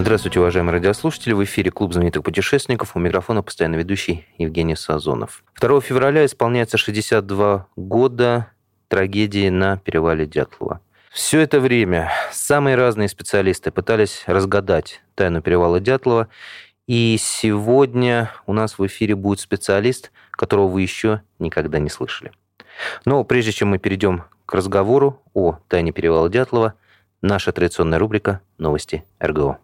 Здравствуйте, 0.00 0.40
уважаемые 0.40 0.72
радиослушатели. 0.72 1.34
В 1.34 1.44
эфире 1.44 1.70
Клуб 1.70 1.92
знаменитых 1.92 2.22
путешественников. 2.22 2.96
У 2.96 2.98
микрофона 2.98 3.42
постоянно 3.42 3.76
ведущий 3.76 4.24
Евгений 4.38 4.74
Сазонов. 4.74 5.44
2 5.60 5.80
февраля 5.82 6.24
исполняется 6.24 6.78
62 6.78 7.66
года 7.76 8.46
трагедии 8.88 9.50
на 9.50 9.76
перевале 9.76 10.24
Дятлова. 10.24 10.80
Все 11.12 11.40
это 11.40 11.60
время 11.60 12.10
самые 12.32 12.76
разные 12.76 13.10
специалисты 13.10 13.70
пытались 13.70 14.22
разгадать 14.26 15.02
тайну 15.16 15.42
перевала 15.42 15.80
Дятлова. 15.80 16.28
И 16.86 17.18
сегодня 17.20 18.30
у 18.46 18.54
нас 18.54 18.78
в 18.78 18.86
эфире 18.86 19.14
будет 19.16 19.40
специалист, 19.40 20.12
которого 20.30 20.68
вы 20.68 20.80
еще 20.80 21.20
никогда 21.38 21.78
не 21.78 21.90
слышали. 21.90 22.32
Но 23.04 23.22
прежде 23.24 23.52
чем 23.52 23.68
мы 23.68 23.78
перейдем 23.78 24.24
к 24.46 24.54
разговору 24.54 25.20
о 25.34 25.58
тайне 25.68 25.92
перевала 25.92 26.30
Дятлова, 26.30 26.72
наша 27.22 27.52
традиционная 27.52 27.98
рубрика 27.98 28.40
«Новости 28.58 29.04
РГО». 29.20 29.58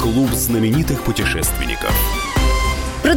Клуб 0.00 0.30
знаменитых 0.30 1.02
путешественников. 1.02 1.92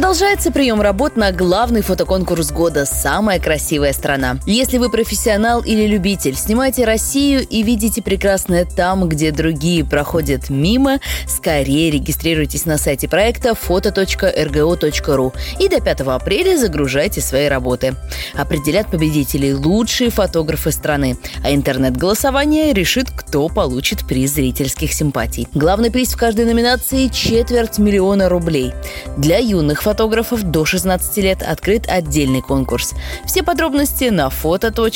Продолжается 0.04 0.52
прием 0.52 0.82
работ 0.82 1.16
на 1.16 1.32
главный 1.32 1.80
фотоконкурс 1.80 2.52
года 2.52 2.84
«Самая 2.84 3.40
красивая 3.40 3.94
страна». 3.94 4.38
Если 4.44 4.76
вы 4.76 4.90
профессионал 4.90 5.62
или 5.62 5.86
любитель, 5.86 6.36
снимайте 6.36 6.84
Россию 6.84 7.40
и 7.40 7.62
видите 7.62 8.02
прекрасное 8.02 8.66
там, 8.66 9.08
где 9.08 9.30
другие 9.30 9.82
проходят 9.82 10.50
мимо, 10.50 11.00
скорее 11.26 11.90
регистрируйтесь 11.90 12.66
на 12.66 12.76
сайте 12.76 13.08
проекта 13.08 13.52
foto.rgo.ru 13.52 15.32
и 15.58 15.68
до 15.70 15.80
5 15.80 16.00
апреля 16.02 16.58
загружайте 16.58 17.22
свои 17.22 17.48
работы. 17.48 17.94
Определят 18.34 18.88
победителей 18.88 19.54
лучшие 19.54 20.10
фотографы 20.10 20.70
страны, 20.70 21.16
а 21.42 21.54
интернет-голосование 21.54 22.74
решит, 22.74 23.10
кто 23.10 23.48
получит 23.48 24.06
приз 24.06 24.34
зрительских 24.34 24.92
симпатий. 24.92 25.48
Главный 25.54 25.90
приз 25.90 26.12
в 26.12 26.18
каждой 26.18 26.44
номинации– 26.44 27.08
четверть 27.12 27.78
миллиона 27.78 28.28
рублей. 28.28 28.74
Для 29.16 29.38
юных 29.38 29.78
фотографов 29.78 29.93
до 30.42 30.64
16 30.64 31.16
лет 31.18 31.42
открыт 31.42 31.86
отдельный 31.88 32.42
конкурс. 32.42 32.94
Все 33.26 33.42
подробности 33.42 34.04
на 34.04 34.28
foto.rgo.ru. 34.28 34.94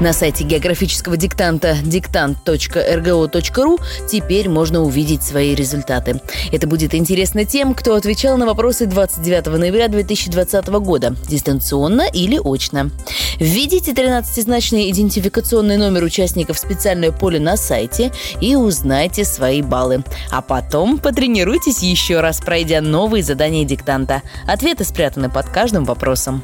На 0.00 0.14
сайте 0.14 0.44
географического 0.44 1.18
диктанта 1.18 1.76
диктант.рго.ру 1.84 3.78
теперь 4.08 4.48
можно 4.48 4.82
увидеть 4.82 5.22
свои 5.22 5.54
результаты. 5.54 6.22
Это 6.50 6.66
будет 6.66 6.94
интересно 6.94 7.44
тем, 7.44 7.74
кто 7.74 7.94
отвечал 7.94 8.38
на 8.38 8.46
вопросы 8.46 8.86
29 8.86 9.58
ноября 9.58 9.88
2020 9.88 10.68
года, 10.68 11.14
дистанционно 11.28 12.08
или 12.10 12.40
очно. 12.42 12.90
Введите 13.38 13.92
13-значный 13.92 14.90
идентификационный 14.90 15.76
номер 15.76 16.04
участников 16.04 16.56
в 16.56 16.60
специальное 16.60 17.12
поле 17.12 17.38
на 17.38 17.58
сайте 17.58 18.10
и 18.40 18.56
узнайте 18.56 19.26
свои 19.26 19.60
баллы. 19.60 20.02
А 20.30 20.40
потом 20.40 20.96
потренируйтесь 20.96 21.82
еще 21.82 22.20
раз, 22.20 22.40
пройдя 22.40 22.80
новые 22.80 23.22
задания 23.22 23.66
диктанта. 23.66 24.22
Ответы 24.46 24.84
спрятаны 24.84 25.28
под 25.28 25.50
каждым 25.50 25.84
вопросом. 25.84 26.42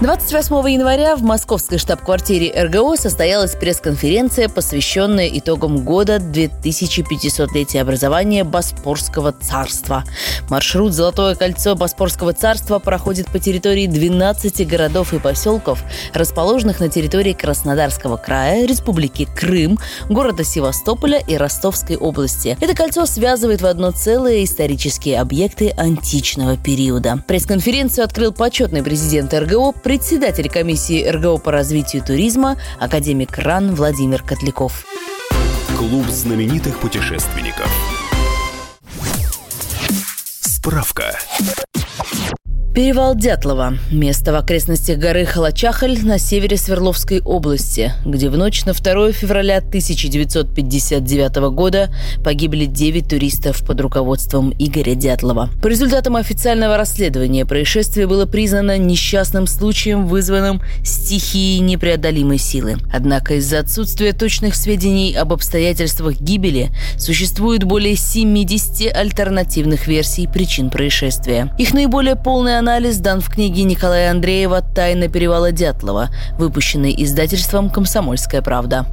28 0.00 0.54
января 0.70 1.16
в 1.16 1.22
московской 1.22 1.76
штаб-квартире 1.76 2.52
РГО 2.66 2.94
состоялась 2.94 3.56
пресс-конференция, 3.56 4.48
посвященная 4.48 5.28
итогам 5.28 5.78
года 5.78 6.18
2500-летия 6.18 7.80
образования 7.80 8.44
Боспорского 8.44 9.32
царства. 9.32 10.04
Маршрут 10.50 10.92
«Золотое 10.92 11.34
кольцо 11.34 11.74
Боспорского 11.74 12.32
царства» 12.32 12.78
проходит 12.78 13.26
по 13.26 13.40
территории 13.40 13.88
12 13.88 14.68
городов 14.68 15.12
и 15.14 15.18
поселков, 15.18 15.82
расположенных 16.14 16.78
на 16.78 16.88
территории 16.88 17.32
Краснодарского 17.32 18.18
края, 18.18 18.68
Республики 18.68 19.26
Крым, 19.34 19.80
города 20.08 20.44
Севастополя 20.44 21.20
и 21.26 21.36
Ростовской 21.36 21.96
области. 21.96 22.56
Это 22.60 22.76
кольцо 22.76 23.04
связывает 23.04 23.62
в 23.62 23.66
одно 23.66 23.90
целое 23.90 24.44
исторические 24.44 25.20
объекты 25.20 25.70
античного 25.76 26.56
периода. 26.56 27.24
Пресс-конференцию 27.26 28.04
открыл 28.04 28.32
почетный 28.32 28.84
президент 28.84 29.34
РГО 29.34 29.72
председатель 29.88 30.50
комиссии 30.50 31.08
РГО 31.08 31.38
по 31.38 31.50
развитию 31.50 32.04
туризма, 32.04 32.58
академик 32.78 33.38
РАН 33.38 33.74
Владимир 33.74 34.22
Котляков. 34.22 34.84
Клуб 35.78 36.04
знаменитых 36.08 36.78
путешественников. 36.78 37.70
Справка. 40.42 41.18
Перевал 42.78 43.16
Дятлова– 43.16 43.76
место 43.90 44.32
в 44.32 44.36
окрестностях 44.36 44.98
горы 44.98 45.24
Халачахаль 45.24 45.98
на 46.04 46.16
севере 46.20 46.56
Свердловской 46.56 47.20
области, 47.20 47.92
где 48.06 48.30
в 48.30 48.36
ночь 48.36 48.64
на 48.66 48.72
2 48.72 49.10
февраля 49.10 49.56
1959 49.56 51.36
года 51.50 51.92
погибли 52.22 52.66
9 52.66 53.08
туристов 53.08 53.66
под 53.66 53.80
руководством 53.80 54.54
Игоря 54.60 54.94
Дятлова. 54.94 55.50
По 55.60 55.66
результатам 55.66 56.14
официального 56.14 56.76
расследования 56.76 57.44
происшествие 57.44 58.06
было 58.06 58.26
признано 58.26 58.78
несчастным 58.78 59.48
случаем, 59.48 60.06
вызванным 60.06 60.62
стихией 60.84 61.58
непреодолимой 61.58 62.38
силы. 62.38 62.76
Однако 62.92 63.34
из-за 63.38 63.58
отсутствия 63.58 64.12
точных 64.12 64.54
сведений 64.54 65.16
об 65.16 65.32
обстоятельствах 65.32 66.20
гибели 66.20 66.70
существует 66.96 67.64
более 67.64 67.96
70 67.96 68.96
альтернативных 68.96 69.88
версий 69.88 70.28
причин 70.28 70.70
происшествия. 70.70 71.52
Их 71.58 71.74
наиболее 71.74 72.14
полная 72.14 72.60
анализ 72.60 72.67
дан 72.98 73.22
в 73.22 73.30
книге 73.30 73.64
Николая 73.64 74.10
Андреева 74.10 74.60
«Тайна 74.60 75.08
перевала 75.08 75.52
Дятлова», 75.52 76.10
выпущенной 76.38 76.94
издательством 76.98 77.70
«Комсомольская 77.70 78.42
правда». 78.42 78.84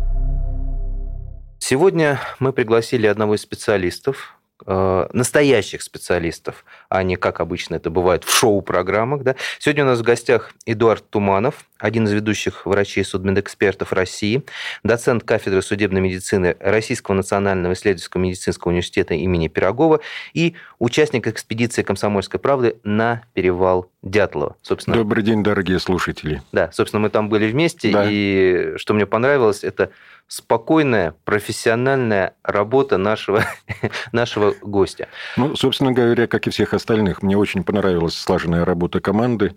Сегодня 1.60 2.22
мы 2.40 2.54
пригласили 2.54 3.06
одного 3.06 3.36
из 3.36 3.42
специалистов, 3.42 4.35
настоящих 4.66 5.82
специалистов, 5.82 6.66
а 6.90 7.04
не 7.04 7.18
как 7.18 7.40
обычно 7.42 7.76
это 7.76 7.90
бывает 7.90 8.24
в 8.24 8.34
шоу-программах. 8.34 9.24
Да? 9.24 9.36
Сегодня 9.60 9.84
у 9.84 9.88
нас 9.88 10.00
в 10.00 10.04
гостях 10.04 10.54
Эдуард 10.66 11.10
Туманов, 11.10 11.66
один 11.78 12.06
из 12.06 12.14
ведущих 12.14 12.66
врачей 12.66 13.04
судмедэкспертов 13.04 13.92
России, 13.92 14.44
доцент 14.84 15.24
кафедры 15.24 15.62
судебной 15.62 16.02
медицины 16.02 16.56
Российского 16.60 17.16
национального 17.16 17.74
исследовательского 17.74 18.22
медицинского 18.22 18.72
университета 18.72 19.14
имени 19.14 19.50
Пирогова 19.50 20.00
и 20.34 20.56
участник 20.80 21.28
экспедиции 21.28 21.84
«Комсомольской 21.84 22.40
правды» 22.40 22.78
на 22.84 23.24
перевал 23.34 23.92
Дятлова. 24.02 24.56
Собственно, 24.62 24.96
Добрый 24.96 25.24
день, 25.24 25.44
дорогие 25.44 25.80
слушатели. 25.80 26.42
Да, 26.52 26.72
собственно, 26.72 27.02
мы 27.02 27.10
там 27.10 27.28
были 27.28 27.52
вместе, 27.52 27.92
да. 27.92 28.06
и 28.08 28.78
что 28.78 28.94
мне 28.94 29.06
понравилось, 29.06 29.64
это 29.64 29.90
спокойная, 30.28 31.16
профессиональная 31.24 32.36
работа 32.44 32.98
нашего, 32.98 33.44
нашего 34.12 34.54
гостя. 34.62 35.08
Ну, 35.38 35.56
собственно 35.56 35.92
говоря, 35.92 36.28
как 36.28 36.48
и 36.48 36.50
всех 36.50 36.74
остальных, 36.74 37.22
мне 37.22 37.38
очень 37.38 37.64
понравилась 37.64 38.16
слаженная 38.16 38.66
работа 38.66 39.00
команды. 39.00 39.56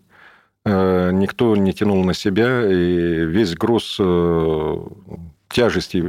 Э, 0.65 1.11
никто 1.13 1.57
не 1.57 1.73
тянул 1.73 2.05
на 2.05 2.15
себя, 2.15 2.69
и 2.71 3.25
весь 3.25 3.55
груз 3.55 3.97
э, 3.99 4.77
тяжести 5.49 6.05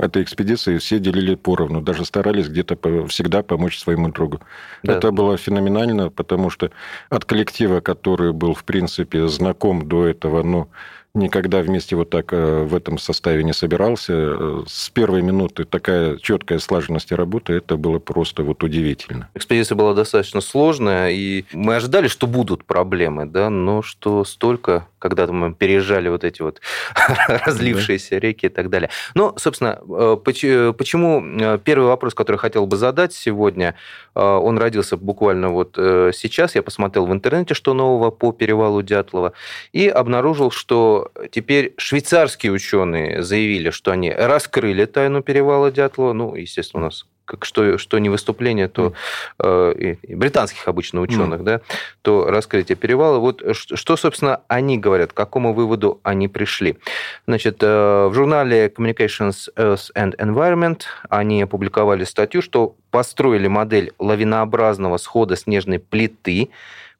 этой 0.00 0.22
экспедиции 0.22 0.78
все 0.78 0.98
делили 0.98 1.34
поровну, 1.34 1.80
даже 1.80 2.04
старались 2.04 2.48
где-то 2.48 3.06
всегда 3.08 3.42
помочь 3.42 3.78
своему 3.78 4.08
другу. 4.10 4.40
Да. 4.82 4.94
Это 4.94 5.10
было 5.10 5.36
феноменально, 5.36 6.10
потому 6.10 6.48
что 6.50 6.70
от 7.10 7.24
коллектива, 7.24 7.80
который 7.80 8.32
был, 8.32 8.54
в 8.54 8.64
принципе, 8.64 9.26
знаком 9.26 9.88
до 9.88 10.06
этого, 10.06 10.42
ну, 10.42 10.68
никогда 11.14 11.60
вместе 11.60 11.94
вот 11.94 12.08
так 12.10 12.32
э, 12.32 12.64
в 12.64 12.74
этом 12.74 12.96
составе 12.96 13.44
не 13.44 13.52
собирался. 13.52 14.12
Э, 14.14 14.62
с 14.66 14.88
первой 14.88 15.20
минуты 15.20 15.64
такая 15.64 16.16
четкая 16.16 16.58
слаженность 16.58 17.12
работы, 17.12 17.52
это 17.52 17.76
было 17.76 17.98
просто 17.98 18.42
вот 18.44 18.64
удивительно. 18.64 19.28
Экспедиция 19.34 19.76
была 19.76 19.92
достаточно 19.92 20.40
сложная, 20.40 21.10
и 21.10 21.44
мы 21.52 21.76
ожидали, 21.76 22.08
что 22.08 22.26
будут 22.26 22.64
проблемы, 22.64 23.26
да, 23.26 23.50
но 23.50 23.82
что 23.82 24.24
столько, 24.24 24.88
когда 24.98 25.26
мы 25.26 25.52
переезжали 25.52 26.08
вот 26.08 26.24
эти 26.24 26.40
вот 26.40 26.62
разлившиеся 27.28 28.16
реки 28.16 28.46
и 28.46 28.50
так 28.50 28.70
далее. 28.70 28.88
Ну, 29.14 29.34
собственно, 29.36 29.80
э, 29.86 30.16
почему 30.24 31.58
первый 31.58 31.88
вопрос, 31.88 32.14
который 32.14 32.38
хотел 32.38 32.66
бы 32.66 32.78
задать 32.78 33.12
сегодня, 33.12 33.74
он 34.14 34.58
родился 34.58 34.96
буквально 34.96 35.50
вот 35.50 35.74
сейчас. 35.74 36.54
Я 36.54 36.62
посмотрел 36.62 37.06
в 37.06 37.12
интернете, 37.12 37.54
что 37.54 37.74
нового 37.74 38.10
по 38.10 38.32
перевалу 38.32 38.82
Дятлова, 38.82 39.32
и 39.72 39.88
обнаружил, 39.88 40.50
что 40.50 41.01
что 41.02 41.28
теперь 41.30 41.74
швейцарские 41.76 42.52
ученые 42.52 43.22
заявили, 43.22 43.70
что 43.70 43.90
они 43.90 44.10
раскрыли 44.10 44.84
тайну 44.84 45.22
перевала 45.22 45.70
Дятлова. 45.70 46.12
Ну, 46.12 46.34
естественно, 46.34 46.82
у 46.82 46.86
нас 46.86 47.06
как 47.24 47.44
что, 47.44 47.78
что 47.78 47.98
не 47.98 48.08
выступление, 48.08 48.66
то 48.68 48.94
э, 49.38 49.94
британских 50.08 50.66
обычно 50.66 51.00
ученых, 51.00 51.40
mm. 51.40 51.44
да, 51.44 51.60
то 52.02 52.26
раскрытие 52.28 52.76
перевала. 52.76 53.18
Вот 53.18 53.42
что, 53.54 53.96
собственно, 53.96 54.40
они 54.48 54.76
говорят, 54.76 55.12
к 55.12 55.16
какому 55.16 55.54
выводу 55.54 56.00
они 56.02 56.26
пришли. 56.26 56.78
Значит, 57.26 57.58
э, 57.62 58.08
в 58.10 58.12
журнале 58.12 58.66
Communications 58.66 59.48
Earth 59.56 59.92
and 59.96 60.16
Environment 60.16 60.82
они 61.08 61.42
опубликовали 61.42 62.04
статью, 62.04 62.42
что 62.42 62.74
построили 62.90 63.46
модель 63.46 63.92
лавинообразного 64.00 64.96
схода 64.96 65.36
снежной 65.36 65.78
плиты, 65.78 66.50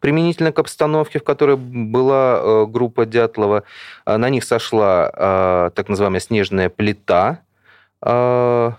применительно 0.03 0.51
к 0.53 0.59
обстановке, 0.59 1.21
в 1.21 1.25
которой 1.25 1.57
была 1.57 2.41
э, 2.43 2.67
группа 2.67 3.07
Дятлова. 3.07 3.63
На 4.05 4.29
них 4.29 4.43
сошла 4.43 5.11
э, 5.15 5.71
так 5.75 5.89
называемая 5.89 6.21
снежная 6.21 6.69
плита, 6.69 7.39
э, 8.05 8.73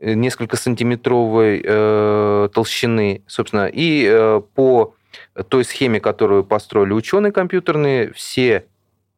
несколько 0.00 0.56
сантиметровой 0.56 1.62
э, 1.64 2.48
толщины, 2.52 3.22
собственно, 3.28 3.70
и 3.72 4.04
э, 4.10 4.42
по 4.54 4.94
той 5.48 5.64
схеме, 5.64 6.00
которую 6.00 6.44
построили 6.44 6.92
ученые 6.92 7.32
компьютерные, 7.32 8.12
все 8.12 8.66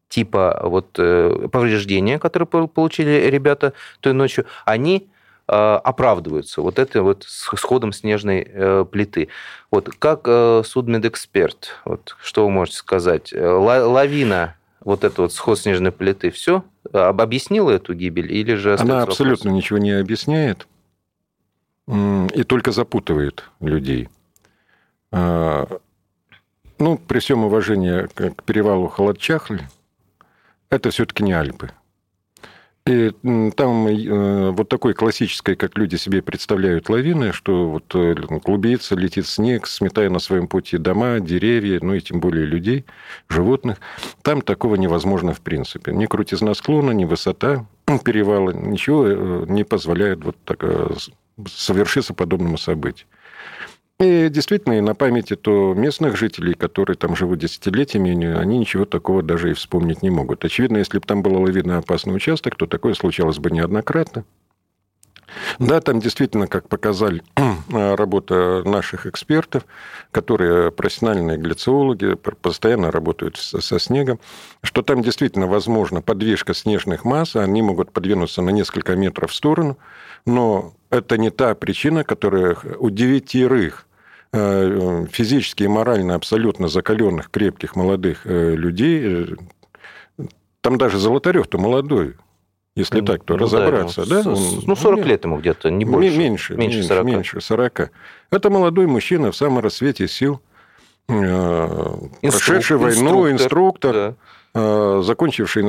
типа 0.08 0.60
вот 0.62 0.98
э, 0.98 1.48
повреждения, 1.50 2.18
которые 2.18 2.46
получили 2.46 3.28
ребята 3.30 3.72
той 4.00 4.12
ночью, 4.12 4.44
они 4.66 5.08
э, 5.08 5.15
оправдываются 5.46 6.60
вот 6.60 6.78
это 6.78 7.02
вот 7.02 7.24
сходом 7.26 7.92
снежной 7.92 8.46
э, 8.46 8.84
плиты. 8.90 9.28
Вот 9.70 9.90
как 9.98 10.22
э, 10.26 10.62
судмедэксперт, 10.64 11.76
вот 11.84 12.16
что 12.22 12.44
вы 12.44 12.50
можете 12.50 12.78
сказать? 12.78 13.32
Лавина, 13.32 14.56
вот 14.80 15.04
это 15.04 15.22
вот 15.22 15.32
сход 15.32 15.58
снежной 15.58 15.92
плиты, 15.92 16.30
все 16.30 16.64
объяснила 16.92 17.70
эту 17.70 17.94
гибель 17.94 18.32
или 18.32 18.54
же... 18.54 18.76
Она 18.76 19.02
абсолютно 19.02 19.50
вопрос? 19.50 19.64
ничего 19.64 19.78
не 19.78 19.92
объясняет 19.92 20.66
и 21.88 22.42
только 22.44 22.72
запутывает 22.72 23.44
людей. 23.60 24.08
А, 25.12 25.66
ну, 26.78 26.98
при 26.98 27.20
всем 27.20 27.44
уважении 27.44 28.06
к 28.06 28.42
перевалу 28.42 28.88
Холодчахль, 28.88 29.62
это 30.68 30.90
все-таки 30.90 31.22
не 31.22 31.32
Альпы. 31.32 31.70
И 32.86 33.10
там 33.56 33.88
э, 33.88 34.50
вот 34.52 34.68
такой 34.68 34.94
классической, 34.94 35.56
как 35.56 35.76
люди 35.76 35.96
себе 35.96 36.22
представляют 36.22 36.88
лавины, 36.88 37.32
что 37.32 37.68
вот 37.68 37.92
э, 37.94 38.14
клубится, 38.44 38.94
летит 38.94 39.26
снег, 39.26 39.66
сметая 39.66 40.08
на 40.08 40.20
своем 40.20 40.46
пути 40.46 40.78
дома, 40.78 41.18
деревья, 41.18 41.80
ну 41.82 41.94
и 41.94 42.00
тем 42.00 42.20
более 42.20 42.46
людей, 42.46 42.84
животных. 43.28 43.78
Там 44.22 44.40
такого 44.40 44.76
невозможно 44.76 45.34
в 45.34 45.40
принципе. 45.40 45.92
Ни 45.92 46.06
крутизна 46.06 46.54
склона, 46.54 46.92
ни 46.92 47.04
высота 47.04 47.66
перевала, 48.04 48.52
ничего 48.52 49.04
э, 49.08 49.46
не 49.48 49.64
позволяет 49.64 50.24
вот 50.24 50.36
так 50.44 50.64
совершиться 51.48 52.14
подобному 52.14 52.56
событию. 52.56 53.08
И 53.98 54.28
действительно, 54.28 54.74
и 54.74 54.82
на 54.82 54.94
памяти 54.94 55.36
то 55.36 55.72
местных 55.72 56.16
жителей, 56.16 56.52
которые 56.52 56.96
там 56.96 57.16
живут 57.16 57.38
десятилетиями, 57.38 58.36
они 58.36 58.58
ничего 58.58 58.84
такого 58.84 59.22
даже 59.22 59.50
и 59.50 59.54
вспомнить 59.54 60.02
не 60.02 60.10
могут. 60.10 60.44
Очевидно, 60.44 60.76
если 60.76 60.98
бы 60.98 61.06
там 61.06 61.22
был 61.22 61.40
лавиноопасный 61.40 62.14
участок, 62.14 62.56
то 62.56 62.66
такое 62.66 62.92
случалось 62.92 63.38
бы 63.38 63.50
неоднократно. 63.50 64.24
Да, 65.58 65.80
там 65.80 66.00
действительно, 66.00 66.46
как 66.46 66.68
показали 66.68 67.22
работа 67.70 68.62
наших 68.64 69.06
экспертов, 69.06 69.64
которые 70.10 70.70
профессиональные 70.70 71.38
гляциологи, 71.38 72.14
постоянно 72.14 72.90
работают 72.90 73.36
со 73.36 73.78
снегом, 73.78 74.20
что 74.62 74.82
там 74.82 75.02
действительно 75.02 75.46
возможно 75.46 76.02
подвижка 76.02 76.54
снежных 76.54 77.04
масс, 77.04 77.34
они 77.34 77.62
могут 77.62 77.92
подвинуться 77.92 78.42
на 78.42 78.50
несколько 78.50 78.94
метров 78.94 79.30
в 79.30 79.34
сторону, 79.34 79.78
но 80.26 80.74
это 80.90 81.18
не 81.18 81.30
та 81.30 81.54
причина, 81.54 82.04
которая 82.04 82.56
у 82.78 82.90
девятерых 82.90 83.85
физически 85.10 85.64
и 85.64 85.68
морально 85.68 86.14
абсолютно 86.14 86.68
закаленных, 86.68 87.30
крепких, 87.30 87.76
молодых 87.76 88.22
э, 88.24 88.54
людей, 88.54 89.26
э, 90.18 90.24
там 90.60 90.78
даже 90.78 90.98
Золотарев-то 90.98 91.58
молодой, 91.58 92.14
если 92.74 93.00
ну, 93.00 93.06
так, 93.06 93.24
то 93.24 93.34
ну, 93.34 93.40
разобраться, 93.40 94.06
да? 94.06 94.22
да? 94.22 94.30
Он, 94.30 94.38
ну, 94.66 94.76
40 94.76 95.06
лет 95.06 95.24
ему 95.24 95.38
где-то, 95.38 95.70
не 95.70 95.84
больше. 95.84 96.18
Меньше, 96.18 96.56
меньше 96.56 96.82
40. 96.82 97.04
Меньше 97.04 97.40
40. 97.40 97.90
Это 98.30 98.50
молодой 98.50 98.86
мужчина 98.86 99.30
в 99.30 99.36
самом 99.36 99.60
рассвете 99.60 100.08
сил, 100.08 100.40
Инструк, 101.08 102.20
прошедший 102.20 102.76
войну, 102.78 103.30
инструктор, 103.30 104.16
да. 104.52 105.02
закончивший 105.02 105.62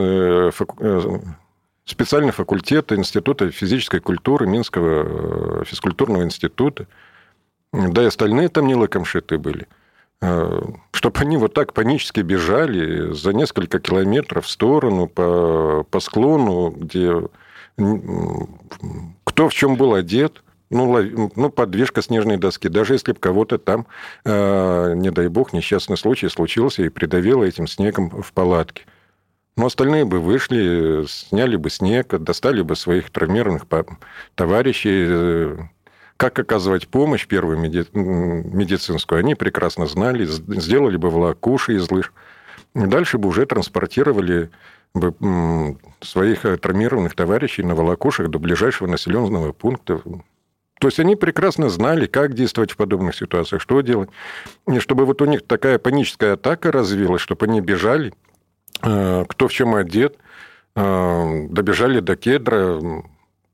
специальный 1.87 2.31
факультет 2.31 2.91
Института 2.91 3.49
физической 3.49 4.01
культуры 4.01 4.45
Минского 4.45 5.61
э, 5.61 5.63
физкультурного 5.65 6.23
института. 6.23 6.85
Да 7.73 8.03
и 8.03 8.07
остальные 8.07 8.49
там 8.49 8.67
не 8.67 8.75
лыком 8.75 9.03
были. 9.37 9.67
Э, 10.21 10.61
Чтобы 10.91 11.19
они 11.19 11.37
вот 11.37 11.53
так 11.53 11.73
панически 11.73 12.21
бежали 12.21 13.13
за 13.13 13.33
несколько 13.33 13.79
километров 13.79 14.45
в 14.45 14.49
сторону 14.49 15.07
по, 15.07 15.85
по 15.89 15.99
склону, 15.99 16.71
где 16.71 17.13
кто 19.23 19.49
в 19.49 19.53
чем 19.53 19.75
был 19.75 19.93
одет, 19.93 20.43
ну, 20.71 21.31
ну, 21.35 21.49
подвижка 21.51 22.01
снежной 22.01 22.37
доски. 22.37 22.69
Даже 22.69 22.95
если 22.95 23.11
бы 23.11 23.19
кого-то 23.19 23.59
там, 23.59 23.85
э, 24.25 24.93
не 24.95 25.11
дай 25.11 25.27
бог, 25.27 25.53
несчастный 25.53 25.97
случай 25.97 26.27
случился 26.27 26.83
и 26.83 26.89
придавило 26.89 27.43
этим 27.43 27.67
снегом 27.67 28.09
в 28.09 28.33
палатке– 28.33 28.83
но 29.57 29.65
остальные 29.65 30.05
бы 30.05 30.19
вышли, 30.19 31.05
сняли 31.07 31.55
бы 31.55 31.71
снег, 31.71 32.15
достали 32.19 32.61
бы 32.61 32.75
своих 32.75 33.09
травмированных 33.09 33.65
товарищей. 34.35 35.67
Как 36.17 36.37
оказывать 36.39 36.87
помощь 36.87 37.27
первую 37.27 37.59
медицинскую, 37.59 39.19
они 39.19 39.35
прекрасно 39.35 39.85
знали, 39.87 40.25
сделали 40.25 40.97
бы 40.97 41.09
волокуши 41.09 41.75
из 41.75 41.89
лыж. 41.91 42.11
Дальше 42.73 43.17
бы 43.17 43.29
уже 43.29 43.45
транспортировали 43.45 44.49
бы 44.93 45.77
своих 46.01 46.41
травмированных 46.41 47.15
товарищей 47.15 47.63
на 47.63 47.75
волокушах 47.75 48.29
до 48.29 48.39
ближайшего 48.39 48.87
населенного 48.87 49.51
пункта. 49.53 50.01
То 50.79 50.87
есть 50.87 50.99
они 50.99 51.15
прекрасно 51.15 51.69
знали, 51.69 52.05
как 52.05 52.33
действовать 52.33 52.71
в 52.71 52.77
подобных 52.77 53.15
ситуациях, 53.15 53.61
что 53.61 53.81
делать. 53.81 54.09
И 54.67 54.79
чтобы 54.79 55.05
вот 55.05 55.21
у 55.21 55.25
них 55.25 55.45
такая 55.45 55.79
паническая 55.79 56.33
атака 56.33 56.71
развилась, 56.71 57.21
чтобы 57.21 57.45
они 57.45 57.61
бежали– 57.61 58.13
Э, 58.83 59.25
кто 59.27 59.47
в 59.47 59.53
чем 59.53 59.75
одет, 59.75 60.17
э, 60.75 61.47
добежали 61.49 61.99
до 61.99 62.15
кедра. 62.15 62.79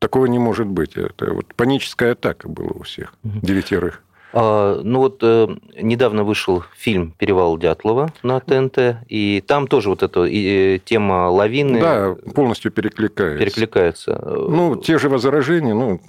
Такого 0.04 0.26
не 0.26 0.38
может 0.38 0.68
быть. 0.68 0.98
Это 0.98 1.34
вот 1.34 1.56
паническая 1.56 2.12
атака 2.12 2.50
была 2.50 2.72
у 2.76 2.84
всех, 2.84 3.14
девятерых. 3.24 4.04
А, 4.34 4.82
ну 4.84 5.00
вот 5.00 5.20
э, 5.22 5.48
недавно 5.80 6.26
вышел 6.26 6.66
фильм 6.76 7.12
«Перевал 7.18 7.58
Дятлова» 7.58 8.12
на 8.22 8.42
ТНТ, 8.42 8.98
и 9.08 9.42
там 9.48 9.66
тоже 9.66 9.88
вот 9.88 10.04
эта 10.04 10.26
э, 10.26 10.80
тема 10.84 11.30
лавины... 11.30 11.80
Да, 11.80 12.16
полностью 12.36 12.74
перекликается. 12.74 13.46
Перекликается. 13.46 14.22
Ну, 14.26 14.76
те 14.76 14.98
же 14.98 15.08
возражения, 15.08 15.74
ну, 15.74 16.02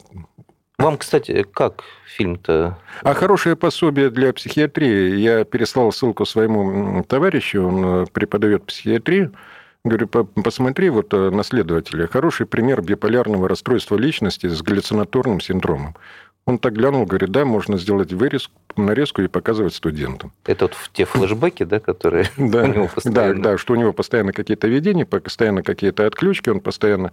вам, 0.76 0.98
кстати, 0.98 1.46
как 1.54 1.84
фильм-то? 2.16 2.76
А 3.04 3.14
хорошее 3.14 3.54
пособие 3.54 4.10
для 4.10 4.32
психиатрии. 4.32 5.14
Я 5.18 5.44
переслал 5.44 5.92
ссылку 5.92 6.26
своему 6.26 7.04
товарищу, 7.04 7.64
он 7.64 7.84
э, 7.84 8.06
преподает 8.12 8.64
психиатрию. 8.64 9.32
Говорю, 9.84 10.08
посмотри 10.08 10.88
вот 10.90 11.12
э, 11.12 11.30
наследователя. 11.30 12.06
Хороший 12.06 12.46
пример 12.46 12.80
биполярного 12.80 13.48
расстройства 13.48 13.96
личности 13.96 14.46
с 14.46 14.62
галлюцинаторным 14.62 15.40
синдромом. 15.40 15.94
Он 16.46 16.58
так 16.58 16.74
глянул, 16.74 17.06
говорит, 17.06 17.30
да, 17.30 17.44
можно 17.44 17.78
сделать 17.78 18.12
вырезку, 18.12 18.52
нарезку 18.76 19.22
и 19.22 19.28
показывать 19.28 19.74
студентам. 19.74 20.32
Это 20.44 20.66
вот 20.66 20.76
те 20.92 21.04
флешбеки, 21.04 21.64
да, 21.64 21.80
которые 21.80 22.26
да, 22.36 22.62
у 22.64 22.66
него 22.66 22.88
постоянно... 22.94 23.42
Да, 23.42 23.50
да, 23.52 23.58
что 23.58 23.74
у 23.74 23.76
него 23.76 23.92
постоянно 23.92 24.32
какие-то 24.32 24.68
видения, 24.68 25.06
постоянно 25.06 25.62
какие-то 25.62 26.06
отключки, 26.06 26.48
он 26.48 26.60
постоянно 26.60 27.12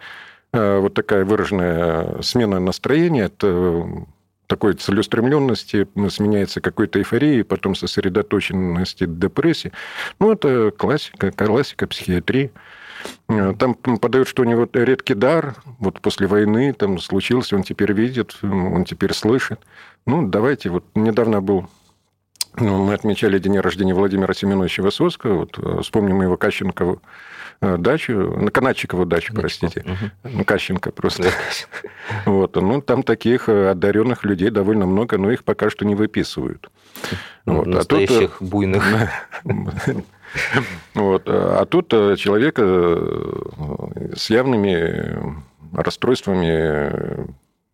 Э, 0.53 0.79
вот 0.79 0.93
такая 0.93 1.23
выраженная 1.23 2.21
смена 2.21 2.59
настроения, 2.59 3.23
это 3.23 3.47
э, 3.47 3.83
такой 4.51 4.73
целеустремленности 4.73 5.87
сменяется 6.09 6.59
какой-то 6.59 6.99
эйфорией, 6.99 7.45
потом 7.45 7.73
сосредоточенности 7.73 9.05
депрессии. 9.05 9.71
Ну, 10.19 10.33
это 10.33 10.71
классика, 10.71 11.31
классика 11.31 11.87
психиатрии. 11.87 12.51
Э, 13.29 13.53
там 13.57 13.75
подают, 13.75 14.27
что 14.27 14.41
у 14.41 14.45
него 14.45 14.67
редкий 14.73 15.13
дар, 15.13 15.55
вот 15.79 16.01
после 16.01 16.27
войны 16.27 16.73
там 16.73 16.99
случился, 16.99 17.55
он 17.55 17.63
теперь 17.63 17.93
видит, 17.93 18.39
он 18.43 18.83
теперь 18.83 19.13
слышит. 19.13 19.61
Ну, 20.05 20.27
давайте, 20.27 20.69
вот 20.69 20.83
недавно 20.95 21.39
был 21.39 21.69
ну, 22.57 22.83
мы 22.83 22.93
отмечали 22.93 23.39
день 23.39 23.57
рождения 23.57 23.93
Владимира 23.93 24.33
Семеновича 24.33 24.83
Высоцкого. 24.83 25.45
Вот, 25.45 25.81
вспомним 25.81 26.21
его 26.21 26.35
Кащенкову 26.35 26.95
Э, 26.95 26.97
дачу, 27.61 28.13
на 28.37 28.51
Канадчикову 28.51 29.05
дачу, 29.05 29.33
простите. 29.33 29.81
Угу. 29.81 30.33
Ну, 30.37 30.45
Кащенко 30.45 30.91
просто. 30.91 31.29
Вот, 32.25 32.55
ну, 32.55 32.81
там 32.81 33.03
таких 33.03 33.47
э, 33.47 33.69
одаренных 33.69 34.25
людей 34.25 34.49
довольно 34.49 34.85
много, 34.85 35.17
но 35.17 35.31
их 35.31 35.43
пока 35.43 35.69
что 35.69 35.85
не 35.85 35.95
выписывают. 35.95 36.69
Ну, 37.45 37.57
вот. 37.57 37.67
Настоящих 37.67 38.35
а 38.35 38.39
тут, 38.39 38.41
э, 38.41 38.45
буйных. 38.45 38.83
Вот. 40.93 41.23
А 41.25 41.65
тут 41.65 41.89
человек 41.89 42.57
с 42.57 44.29
явными 44.29 45.35
расстройствами 45.73 47.27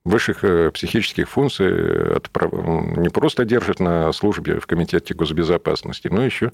высших 0.07 0.43
э, 0.43 0.71
психических 0.71 1.29
функций 1.29 1.67
не 1.67 3.09
просто 3.09 3.45
держит 3.45 3.79
на 3.79 4.11
службе 4.13 4.59
в 4.59 4.65
Комитете 4.65 5.13
госбезопасности, 5.13 6.07
но 6.07 6.23
еще 6.23 6.51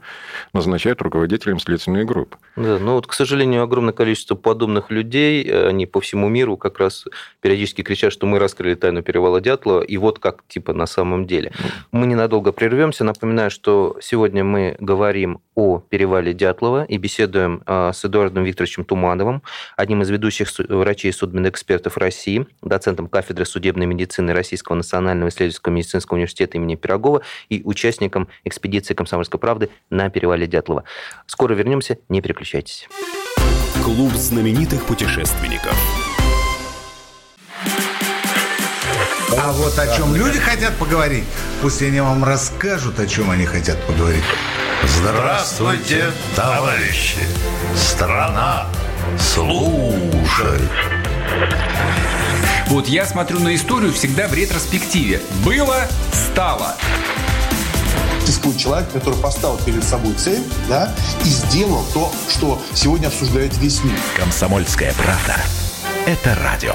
назначает 0.54 1.02
руководителем 1.02 1.60
следственной 1.60 2.06
группы. 2.06 2.38
Да, 2.56 2.80
но 2.80 2.96
вот, 2.96 3.08
к 3.08 3.14
сожалению, 3.14 3.64
огромное 3.64 3.94
количество 3.94 4.36
подобных 4.36 4.90
людей, 4.90 5.44
э, 5.48 5.68
они 5.68 5.86
по 5.86 6.02
всему 6.02 6.30
миру 6.30 6.58
как 6.58 6.80
раз 6.80 7.06
периодически 7.42 7.84
кричат, 7.84 8.12
что 8.12 8.26
мы 8.26 8.40
раскрыли 8.40 8.76
тайну 8.76 9.04
перевала 9.04 9.40
Дятлова, 9.40 9.82
и 9.82 9.98
вот 9.98 10.20
как 10.20 10.44
типа 10.48 10.74
на 10.74 10.86
самом 10.86 11.28
деле. 11.28 11.52
Мы 11.92 12.08
ненадолго 12.08 12.52
прервемся. 12.52 13.04
Напоминаю, 13.04 13.52
что 13.52 13.98
сегодня 14.02 14.44
мы 14.44 14.76
говорим 14.80 15.42
о 15.56 15.80
перевале 15.80 16.34
Дятлова 16.34 16.86
и 16.86 16.98
беседуем 16.98 17.62
э, 17.66 17.92
с 17.94 18.04
Эдуардом 18.04 18.44
Викторовичем 18.44 18.86
Тумановым, 18.86 19.44
одним 19.78 20.02
из 20.02 20.10
ведущих 20.10 20.50
врачей 20.58 21.14
судмедэкспертов 21.14 21.98
России, 21.98 22.48
доцентом 22.62 23.08
кафедры 23.08 23.43
кафедры 23.44 23.46
судебной 23.46 23.86
медицины 23.86 24.34
Российского 24.34 24.76
национального 24.76 25.30
исследовательского 25.30 25.74
медицинского 25.74 26.16
университета 26.16 26.58
имени 26.58 26.76
Пирогова 26.76 27.22
и 27.50 27.62
участником 27.64 28.28
экспедиции 28.44 28.94
«Комсомольской 28.94 29.40
правды» 29.40 29.70
на 29.90 30.10
перевале 30.10 30.48
Дятлова. 30.48 30.84
Скоро 31.28 31.54
вернемся, 31.54 31.98
не 32.10 32.22
переключайтесь. 32.22 32.88
Клуб 33.84 34.14
знаменитых 34.14 34.86
путешественников. 34.86 35.76
А 39.38 39.52
вот 39.52 39.78
о 39.78 39.98
чем 39.98 40.16
люди 40.16 40.40
хотят 40.40 40.74
поговорить, 40.78 41.26
пусть 41.62 41.82
они 41.82 42.00
вам 42.00 42.24
расскажут, 42.24 43.00
о 43.00 43.08
чем 43.08 43.30
они 43.30 43.46
хотят 43.46 43.82
поговорить. 43.88 44.24
Здравствуйте, 44.84 46.12
товарищи! 46.36 47.20
Страна 47.76 48.68
слушает! 49.20 50.70
Вот 52.74 52.88
я 52.88 53.06
смотрю 53.06 53.40
на 53.40 53.54
историю 53.54 53.94
всегда 53.94 54.28
в 54.28 54.34
ретроспективе. 54.34 55.22
Было, 55.46 55.88
стало. 56.12 56.74
Существует 58.22 58.58
человек, 58.58 58.92
который 58.92 59.20
поставил 59.20 59.60
перед 59.64 59.84
собой 59.84 60.16
цель, 60.16 60.42
да, 60.68 60.92
и 61.24 61.28
сделал 61.28 61.86
то, 61.94 62.12
что 62.28 62.60
сегодня 62.74 63.10
обсуждает 63.10 63.56
весь 63.60 63.84
мир. 63.84 63.94
Комсомольская 64.18 64.92
правда. 64.94 65.36
Это 66.08 66.36
радио. 66.42 66.74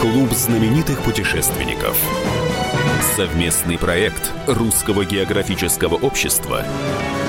Клуб 0.00 0.32
знаменитых 0.32 1.02
путешественников. 1.02 1.98
Совместный 3.14 3.76
проект 3.76 4.32
Русского 4.46 5.04
географического 5.04 5.96
общества 5.96 6.64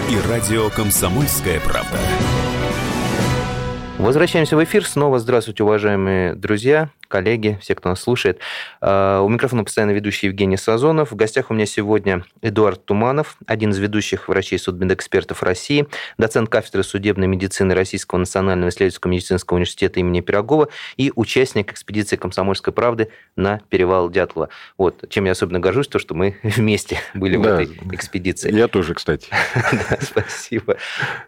и 0.10 0.18
радио 0.30 0.70
«Комсомольская 0.70 1.60
правда». 1.60 1.98
Возвращаемся 3.98 4.58
в 4.58 4.64
эфир. 4.64 4.86
Снова 4.86 5.20
здравствуйте, 5.20 5.64
уважаемые 5.64 6.36
друзья 6.36 6.90
коллеги, 7.14 7.60
все, 7.62 7.76
кто 7.76 7.90
нас 7.90 8.02
слушает. 8.02 8.40
А, 8.82 9.22
у 9.22 9.30
микрофона 9.30 9.64
постоянно 9.64 9.92
ведущий 9.92 10.26
Евгений 10.26 10.58
Сазонов. 10.58 11.12
В 11.12 11.16
гостях 11.16 11.52
у 11.52 11.54
меня 11.54 11.68
сегодня 11.68 12.26
Эдуард 12.42 12.84
Туманов, 12.86 13.38
один 13.46 13.70
из 13.70 13.78
ведущих 13.78 14.30
врачей 14.30 14.58
судмедэкспертов 14.58 15.44
России, 15.44 15.86
доцент 16.18 16.50
кафедры 16.50 16.82
судебной 16.82 17.28
медицины 17.28 17.76
Российского 17.76 18.18
национального 18.18 18.70
исследовательского 18.70 19.12
медицинского 19.12 19.58
университета 19.58 20.00
имени 20.00 20.22
Пирогова 20.22 20.70
и 20.98 21.14
участник 21.16 21.72
экспедиции 21.72 22.16
«Комсомольской 22.16 22.74
правды» 22.74 23.10
на 23.36 23.62
перевал 23.70 24.10
Дятлова. 24.10 24.50
Вот, 24.80 25.08
чем 25.10 25.26
я 25.26 25.34
особенно 25.34 25.60
горжусь, 25.60 25.90
то, 25.90 26.00
что 26.00 26.16
мы 26.16 26.38
вместе 26.42 26.98
были 27.14 27.38
да, 27.38 27.42
в 27.42 27.46
этой 27.46 27.66
экспедиции. 27.92 28.52
Я 28.52 28.68
тоже, 28.68 28.96
кстати. 28.96 29.28
спасибо. 30.02 30.78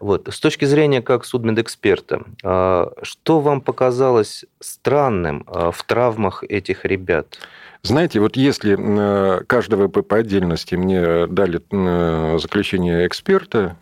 Вот, 0.00 0.26
с 0.28 0.40
точки 0.40 0.64
зрения 0.64 1.00
как 1.00 1.24
судмедэксперта, 1.24 2.24
а, 2.42 2.90
что 3.02 3.38
вам 3.38 3.60
показалось 3.60 4.44
странным 4.58 5.44
а, 5.46 5.70
в 5.76 5.84
травмах 5.84 6.42
этих 6.42 6.84
ребят? 6.84 7.38
Знаете, 7.82 8.20
вот 8.20 8.36
если 8.36 8.76
э, 8.76 9.44
каждого 9.44 9.88
по 9.88 10.16
отдельности 10.16 10.74
мне 10.74 11.26
дали 11.26 11.60
э, 11.70 12.38
заключение 12.38 13.06
эксперта, 13.06 13.76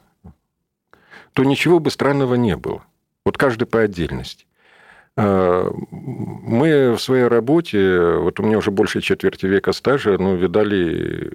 то 1.32 1.44
ничего 1.44 1.80
бы 1.80 1.90
странного 1.90 2.34
не 2.34 2.56
было. 2.56 2.82
Вот 3.24 3.38
каждый 3.38 3.66
по 3.66 3.80
отдельности. 3.80 4.46
Э, 5.16 5.70
мы 5.90 6.94
в 6.94 7.00
своей 7.00 7.24
работе, 7.24 8.16
вот 8.16 8.38
у 8.40 8.42
меня 8.42 8.58
уже 8.58 8.70
больше 8.70 9.00
четверти 9.00 9.46
века 9.46 9.72
стажа, 9.72 10.18
ну, 10.18 10.36
видали 10.36 11.32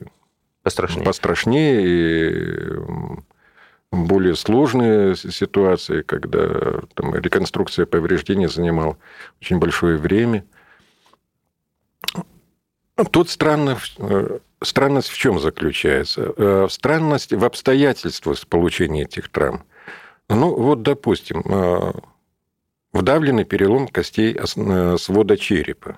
пострашнее, 0.64 1.06
пострашнее 1.06 1.82
и 1.82 2.80
более 3.92 4.36
сложные 4.36 5.16
ситуации, 5.16 6.02
когда 6.02 6.82
там, 6.94 7.16
реконструкция 7.16 7.86
повреждений 7.86 8.48
занимала 8.48 8.98
очень 9.42 9.60
большое 9.60 9.98
время. 9.98 10.46
Тут 13.12 13.30
странно, 13.30 13.78
э, 13.98 14.40
странность 14.62 15.10
в 15.10 15.18
чем 15.18 15.40
заключается? 15.40 16.34
Э, 16.36 16.68
странность 16.70 17.34
в 17.34 17.46
обстоятельствах 17.46 18.46
получения 18.48 19.04
этих 19.04 19.30
травм. 19.30 19.64
Ну, 20.28 20.54
вот, 20.54 20.84
допустим, 20.84 21.42
э, 21.46 21.94
вдавленный 22.92 23.46
перелом 23.46 23.88
костей 23.88 24.38
свода 24.98 25.38
черепа 25.38 25.98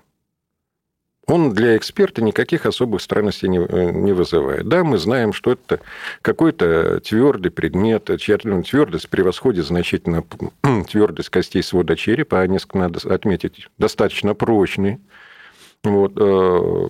он 1.32 1.54
для 1.54 1.78
эксперта 1.78 2.22
никаких 2.22 2.66
особых 2.66 3.02
странностей 3.02 3.48
не, 3.48 3.60
э, 3.60 3.92
не 3.92 4.12
вызывает. 4.12 4.68
Да, 4.68 4.84
мы 4.84 4.98
знаем, 4.98 5.32
что 5.32 5.54
это 5.54 5.80
какой-то 6.22 7.00
твердый 7.00 7.52
предмет, 7.52 8.10
чья 8.20 8.38
твердость 8.38 9.10
превосходит 9.10 9.66
значительно 9.66 10.26
твердость 10.90 11.30
костей 11.30 11.64
свода 11.64 11.96
черепа, 11.96 12.42
а 12.42 12.48
несколько 12.48 12.80
надо 12.80 13.14
отметить, 13.14 13.70
достаточно 13.78 14.34
прочный. 14.34 15.00
Вот, 15.86 16.12
э, 16.18 16.90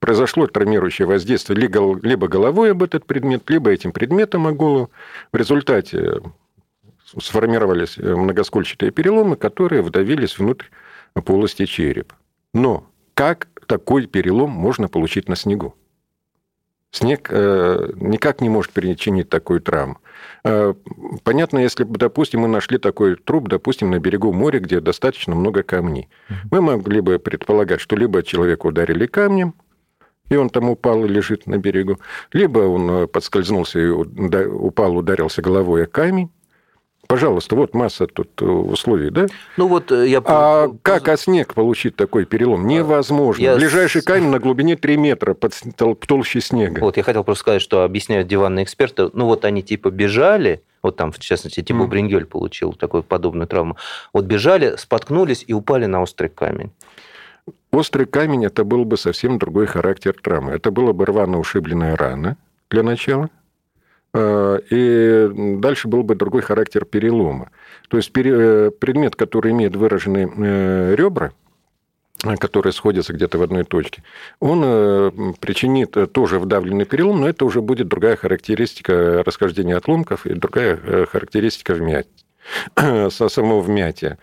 произошло 0.00 0.46
травмирующее 0.46 1.06
воздействие 1.06 1.58
либо 1.58 2.28
головой 2.28 2.72
об 2.72 2.82
этот 2.82 3.06
предмет, 3.06 3.48
либо 3.48 3.70
этим 3.70 3.92
предметом 3.92 4.46
о 4.46 4.52
голову. 4.52 4.90
В 5.32 5.36
результате 5.36 6.20
сформировались 7.18 7.96
многоскольчатые 7.96 8.90
переломы, 8.90 9.36
которые 9.36 9.80
вдавились 9.80 10.38
внутрь 10.38 10.66
полости 11.24 11.64
черепа. 11.64 12.14
Но 12.52 12.86
как 13.14 13.48
такой 13.68 14.06
перелом 14.06 14.50
можно 14.50 14.88
получить 14.88 15.28
на 15.28 15.36
снегу. 15.36 15.76
Снег 16.90 17.28
э, 17.30 17.92
никак 17.96 18.40
не 18.40 18.48
может 18.48 18.72
причинить 18.72 19.28
такую 19.28 19.60
травму. 19.60 19.98
Э, 20.42 20.72
понятно, 21.22 21.58
если 21.58 21.84
бы, 21.84 21.98
допустим, 21.98 22.40
мы 22.40 22.48
нашли 22.48 22.78
такой 22.78 23.16
труп, 23.16 23.48
допустим, 23.48 23.90
на 23.90 23.98
берегу 23.98 24.32
моря, 24.32 24.58
где 24.58 24.80
достаточно 24.80 25.34
много 25.34 25.62
камней. 25.62 26.08
Мы 26.50 26.62
могли 26.62 27.02
бы 27.02 27.18
предполагать, 27.18 27.80
что 27.80 27.94
либо 27.94 28.22
человека 28.22 28.66
ударили 28.66 29.06
камнем, 29.06 29.54
и 30.30 30.36
он 30.36 30.48
там 30.48 30.70
упал 30.70 31.04
и 31.04 31.08
лежит 31.08 31.46
на 31.46 31.58
берегу, 31.58 31.98
либо 32.32 32.60
он 32.60 32.90
э, 32.90 33.06
подскользнулся 33.06 33.78
и 33.78 33.88
упал, 33.88 34.96
ударился 34.96 35.42
головой 35.42 35.84
о 35.84 35.86
камень, 35.86 36.30
Пожалуйста, 37.08 37.56
вот 37.56 37.74
масса 37.74 38.06
тут 38.06 38.28
э, 38.42 38.44
условий, 38.44 39.08
да? 39.08 39.26
Ну 39.56 39.66
вот 39.66 39.90
э, 39.90 40.06
я... 40.08 40.22
А 40.26 40.68
как 40.82 41.08
о 41.08 41.16
снег 41.16 41.54
получить 41.54 41.96
такой 41.96 42.26
перелом? 42.26 42.66
А, 42.66 42.68
Невозможно. 42.68 43.42
Я... 43.42 43.56
Ближайший 43.56 44.02
камень 44.02 44.28
на 44.28 44.38
глубине 44.38 44.76
3 44.76 44.98
метра 44.98 45.32
под 45.32 45.54
толще 46.06 46.42
снега. 46.42 46.80
Вот 46.80 46.98
я 46.98 47.02
хотел 47.02 47.24
просто 47.24 47.40
сказать, 47.40 47.62
что 47.62 47.82
объясняют 47.82 48.28
диванные 48.28 48.62
эксперты. 48.64 49.08
Ну 49.14 49.24
вот 49.24 49.46
они 49.46 49.62
типа 49.62 49.90
бежали, 49.90 50.62
вот 50.82 50.96
там, 50.96 51.10
в 51.10 51.18
частности, 51.18 51.62
типа 51.62 51.78
mm. 51.78 51.86
Брингель 51.86 52.26
получил 52.26 52.74
такую 52.74 53.02
подобную 53.02 53.46
травму. 53.48 53.78
Вот 54.12 54.26
бежали, 54.26 54.76
споткнулись 54.76 55.42
и 55.46 55.54
упали 55.54 55.86
на 55.86 56.02
острый 56.02 56.28
камень. 56.28 56.72
Острый 57.72 58.04
камень– 58.04 58.44
это 58.46 58.64
был 58.64 58.84
бы 58.84 58.98
совсем 58.98 59.38
другой 59.38 59.64
характер 59.64 60.14
травмы. 60.22 60.52
Это 60.52 60.70
была 60.70 60.92
бы 60.92 61.06
рвано 61.06 61.38
ушибленная 61.38 61.96
рана 61.96 62.36
для 62.68 62.82
начала. 62.82 63.30
Э, 64.14 64.58
и 64.70 65.30
дальше 65.58 65.88
был 65.88 66.02
бы 66.02 66.14
другой 66.14 66.42
характер 66.42 66.84
перелома. 66.84 67.50
То 67.88 67.96
есть 67.96 68.10
э, 68.16 68.70
предмет, 68.78 69.16
который 69.16 69.52
имеет 69.52 69.76
выраженные 69.76 70.30
э, 70.34 70.94
ребра, 70.96 71.32
которые 72.40 72.72
сходятся 72.72 73.12
где-то 73.12 73.38
в 73.38 73.42
одной 73.42 73.62
точке, 73.62 74.02
он 74.40 75.36
причинит 75.38 75.96
тоже 76.12 76.40
вдавленный 76.40 76.84
перелом, 76.84 77.20
но 77.20 77.28
это 77.28 77.44
уже 77.44 77.62
будет 77.62 77.86
другая 77.86 78.16
характеристика 78.16 79.22
расхождения 79.24 79.76
отломков 79.76 80.26
и 80.26 80.34
другая 80.34 81.06
характеристика 81.06 81.74
вмятия, 81.74 82.10
самого 83.10 83.60
вмятия. 83.60 84.18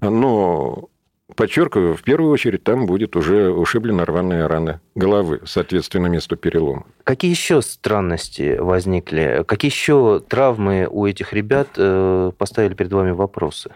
Но 0.00 0.88
Подчеркиваю, 1.36 1.96
в 1.96 2.02
первую 2.02 2.30
очередь 2.30 2.64
там 2.64 2.84
будет 2.84 3.16
уже 3.16 3.50
ушиблена 3.50 4.04
рваная 4.04 4.46
рана 4.46 4.82
головы, 4.94 5.40
соответственно, 5.46 6.06
месту 6.06 6.36
перелома. 6.36 6.84
Какие 7.02 7.30
еще 7.30 7.62
странности 7.62 8.58
возникли? 8.58 9.42
Какие 9.46 9.70
еще 9.70 10.20
травмы 10.20 10.86
у 10.90 11.06
этих 11.06 11.32
ребят 11.32 11.68
э, 11.76 12.30
поставили 12.36 12.74
перед 12.74 12.92
вами 12.92 13.12
вопросы? 13.12 13.70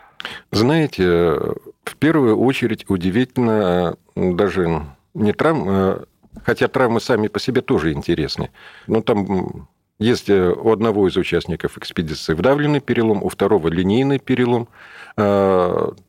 Знаете, 0.53 1.01
в 1.85 1.97
первую 1.99 2.39
очередь 2.39 2.85
удивительно 2.89 3.97
даже 4.15 4.83
не 5.15 5.33
травм, 5.33 6.05
хотя 6.45 6.69
травмы 6.69 7.01
сами 7.01 7.29
по 7.29 7.41
себе 7.41 7.63
тоже 7.63 7.93
интересны. 7.93 8.51
Но 8.87 9.01
там 9.01 9.69
есть 9.99 10.31
у 10.31 10.71
одного 10.71 11.09
из 11.09 11.17
участников 11.17 11.77
экспедиции 11.79 12.35
вдавленный 12.35 12.81
перелом, 12.81 13.23
у 13.23 13.29
второго 13.29 13.69
линейный 13.69 14.19
перелом. 14.19 14.69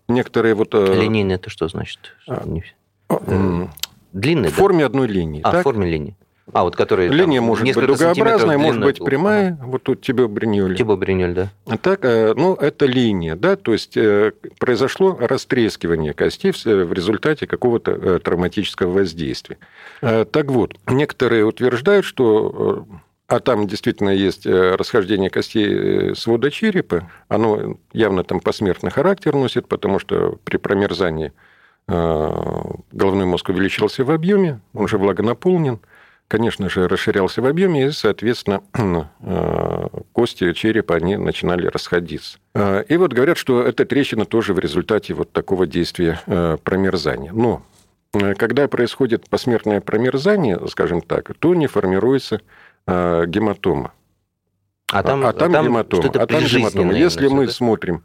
Некоторые 0.07 0.53
вот... 0.53 0.73
Линейный 0.73 1.35
это 1.35 1.49
что 1.49 1.67
значит? 1.67 2.15
Длинный, 4.11 4.49
В 4.49 4.53
форме 4.53 4.85
одной 4.85 5.07
линии. 5.07 5.41
А, 5.43 5.59
в 5.59 5.63
форме 5.63 5.89
линии. 5.89 6.15
А, 6.51 6.63
вот 6.63 6.75
которые... 6.75 7.09
Линия 7.09 7.41
может 7.41 7.63
быть 7.63 7.75
дугообразная, 7.75 8.57
может 8.57 8.81
быть 8.81 8.97
прямая. 8.97 9.53
Ага. 9.53 9.65
Вот 9.67 9.83
тут 9.83 10.01
тебе 10.01 10.27
бриньоль. 10.27 10.75
Тибо 10.75 10.95
бриньоль, 10.95 11.33
да. 11.33 11.49
А 11.67 11.77
так, 11.77 12.01
ну, 12.03 12.55
это 12.55 12.87
линия, 12.87 13.35
да, 13.35 13.55
то 13.55 13.71
есть 13.71 13.95
произошло 14.57 15.15
растрескивание 15.19 16.13
костей 16.13 16.51
в 16.51 16.91
результате 16.91 17.45
какого-то 17.45 18.19
травматического 18.19 18.91
воздействия. 18.91 19.59
Так 20.01 20.45
вот, 20.45 20.75
некоторые 20.87 21.45
утверждают, 21.45 22.03
что 22.03 22.87
а 23.29 23.39
там 23.39 23.67
действительно 23.67 24.09
есть 24.09 24.45
расхождение 24.45 25.29
костей 25.29 26.15
свода 26.15 26.51
черепа. 26.51 27.09
Оно 27.27 27.77
явно 27.93 28.23
там 28.23 28.39
посмертный 28.39 28.91
характер 28.91 29.35
носит, 29.35 29.67
потому 29.67 29.99
что 29.99 30.37
при 30.43 30.57
промерзании 30.57 31.31
головной 31.87 33.25
мозг 33.25 33.49
увеличился 33.49 34.03
в 34.03 34.11
объеме, 34.11 34.61
он 34.73 34.87
же 34.87 34.97
влагонаполнен 34.97 35.79
конечно 36.29 36.69
же, 36.69 36.87
расширялся 36.87 37.41
в 37.41 37.45
объеме, 37.45 37.87
и, 37.87 37.91
соответственно, 37.91 38.61
э, 39.21 39.87
кости 40.13 40.53
черепа, 40.53 40.95
они 40.95 41.17
начинали 41.17 41.67
расходиться. 41.67 42.37
Э, 42.53 42.83
и 42.87 42.95
вот 42.95 43.11
говорят, 43.11 43.37
что 43.37 43.63
эта 43.63 43.83
трещина 43.83 44.25
тоже 44.25 44.53
в 44.53 44.59
результате 44.59 45.13
вот 45.13 45.33
такого 45.33 45.67
действия 45.67 46.21
э, 46.27 46.57
промерзания. 46.63 47.33
Но 47.33 47.63
когда 48.37 48.67
происходит 48.67 49.29
посмертное 49.29 49.81
промерзание, 49.81 50.59
скажем 50.69 51.01
так, 51.01 51.31
то 51.37 51.53
не 51.53 51.67
формируется 51.67 52.41
гематома. 52.87 53.93
А 54.91 55.03
там, 55.03 55.25
а 55.25 55.33
там, 55.33 55.51
а 55.51 55.53
там 55.53 55.65
гематома. 55.65 56.03
А 56.15 56.27
там 56.27 56.43
гематома. 56.43 56.93
Если 56.93 57.27
мы 57.27 57.45
да? 57.45 57.51
смотрим 57.51 58.03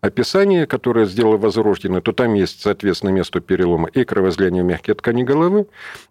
описание, 0.00 0.66
которое 0.66 1.06
сделал 1.06 1.38
Возрожденный, 1.38 2.00
то 2.00 2.12
там 2.12 2.34
есть, 2.34 2.62
соответственно, 2.62 3.10
место 3.10 3.40
перелома 3.40 3.88
и 3.88 4.04
кровоизлияние 4.04 4.62
в 4.62 4.66
мягкие 4.66 4.94
ткани 4.94 5.24
головы, 5.24 5.66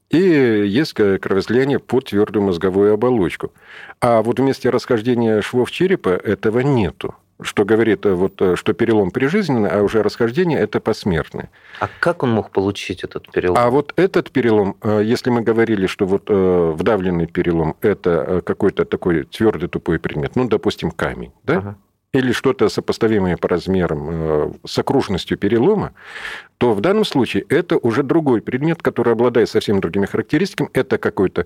и 0.09 0.19
есть 0.19 0.93
кровоизлияние 0.93 1.79
под 1.79 2.05
твердую 2.05 2.43
мозговую 2.45 2.93
оболочку. 2.93 3.53
А 4.01 4.21
вот 4.21 4.39
в 4.39 4.43
месте 4.43 4.69
расхождения 4.69 5.41
швов 5.41 5.71
черепа 5.71 6.09
этого 6.09 6.59
нету 6.59 7.15
что 7.41 7.65
говорит, 7.65 8.05
э, 8.05 8.13
вот, 8.13 8.41
э, 8.41 8.55
что 8.55 8.73
перелом 8.73 9.11
прижизненный, 9.11 9.69
а 9.69 9.81
уже 9.83 10.01
расхождение– 10.03 10.59
это 10.59 10.79
посмертное. 10.79 11.49
А 11.79 11.87
как 11.99 12.23
он 12.23 12.31
мог 12.31 12.51
получить 12.51 13.03
этот 13.03 13.31
перелом? 13.31 13.57
А 13.57 13.69
вот 13.69 13.93
этот 13.95 14.31
перелом, 14.31 14.75
э, 14.81 15.01
если 15.03 15.29
мы 15.29 15.41
говорили, 15.41 15.87
что 15.87 16.05
вот 16.05 16.29
вдавленный 16.29 17.27
перелом– 17.27 17.75
это 17.81 18.41
какой-то 18.45 18.85
такой 18.85 19.23
твердый 19.23 19.69
тупой 19.69 19.99
предмет, 19.99 20.35
ну, 20.35 20.47
допустим, 20.47 20.91
камень, 20.91 21.31
да? 21.43 21.57
Ага 21.57 21.77
или 22.13 22.31
что-то 22.31 22.69
сопоставимое 22.69 23.35
по 23.35 23.49
размерам 23.49 24.55
с 24.65 24.79
окружностью 24.79 25.37
перелома, 25.37 25.93
то 26.57 26.73
в 26.73 26.79
данном 26.79 27.03
случае 27.03 27.43
это 27.49 27.77
уже 27.77 28.01
другой 28.01 28.41
предмет, 28.41 28.81
который 28.81 29.13
обладает 29.13 29.49
совсем 29.49 29.81
другими 29.81 30.05
характеристиками. 30.05 30.69
Это 30.73 30.97
какой-то 30.97 31.45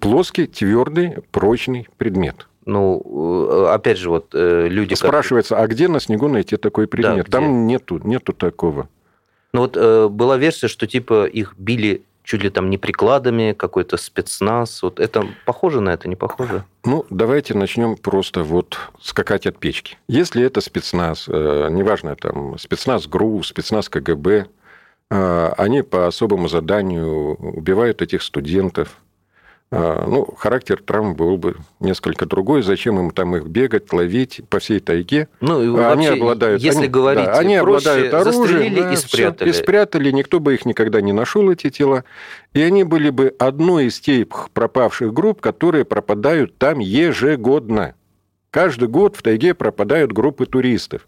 плоский, 0.00 0.46
твердый, 0.46 1.18
прочный 1.30 1.88
предмет. 1.98 2.47
Ну, 2.68 3.02
э, 3.50 3.74
опять 3.74 3.98
же, 3.98 4.10
вот 4.10 4.34
э, 4.34 4.68
люди... 4.68 4.94
Спрашивается, 4.94 5.56
как... 5.56 5.64
а 5.64 5.66
где 5.68 5.88
на 5.88 6.00
снегу 6.00 6.28
найти 6.28 6.56
такой 6.56 6.86
предмет? 6.86 7.26
Да, 7.28 7.38
Там 7.38 7.66
нету, 7.66 8.00
нету 8.04 8.32
такого. 8.32 8.88
Ну 9.54 9.62
вот 9.62 10.10
была 10.12 10.36
версия, 10.36 10.68
что 10.68 10.86
типа 10.86 11.24
их 11.24 11.54
били 11.56 12.04
чуть 12.28 12.42
ли 12.42 12.50
там 12.50 12.68
не 12.68 12.76
прикладами, 12.76 13.54
какой-то 13.54 13.96
спецназ. 13.96 14.82
Вот 14.82 15.00
это 15.00 15.26
похоже 15.46 15.80
на 15.80 15.94
это, 15.94 16.10
не 16.10 16.16
похоже? 16.16 16.64
Ну, 16.84 17.06
давайте 17.08 17.54
начнем 17.54 17.96
просто 17.96 18.42
вот 18.42 18.78
скакать 19.00 19.46
от 19.46 19.58
печки. 19.58 19.96
Если 20.08 20.44
это 20.44 20.60
спецназ, 20.60 21.24
э, 21.26 21.68
неважно, 21.70 22.16
там, 22.16 22.58
спецназ 22.58 23.06
ГРУ, 23.06 23.42
спецназ 23.44 23.88
КГБ, 23.88 24.46
э, 25.10 25.52
они 25.56 25.80
по 25.80 26.06
особому 26.06 26.48
заданию 26.48 27.34
убивают 27.36 28.02
этих 28.02 28.22
студентов, 28.22 28.98
ну, 29.70 30.26
характер 30.38 30.82
травм 30.84 31.14
был 31.14 31.36
бы 31.36 31.56
несколько 31.80 32.24
другой. 32.26 32.62
Зачем 32.62 32.98
им 32.98 33.10
там 33.10 33.36
их 33.36 33.46
бегать, 33.46 33.92
ловить 33.92 34.40
по 34.48 34.58
всей 34.60 34.80
тайге? 34.80 35.28
Ну, 35.40 35.60
и 35.60 35.82
они 35.82 36.06
обладают, 36.06 36.62
если 36.62 36.80
они, 36.80 36.88
говорить 36.88 37.26
да, 37.26 37.38
они 37.38 37.56
обладают 37.56 38.14
оружием, 38.14 38.74
да, 38.74 38.92
и 38.92 38.96
спрятали. 38.96 39.50
Все, 39.50 39.60
и 39.60 39.62
спрятали, 39.62 40.10
никто 40.10 40.40
бы 40.40 40.54
их 40.54 40.64
никогда 40.64 41.00
не 41.00 41.12
нашел, 41.12 41.50
эти 41.50 41.68
тела. 41.68 42.04
И 42.54 42.62
они 42.62 42.84
были 42.84 43.10
бы 43.10 43.34
одной 43.38 43.86
из 43.86 44.00
тех 44.00 44.48
пропавших 44.54 45.12
групп, 45.12 45.40
которые 45.40 45.84
пропадают 45.84 46.56
там 46.56 46.78
ежегодно. 46.78 47.94
Каждый 48.50 48.88
год 48.88 49.16
в 49.16 49.22
тайге 49.22 49.54
пропадают 49.54 50.12
группы 50.12 50.46
туристов. 50.46 51.06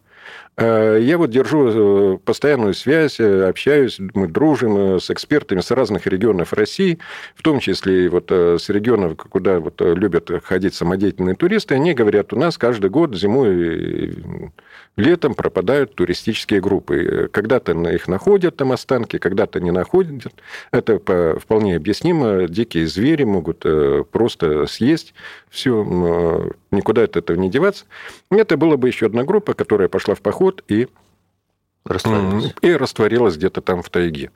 Э, 0.61 0.99
я 1.01 1.16
вот 1.16 1.31
держу 1.31 2.14
э, 2.14 2.18
постоянную 2.18 2.75
связь, 2.75 3.18
э, 3.18 3.49
общаюсь, 3.49 3.99
мы 4.12 4.29
дружим 4.29 5.01
с 5.01 5.11
экспертами 5.11 5.61
с 5.61 5.70
разных 5.70 6.07
регионов 6.07 6.53
России, 6.53 6.99
в 7.35 7.42
том 7.42 7.61
числе 7.61 8.05
и 8.05 8.09
вот 8.09 8.31
с 8.31 8.68
регионов, 8.68 9.16
куда 9.16 9.59
вот 9.59 9.81
любят 9.81 10.31
ходить 10.44 10.75
самодеятельные 10.75 11.35
туристы. 11.35 11.75
Они 11.75 11.94
говорят, 11.94 12.35
у 12.35 12.38
нас 12.38 12.59
каждый 12.59 12.90
год 12.90 13.16
зимой 13.16 14.18
летом 14.96 15.35
пропадают 15.35 15.94
туристические 15.94 16.61
группы. 16.61 17.31
Когда-то 17.33 17.73
их 17.88 18.07
находят 18.07 18.57
там 18.57 18.73
останки, 18.73 19.18
когда-то 19.18 19.61
не 19.61 19.70
находят. 19.70 20.27
Это 20.73 20.99
вполне 21.38 21.77
объяснимо. 21.77 22.49
Дикие 22.49 22.87
звери 22.87 23.25
могут 23.25 23.64
просто 24.11 24.66
съесть 24.66 25.14
все, 25.49 26.53
никуда 26.70 27.05
от 27.05 27.16
этого 27.16 27.37
не 27.38 27.49
деваться. 27.49 27.87
Это 28.31 28.57
была 28.57 28.77
бы 28.77 28.88
еще 28.88 29.07
одна 29.07 29.25
группа, 29.25 29.55
которая 29.55 29.88
пошла 29.88 30.14
в 30.14 30.20
поход 30.20 30.49
и 30.68 30.88
растворилась, 31.84 32.54
и 32.60 32.72
растворилась 32.74 33.36
где-то 33.36 33.60
там 33.60 33.82
в 33.82 33.90
тайге. 33.90 34.30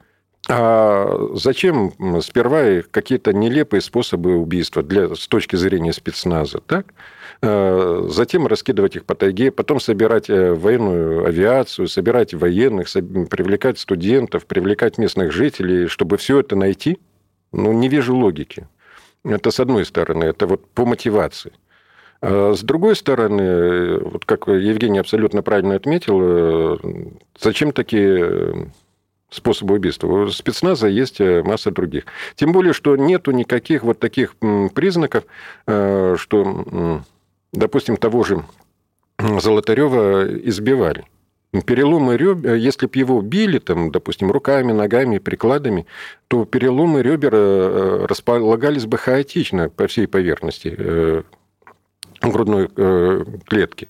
А 0.49 1.31
зачем 1.35 1.93
сперва 2.21 2.83
какие-то 2.91 3.33
нелепые 3.33 3.81
способы 3.81 4.37
убийства 4.37 4.83
для, 4.83 5.15
с 5.15 5.27
точки 5.27 5.57
зрения 5.57 5.93
спецназа, 5.93 6.61
так? 6.61 6.93
А 7.41 8.07
затем 8.11 8.47
раскидывать 8.47 8.97
их 8.97 9.05
по 9.05 9.15
тайге, 9.15 9.51
потом 9.51 9.81
собирать 9.81 10.29
э, 10.29 10.53
военную 10.55 11.27
авиацию, 11.27 11.89
собирать 11.89 12.35
военных, 12.35 12.93
привлекать 12.93 13.79
студентов, 13.79 14.47
привлекать 14.47 14.99
местных 14.99 15.33
жителей, 15.33 15.87
чтобы 15.87 16.19
все 16.19 16.41
это 16.41 16.57
найти? 16.57 16.99
Ну, 17.53 17.73
не 17.73 17.89
вижу 17.89 18.15
логики. 18.15 18.69
Это 19.25 19.51
с 19.51 19.61
одной 19.61 19.87
стороны, 19.87 20.25
это 20.25 20.47
вот 20.47 20.69
по 20.71 20.85
мотивации. 20.85 21.53
А 22.21 22.55
с 22.55 22.63
другой 22.63 22.97
стороны, 22.97 23.99
вот 23.99 24.25
как 24.25 24.49
Евгений 24.49 24.99
абсолютно 24.99 25.43
правильно 25.43 25.75
отметил, 25.75 26.21
э, 26.23 26.79
зачем 27.39 27.73
такие 27.73 28.19
э, 28.19 28.55
способы 29.29 29.75
убийства. 29.75 30.07
У 30.07 30.31
спецназа 30.31 30.89
есть 30.89 31.21
э, 31.21 31.43
масса 31.43 31.71
других. 31.71 32.05
Тем 32.35 32.53
более, 32.53 32.73
что 32.73 32.97
нету 32.97 33.31
никаких 33.33 33.83
вот 33.83 33.99
таких 33.99 34.37
признаков, 34.75 35.25
что, 35.67 37.03
допустим, 37.53 37.97
того 37.97 38.25
же 38.25 38.45
Золотарева 39.19 40.27
избивали. 40.49 41.05
Переломы 41.67 42.17
ребер, 42.17 42.55
если 42.55 42.87
бы 42.87 42.99
его 42.99 43.21
били, 43.21 43.59
там, 43.59 43.93
допустим, 43.93 44.33
руками, 44.33 44.73
ногами, 44.73 45.19
прикладами, 45.19 45.87
то 46.27 46.45
переломы 46.45 47.03
ребер 47.03 48.09
располагались 48.09 48.87
бы 48.87 48.99
хаотично 48.99 49.69
по 49.69 49.87
всей 49.87 50.09
поверхности 50.09 51.23
грудной 52.31 52.71
э, 52.77 53.25
клетки. 53.47 53.89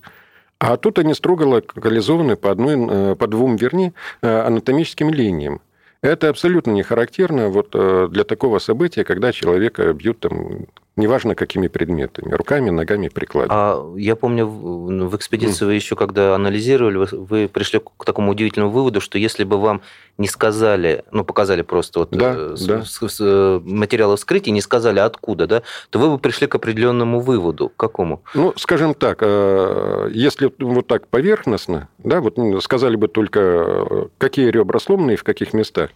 А 0.59 0.77
тут 0.77 0.99
они 0.99 1.15
строго 1.15 1.43
локализованы 1.43 2.37
по, 2.37 2.51
одной, 2.51 2.77
э, 2.77 3.17
по 3.17 3.27
двум, 3.27 3.57
вернее, 3.57 3.93
э, 4.23 4.41
анатомическим 4.41 5.11
линиям. 5.11 5.61
Это 6.01 6.29
абсолютно 6.29 6.71
не 6.73 6.83
характерно 6.83 7.49
вот 7.49 7.71
для 7.71 8.25
такого 8.25 8.59
события, 8.59 9.05
когда 9.05 9.33
человека 9.33 9.91
бьют 9.95 10.21
там 10.21 10.67
неважно 10.97 11.35
какими 11.35 11.69
предметами, 11.69 12.33
руками, 12.33 12.71
ногами, 12.71 13.09
прикладом. 13.09 13.51
А 13.51 13.95
я 13.97 14.17
помню, 14.17 14.47
в 14.47 15.17
экспедиции 15.17 15.65
mm. 15.65 15.67
вы 15.67 15.75
еще 15.75 15.97
когда 15.97 16.35
анализировали, 16.35 16.99
вы, 16.99 17.07
вы 17.13 17.49
пришли 17.49 17.81
к 17.81 18.05
такому 18.05 18.33
удивительному 18.33 18.73
выводу, 18.73 19.01
что 19.01 19.19
если 19.19 19.45
бы 19.45 19.59
вам 19.59 19.83
не 20.19 20.29
сказали, 20.29 21.05
ну, 21.11 21.25
показали 21.25 21.63
просто 21.63 22.01
вот 22.01 22.11
да, 22.11 22.35
э, 22.37 22.57
с, 22.57 22.67
да. 22.67 22.85
С, 22.85 23.01
с, 23.01 23.19
э, 23.21 23.61
материалы 23.65 24.17
вскрытия, 24.17 24.53
не 24.53 24.61
сказали 24.61 25.01
откуда, 25.01 25.47
да, 25.47 25.63
то 25.91 25.99
вы 25.99 26.11
бы 26.11 26.19
пришли 26.19 26.47
к 26.47 26.55
определенному 26.55 27.21
выводу. 27.21 27.71
К 27.71 27.77
какому? 27.77 28.23
Ну, 28.35 28.53
скажем 28.57 28.95
так, 28.95 29.19
э, 29.23 30.11
если 30.13 30.53
вот 30.59 30.87
так 30.87 31.09
поверхностно, 31.09 31.89
да, 31.99 32.21
вот 32.21 32.39
сказали 32.63 32.97
бы 32.97 33.09
только, 33.09 34.09
какие 34.19 34.51
ребра 34.51 34.79
сломаны 34.79 35.15
и 35.15 35.17
в 35.17 35.25
каких 35.25 35.53
местах, 35.53 35.91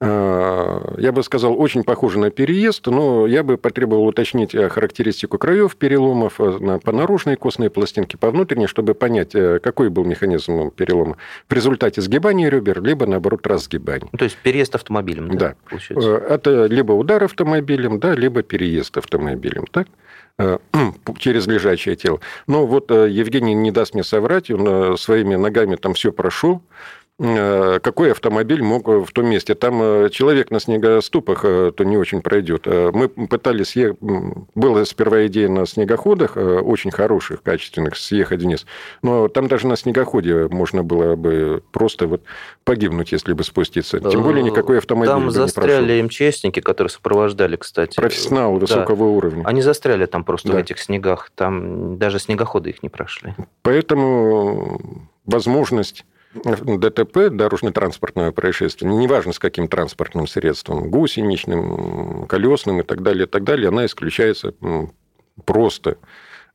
я 0.00 1.12
бы 1.12 1.22
сказал, 1.22 1.58
очень 1.58 1.84
похоже 1.84 2.18
на 2.18 2.30
переезд, 2.30 2.86
но 2.86 3.26
я 3.26 3.42
бы 3.42 3.56
потребовал 3.56 4.06
уточнить 4.06 4.52
характеристику 4.52 5.38
краев 5.38 5.76
переломов 5.76 6.36
по 6.36 6.92
наружной 6.92 7.36
костной 7.36 7.70
пластинке, 7.70 8.18
по 8.18 8.30
внутренней, 8.30 8.66
чтобы 8.66 8.94
понять, 8.94 9.32
какой 9.62 9.90
был 9.90 10.04
механизм 10.04 10.70
перелома. 10.70 11.16
В 11.48 11.52
результате 11.52 12.00
сгибания 12.00 12.48
ребер, 12.48 12.82
либо, 12.82 13.06
наоборот, 13.06 13.46
разгибания. 13.46 14.08
Ну, 14.12 14.18
то 14.18 14.24
есть 14.24 14.36
переезд 14.36 14.74
автомобилем, 14.74 15.28
да? 15.28 15.48
Да. 15.48 15.54
Получается? 15.68 16.16
Это 16.16 16.66
либо 16.66 16.92
удар 16.92 17.22
автомобилем, 17.22 17.98
да, 17.98 18.14
либо 18.14 18.42
переезд 18.42 18.96
автомобилем, 18.96 19.66
так? 19.70 19.88
через 21.18 21.46
лежачее 21.46 21.94
тело. 21.94 22.20
Но 22.48 22.66
вот 22.66 22.90
Евгений 22.90 23.54
не 23.54 23.70
даст 23.70 23.94
мне 23.94 24.02
соврать, 24.02 24.50
он 24.50 24.98
своими 24.98 25.36
ногами 25.36 25.76
там 25.76 25.94
все 25.94 26.12
прошел, 26.12 26.62
Э, 26.64 27.03
какой 27.18 28.10
автомобиль 28.10 28.62
мог 28.62 28.88
в 28.88 29.12
том 29.12 29.26
месте. 29.26 29.54
Там 29.54 29.80
э, 29.80 30.08
человек 30.10 30.50
на 30.50 30.58
снегоступах 30.58 31.44
э, 31.44 31.70
то 31.70 31.84
не 31.84 31.96
очень 31.96 32.22
пройдет. 32.22 32.66
Мы 32.66 33.08
пытались 33.08 33.68
съехать... 33.68 33.98
Была 34.00 34.84
сперва 34.84 35.26
идея 35.28 35.48
на 35.48 35.64
снегоходах, 35.64 36.36
очень 36.36 36.90
хороших, 36.90 37.42
качественных, 37.42 37.96
съехать 37.96 38.42
вниз. 38.42 38.66
Но 39.02 39.28
там 39.28 39.46
даже 39.46 39.68
на 39.68 39.76
снегоходе 39.76 40.48
можно 40.48 40.82
было 40.82 41.14
бы 41.14 41.62
просто 41.70 42.08
вот 42.08 42.22
погибнуть, 42.64 43.12
если 43.12 43.32
бы 43.32 43.44
спуститься. 43.44 44.00
Тем 44.00 44.22
более 44.22 44.42
никакой 44.42 44.78
автомобиль 44.78 45.10
Там 45.10 45.30
застряли 45.30 46.02
МЧСники, 46.02 46.60
которые 46.60 46.90
сопровождали, 46.90 47.54
кстати. 47.56 47.96
Профессионалы 47.96 48.58
высокого 48.58 48.96
да. 48.96 49.04
уровня. 49.04 49.44
Они 49.46 49.62
застряли 49.62 50.06
там 50.06 50.24
просто 50.24 50.48
да. 50.48 50.54
в 50.54 50.56
этих 50.58 50.80
снегах. 50.80 51.30
Там 51.36 51.96
даже 51.96 52.18
снегоходы 52.18 52.70
их 52.70 52.82
не 52.82 52.88
прошли. 52.88 53.34
Поэтому 53.62 54.80
возможность 55.26 56.04
ДТП, 56.34 57.30
дорожно-транспортное 57.30 58.32
происшествие, 58.32 58.92
неважно 58.92 59.32
с 59.32 59.38
каким 59.38 59.68
транспортным 59.68 60.26
средством, 60.26 60.90
гусеничным, 60.90 62.26
колесным 62.26 62.80
и 62.80 62.82
так 62.82 63.02
далее, 63.02 63.26
и 63.26 63.28
так 63.28 63.44
далее, 63.44 63.68
она 63.68 63.86
исключается 63.86 64.54
просто 65.44 65.96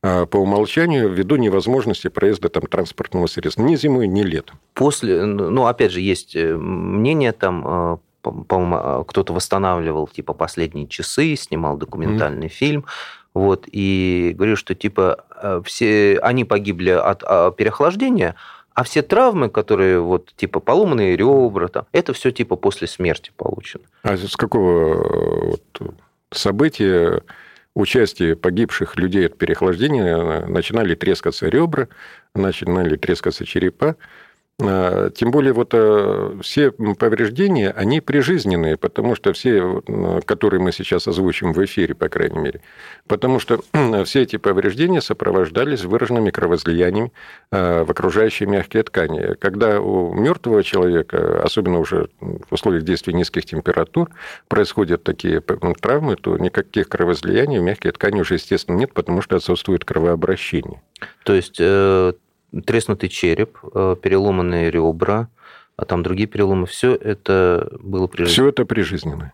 а, 0.02 0.26
по 0.26 0.38
умолчанию 0.38 1.10
ввиду 1.10 1.36
невозможности 1.36 2.08
проезда 2.08 2.48
там 2.48 2.62
транспортного 2.62 3.26
средства 3.26 3.62
ни 3.62 3.76
зимой, 3.76 4.06
ни 4.06 4.22
летом. 4.22 4.58
После, 4.74 5.24
ну, 5.24 5.66
опять 5.66 5.92
же, 5.92 6.00
есть 6.00 6.34
э, 6.34 6.56
мнение 6.56 7.32
там, 7.32 7.64
э, 7.66 7.96
по-моему, 8.22 8.76
а, 8.76 9.04
кто-то 9.04 9.32
восстанавливал 9.32 10.08
типа 10.08 10.32
последние 10.32 10.86
часы, 10.86 11.36
снимал 11.36 11.76
документальный 11.76 12.46
mm. 12.46 12.50
фильм, 12.50 12.86
вот, 13.34 13.66
и 13.70 14.32
говорю, 14.36 14.56
что 14.56 14.74
типа 14.74 15.24
э, 15.42 15.62
все 15.64 16.18
они 16.20 16.44
погибли 16.44 16.90
от 16.90 17.22
а, 17.22 17.50
переохлаждения, 17.50 18.36
а 18.74 18.82
все 18.84 19.02
травмы, 19.02 19.48
которые 19.48 20.00
вот 20.00 20.32
типа 20.36 20.60
поломанные 20.60 21.16
ребра, 21.16 21.68
там, 21.68 21.86
это 21.92 22.12
все 22.12 22.30
типа 22.30 22.56
после 22.56 22.86
смерти 22.86 23.32
получено. 23.36 23.84
А 24.02 24.16
с 24.16 24.36
какого 24.36 25.48
вот, 25.50 25.96
события 26.30 27.22
участие 27.74 28.36
погибших 28.36 28.96
людей 28.96 29.26
от 29.26 29.36
переохлаждения 29.36 30.46
начинали 30.46 30.94
трескаться 30.94 31.48
ребра, 31.48 31.88
начинали 32.34 32.96
трескаться 32.96 33.44
черепа? 33.44 33.96
А, 34.62 35.10
тем 35.10 35.30
более 35.30 35.52
вот 35.52 35.70
э, 35.72 36.38
все 36.42 36.70
повреждения, 36.70 37.70
они 37.70 38.00
прижизненные, 38.00 38.76
потому 38.76 39.14
что 39.14 39.32
все, 39.32 39.82
которые 40.24 40.60
мы 40.60 40.72
сейчас 40.72 41.08
озвучим 41.08 41.52
в 41.52 41.64
эфире, 41.64 41.94
по 41.94 42.08
крайней 42.08 42.38
мере, 42.38 42.60
потому 43.06 43.38
что 43.38 43.60
все 44.04 44.22
эти 44.22 44.36
повреждения 44.36 45.00
сопровождались 45.00 45.84
выраженными 45.84 46.30
кровоизлияниями 46.30 47.12
э, 47.52 47.84
в 47.84 47.90
окружающие 47.90 48.48
мягкие 48.48 48.82
ткани. 48.82 49.34
Когда 49.34 49.80
у 49.80 50.12
мертвого 50.14 50.62
человека, 50.62 51.42
особенно 51.42 51.78
уже 51.78 52.08
в 52.20 52.52
условиях 52.52 52.84
действия 52.84 53.12
низких 53.14 53.44
температур, 53.44 54.10
происходят 54.48 55.02
такие 55.02 55.40
травмы, 55.40 56.16
то 56.16 56.36
никаких 56.36 56.88
кровоизлияний 56.88 57.58
в 57.58 57.62
мягкие 57.62 57.92
ткани 57.92 58.20
уже, 58.20 58.34
естественно, 58.34 58.76
нет, 58.76 58.92
потому 58.92 59.22
что 59.22 59.36
отсутствует 59.36 59.84
кровообращение. 59.84 60.82
То 61.24 61.34
есть 61.34 61.56
э, 61.58 62.12
треснутый 62.66 63.08
череп, 63.08 63.58
э, 63.74 63.96
переломанные 64.00 64.70
ребра, 64.70 65.28
а 65.76 65.84
там 65.84 66.02
другие 66.02 66.26
переломы, 66.26 66.66
все 66.66 66.94
это 66.94 67.70
было 67.80 68.06
прижизненно. 68.06 68.32
Все 68.32 68.48
это 68.48 68.64
прижизненно. 68.64 69.32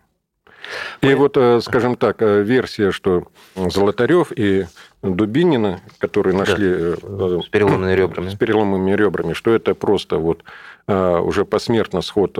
И 1.01 1.13
вот, 1.13 1.37
э, 1.37 1.61
скажем 1.61 1.95
так, 1.95 2.21
э, 2.21 2.43
версия, 2.43 2.91
что 2.91 3.27
Золотарев 3.55 4.31
и 4.35 4.65
Дубинина, 5.01 5.79
которые 5.99 6.35
нашли 6.35 6.95
да, 7.01 7.41
с 7.41 7.47
переломанными 7.47 7.95
ребрами. 7.95 8.29
С 8.29 8.35
переломанными 8.35 8.95
ребрами, 8.95 9.33
что 9.33 9.51
это 9.51 9.75
просто 9.75 10.17
вот 10.17 10.43
уже 10.89 11.43
посмертно 11.43 11.99
сход 11.99 12.35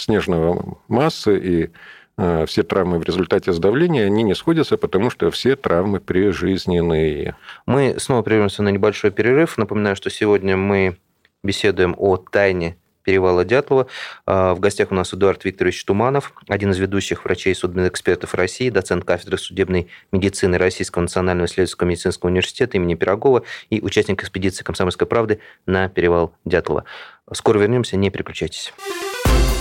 снежного 0.00 0.78
массы 0.88 1.38
и 1.38 1.70
все 2.18 2.62
травмы 2.62 2.98
в 2.98 3.02
результате 3.02 3.52
сдавления, 3.52 4.06
они 4.06 4.22
не 4.22 4.34
сходятся, 4.34 4.76
потому 4.78 5.10
что 5.10 5.30
все 5.30 5.54
травмы 5.54 6.00
прижизненные. 6.00 7.36
Мы 7.66 7.96
снова 7.98 8.22
прервемся 8.22 8.62
на 8.62 8.70
небольшой 8.70 9.10
перерыв. 9.10 9.58
Напоминаю, 9.58 9.96
что 9.96 10.08
сегодня 10.08 10.56
мы 10.56 10.96
беседуем 11.42 11.94
о 11.98 12.16
тайне 12.16 12.78
перевала 13.06 13.44
Дятлова. 13.44 13.86
Э, 14.26 14.52
в 14.52 14.60
гостях 14.60 14.90
у 14.90 14.94
нас 14.94 15.14
Эдуард 15.14 15.44
Викторович 15.44 15.84
Туманов, 15.84 16.32
один 16.48 16.72
из 16.72 16.78
ведущих 16.78 17.24
врачей 17.24 17.52
и 17.52 17.54
судмедэкспертов 17.54 18.34
России, 18.34 18.68
доцент 18.68 19.04
кафедры 19.04 19.38
судебной 19.38 19.88
медицины 20.10 20.58
Российского 20.58 21.02
национального 21.02 21.46
исследовательского 21.46 21.88
медицинского 21.88 22.30
университета 22.30 22.76
имени 22.76 22.96
Пирогова 22.96 23.44
и 23.70 23.80
участник 23.80 24.22
экспедиции 24.22 24.64
«Комсомольской 24.64 25.06
правды» 25.06 25.38
на 25.66 25.88
перевал 25.88 26.34
Дятлова. 26.44 26.84
Скоро 27.32 27.60
вернемся, 27.60 27.96
не 27.96 28.10
переключайтесь. 28.10 28.74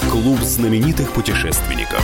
Клуб 0.09 0.39
знаменитых 0.39 1.11
путешественников. 1.13 2.03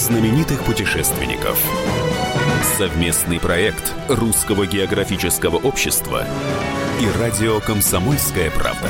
Знаменитых 0.00 0.64
путешественников. 0.64 1.62
Совместный 2.78 3.38
проект 3.38 3.92
Русского 4.08 4.66
географического 4.66 5.56
общества 5.56 6.24
и 6.98 7.20
радио 7.20 7.60
«Комсомольская 7.60 8.50
правда». 8.50 8.88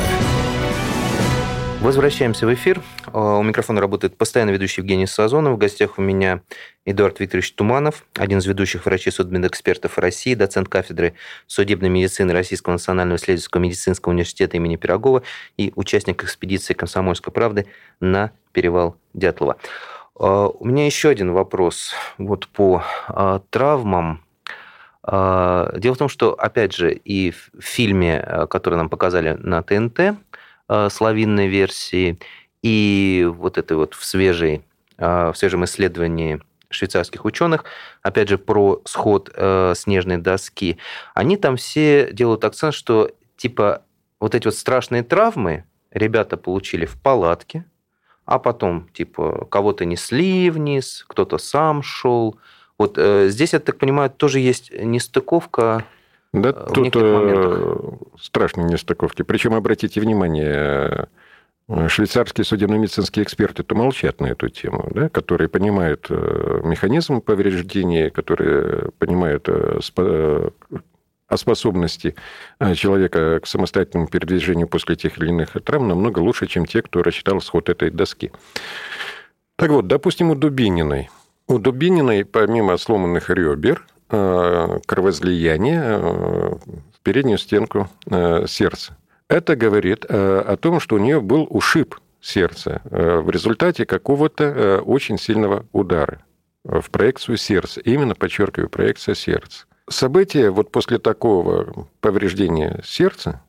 Возвращаемся 1.81 2.47
в 2.47 2.55
эфир. 2.55 2.81
А, 3.07 3.39
у 3.39 3.43
микрофона 3.43 3.81
работает 3.81 4.17
постоянно 4.17 4.51
ведущий 4.51 4.83
Евгений 4.83 5.07
Сазонов. 5.07 5.55
В 5.55 5.59
гостях 5.59 5.99
у 5.99 6.03
меня 6.03 6.43
Эдуард 6.85 7.19
Викторович 7.19 7.55
Туманов, 7.55 8.05
один 8.15 8.39
из 8.39 8.47
ведущих 8.47 8.87
врачей 8.87 9.13
судмедэкспертов 9.13 9.99
России, 9.99 10.35
доцент 10.35 10.69
кафедры 10.69 11.15
судебной 11.49 11.89
медицины 11.89 12.33
Российского 12.33 12.75
национального 12.75 13.17
исследовательского 13.17 13.63
медицинского 13.63 14.13
университета 14.13 14.59
имени 14.59 14.77
Пирогова 14.77 15.25
и 15.57 15.73
участник 15.75 16.23
экспедиции 16.23 16.75
«Комсомольской 16.75 17.33
правды» 17.33 17.67
на 17.99 18.31
перевал 18.53 18.97
Дятлова. 19.15 19.57
А, 20.21 20.49
у 20.49 20.65
меня 20.67 20.85
еще 20.87 21.09
один 21.09 21.33
вопрос 21.33 21.95
вот 22.19 22.47
по 22.49 22.85
а, 23.09 23.41
травмам. 23.51 24.23
А, 25.03 25.73
дело 25.79 25.95
в 25.95 25.99
том, 25.99 26.09
что, 26.09 26.35
опять 26.35 26.75
же, 26.75 26.93
и 26.93 27.31
в 27.31 27.51
фильме, 27.61 28.47
который 28.51 28.77
нам 28.77 28.91
показали 28.91 29.33
на 29.33 29.63
ТНТ, 29.63 30.19
с 30.69 31.01
лавинной 31.01 31.49
версии, 31.49 32.21
и 32.63 33.27
вот 33.29 33.59
это 33.59 33.75
вот 33.77 33.95
в, 33.95 34.05
свежей, 34.05 34.63
в 34.99 35.33
свежем 35.35 35.65
исследовании 35.65 36.41
швейцарских 36.69 37.25
ученых, 37.25 37.65
опять 38.03 38.29
же, 38.29 38.39
про 38.39 38.81
сход 38.85 39.35
снежной 39.75 40.19
доски, 40.19 40.79
они 41.13 41.37
там 41.37 41.57
все 41.57 42.13
делают 42.13 42.45
акцент, 42.45 42.75
что 42.75 43.11
типа 43.37 43.83
вот 44.21 44.37
эти 44.37 44.45
вот 44.45 44.55
страшные 44.55 45.03
травмы 45.03 45.65
ребята 45.91 46.37
получили 46.37 46.87
в 46.87 46.97
палатке, 46.97 47.65
а 48.31 48.39
потом, 48.39 48.87
типа, 48.93 49.49
кого-то 49.51 49.85
несли 49.85 50.51
вниз, 50.51 51.05
кто-то 51.09 51.37
сам 51.37 51.83
шел. 51.83 52.39
Вот 52.79 52.97
э, 52.97 53.29
здесь, 53.29 53.55
я 53.55 53.59
так 53.59 53.77
понимаю, 53.77 54.09
тоже 54.09 54.39
есть 54.39 54.71
нестыковка 54.73 55.85
да, 56.33 56.51
э, 56.51 56.53
в 56.53 56.73
тут 56.73 56.93
э, 56.95 57.77
страшные 58.21 58.69
нестыковки. 58.69 59.23
Причем, 59.23 59.55
обратите 59.55 60.01
внимание, 60.01 61.09
э, 61.69 61.89
швейцарские 61.89 62.45
судебно-медицинские 62.45 63.25
эксперты 63.25 63.65
то 63.65 63.75
молчат 63.75 64.21
на 64.21 64.27
эту 64.27 64.49
тему, 64.49 64.89
да, 64.95 65.09
которые 65.09 65.49
понимают 65.49 66.09
механизм 66.09 67.21
повреждения, 67.21 68.11
которые 68.11 68.93
понимают 69.01 69.49
о 71.31 71.37
способности 71.37 72.17
э, 72.59 72.75
человека 72.75 73.41
к 73.41 73.47
самостоятельному 73.47 74.09
передвижению 74.09 74.67
после 74.67 74.97
тех 74.97 75.17
или 75.17 75.29
иных 75.29 75.53
травм 75.65 75.89
намного 75.89 76.19
лучше, 76.19 76.47
чем 76.47 76.67
те, 76.67 76.83
кто 76.83 77.03
рассчитал 77.03 77.41
сход 77.41 77.71
этой 77.71 77.91
доски. 77.91 78.33
Так 79.57 79.71
вот, 79.71 79.87
допустим, 79.87 80.31
у 80.31 80.35
Дубининой. 80.35 81.09
У 81.47 81.59
Дубининой, 81.59 82.25
помимо 82.25 82.77
сломанных 82.77 83.31
ребер, 83.31 83.87
э, 84.11 84.79
кровоизлияние 84.85 85.83
э, 85.83 86.55
в 86.95 87.01
переднюю 87.03 87.39
стенку 87.39 87.89
сердца. 88.47 88.97
Это 89.29 89.57
говорит 89.57 90.05
о 90.05 90.57
том, 90.61 90.81
что 90.81 90.97
у 90.97 90.99
нее 90.99 91.21
был 91.21 91.47
ушиб 91.49 91.95
сердца 92.21 92.83
в 92.85 93.31
результате 93.31 93.87
какого-то 93.87 94.83
очень 94.85 95.19
сильного 95.19 95.65
удара 95.73 96.21
в 96.65 96.91
проекцию 96.91 97.39
сердца. 97.39 97.81
Именно, 97.81 98.15
подчеркиваю, 98.15 98.69
проекция 98.69 99.15
сердца. 99.15 99.65
События 99.89 100.51
вот 100.51 100.71
после 100.71 100.99
такого 100.99 101.87
повреждения 102.01 102.81
сердца, 102.85 103.43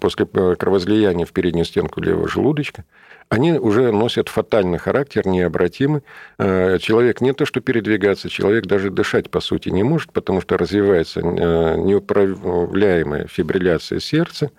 после 0.00 0.26
кровоизлияния 0.26 1.26
в 1.26 1.32
переднюю 1.32 1.64
стенку 1.64 2.00
левого 2.00 2.28
желудочка, 2.28 2.84
они 3.28 3.52
уже 3.52 3.90
носят 3.90 4.28
фатальный 4.28 4.78
характер, 4.78 5.26
необратимый. 5.26 6.02
Э, 6.38 6.78
человек 6.78 7.20
не 7.20 7.32
то 7.32 7.46
что 7.46 7.60
передвигаться, 7.60 8.28
человек 8.28 8.66
даже 8.66 8.90
дышать, 8.90 9.30
по 9.30 9.40
сути, 9.40 9.70
не 9.70 9.82
может, 9.82 10.12
потому 10.12 10.40
что 10.40 10.56
развивается 10.58 11.20
э, 11.20 11.76
неуправляемая 11.78 13.26
фибрилляция 13.26 13.98
сердца, 13.98 14.50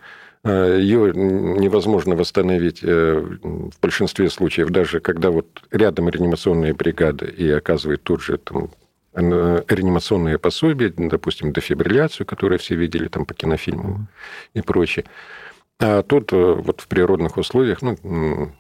э, 0.43 0.79
ее 0.81 1.13
невозможно 1.13 2.15
восстановить 2.15 2.81
в 2.81 3.79
большинстве 3.81 4.29
случаев, 4.29 4.69
даже 4.69 4.99
когда 4.99 5.31
вот 5.31 5.47
рядом 5.71 6.09
реанимационная 6.09 6.73
бригада 6.73 7.25
и 7.25 7.49
оказывает 7.49 8.03
тут 8.03 8.21
же 8.21 8.37
там, 8.37 8.69
реанимационные 9.15 10.37
пособия, 10.37 10.93
допустим, 10.95 11.53
дефибрилляцию, 11.53 12.25
которую 12.27 12.59
все 12.59 12.75
видели 12.75 13.07
там 13.07 13.25
по 13.25 13.33
кинофильмам 13.33 14.07
и 14.53 14.61
прочее. 14.61 15.05
А 15.79 16.03
тут 16.03 16.31
вот 16.31 16.81
в 16.81 16.87
природных 16.87 17.37
условиях, 17.37 17.81
ну, 17.81 18.51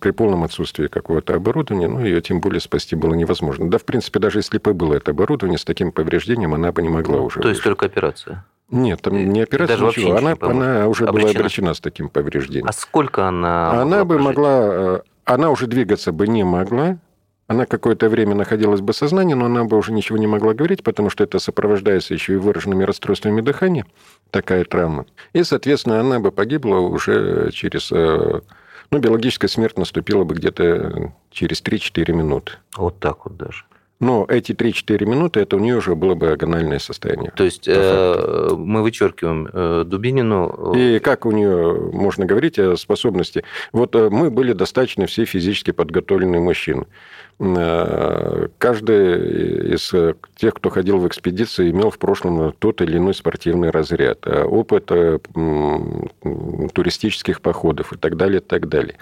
при 0.00 0.10
полном 0.10 0.44
отсутствии 0.44 0.86
какого-то 0.86 1.34
оборудования, 1.34 1.88
ну, 1.88 2.04
ее 2.04 2.20
тем 2.20 2.40
более 2.40 2.60
спасти 2.60 2.94
было 2.94 3.14
невозможно. 3.14 3.70
Да, 3.70 3.78
в 3.78 3.84
принципе, 3.84 4.18
даже 4.20 4.38
если 4.40 4.58
бы 4.58 4.74
было 4.74 4.94
это 4.94 5.12
оборудование, 5.12 5.58
с 5.58 5.64
таким 5.64 5.92
повреждением 5.92 6.54
она 6.54 6.72
бы 6.72 6.82
не 6.82 6.88
могла 6.88 7.20
уже. 7.20 7.40
То 7.40 7.48
есть 7.48 7.62
только 7.62 7.86
операция? 7.86 8.44
Нет, 8.70 9.02
там 9.02 9.32
не 9.32 9.40
операция, 9.42 9.76
Даже 9.78 9.86
ничего. 10.00 10.16
Она, 10.16 10.36
она 10.40 10.88
уже 10.88 11.04
обречена. 11.04 11.32
была 11.32 11.40
обречена 11.40 11.74
с 11.74 11.80
таким 11.80 12.08
повреждением. 12.08 12.68
А 12.68 12.72
сколько 12.72 13.26
она 13.26 13.82
Она 13.82 14.04
бы 14.04 14.14
прожить? 14.16 14.26
могла... 14.26 14.60
Э, 14.62 15.00
она 15.24 15.50
уже 15.50 15.66
двигаться 15.66 16.10
бы 16.12 16.26
не 16.26 16.42
могла, 16.44 16.96
она 17.46 17.66
какое-то 17.66 18.08
время 18.08 18.34
находилась 18.34 18.80
бы 18.80 18.92
в 18.92 18.96
сознании, 18.96 19.34
но 19.34 19.46
она 19.46 19.64
бы 19.64 19.76
уже 19.76 19.92
ничего 19.92 20.18
не 20.18 20.26
могла 20.26 20.54
говорить, 20.54 20.82
потому 20.82 21.10
что 21.10 21.24
это 21.24 21.38
сопровождается 21.38 22.14
еще 22.14 22.34
и 22.34 22.36
выраженными 22.36 22.84
расстройствами 22.84 23.40
дыхания, 23.40 23.86
такая 24.30 24.64
травма. 24.64 25.06
И, 25.32 25.42
соответственно, 25.42 26.00
она 26.00 26.20
бы 26.20 26.32
погибла 26.32 26.76
уже 26.76 27.50
через 27.52 27.90
э, 27.92 28.40
ну, 28.90 28.98
биологическая 28.98 29.48
смерть 29.48 29.78
наступила 29.78 30.24
бы 30.24 30.34
где-то 30.34 31.12
через 31.30 31.62
3-4 31.62 32.12
минуты. 32.12 32.52
Вот 32.76 32.98
так 33.00 33.24
вот 33.24 33.36
даже. 33.36 33.64
Но 34.02 34.26
эти 34.28 34.50
3-4 34.50 35.06
минуты, 35.06 35.38
это 35.38 35.54
у 35.56 35.60
нее 35.60 35.76
уже 35.76 35.94
было 35.94 36.16
бы 36.16 36.32
агональное 36.32 36.80
состояние. 36.80 37.30
То 37.36 37.44
есть 37.44 37.68
э, 37.68 38.48
мы 38.50 38.82
вычеркиваем 38.82 39.48
э, 39.52 39.84
Дубинину. 39.86 40.74
И 40.76 40.98
как 40.98 41.24
у 41.24 41.30
нее 41.30 41.72
можно 41.92 42.26
говорить 42.26 42.58
о 42.58 42.76
способности? 42.76 43.44
Вот 43.72 43.94
э, 43.94 44.10
мы 44.10 44.32
были 44.32 44.54
достаточно 44.54 45.06
все 45.06 45.24
физически 45.24 45.70
подготовленные 45.70 46.40
мужчины. 46.40 46.86
Э, 47.38 48.48
каждый 48.58 49.74
из 49.74 49.92
тех, 50.36 50.54
кто 50.54 50.70
ходил 50.70 50.98
в 50.98 51.08
экспедиции, 51.08 51.70
имел 51.70 51.90
в 51.90 51.98
прошлом 51.98 52.52
тот 52.52 52.80
или 52.82 52.98
иной 52.98 53.14
спортивный 53.14 53.70
разряд, 53.70 54.20
э, 54.26 54.44
опыт 54.44 54.90
э, 54.90 55.18
туристических 56.72 57.40
походов 57.40 57.92
и 57.92 57.96
так 57.96 58.16
далее, 58.16 58.40
и 58.40 58.44
так 58.44 58.68
далее. 58.68 58.96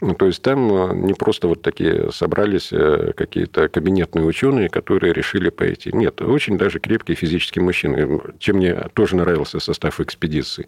Ну, 0.00 0.14
то 0.14 0.26
есть 0.26 0.42
там 0.42 1.06
не 1.06 1.14
просто 1.14 1.46
вот 1.46 1.62
такие 1.62 2.10
собрались 2.10 2.72
какие-то 3.16 3.68
кабинетные 3.68 4.24
ученые, 4.24 4.68
которые 4.68 5.12
решили 5.12 5.50
пойти. 5.50 5.90
Нет, 5.92 6.20
очень 6.20 6.58
даже 6.58 6.80
крепкие 6.80 7.14
физические 7.16 7.62
мужчины, 7.62 8.20
чем 8.40 8.56
мне 8.56 8.74
тоже 8.94 9.14
нравился 9.14 9.60
состав 9.60 10.00
экспедиции. 10.00 10.66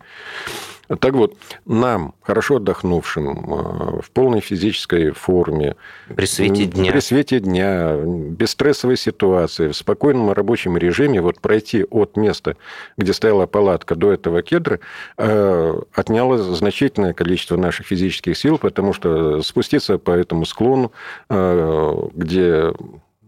Так 1.00 1.14
вот, 1.14 1.36
нам, 1.64 2.14
хорошо 2.22 2.56
отдохнувшим, 2.56 3.28
э, 3.28 4.00
в 4.02 4.10
полной 4.12 4.40
физической 4.40 5.10
форме, 5.10 5.76
при 6.14 6.26
свете 6.26 6.66
дня, 6.66 6.92
при 6.92 7.00
свете 7.00 7.40
дня 7.40 7.96
без 7.96 8.50
стрессовой 8.50 8.96
ситуации, 8.96 9.68
в 9.68 9.76
спокойном 9.76 10.30
рабочем 10.32 10.76
режиме, 10.76 11.20
вот 11.20 11.40
пройти 11.40 11.84
от 11.90 12.16
места, 12.16 12.56
где 12.96 13.12
стояла 13.12 13.46
палатка, 13.46 13.96
до 13.96 14.12
этого 14.12 14.42
кедра, 14.42 14.78
э, 15.18 15.80
отняло 15.92 16.38
значительное 16.38 17.14
количество 17.14 17.56
наших 17.56 17.86
физических 17.86 18.36
сил, 18.36 18.58
потому 18.58 18.92
что 18.92 19.42
спуститься 19.42 19.98
по 19.98 20.12
этому 20.12 20.44
склону, 20.44 20.92
э, 21.28 22.08
где 22.14 22.72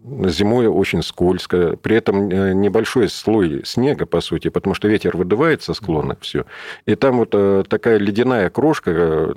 зимой 0.05 0.67
очень 0.67 1.03
скользко, 1.03 1.77
при 1.77 1.97
этом 1.97 2.29
э, 2.29 2.53
небольшой 2.55 3.09
слой 3.09 3.63
снега, 3.65 4.07
по 4.07 4.21
сути, 4.21 4.49
потому 4.49 4.75
что 4.75 4.89
ветер 4.89 5.17
выдувает 5.17 5.63
со 5.63 5.75
склона 5.75 6.17
все. 6.21 6.45
И 6.87 6.95
там 6.95 7.19
вот 7.19 7.31
э, 7.33 7.65
такая 7.69 7.99
ледяная 7.99 8.51
крошка, 8.51 8.91
э, 8.95 9.33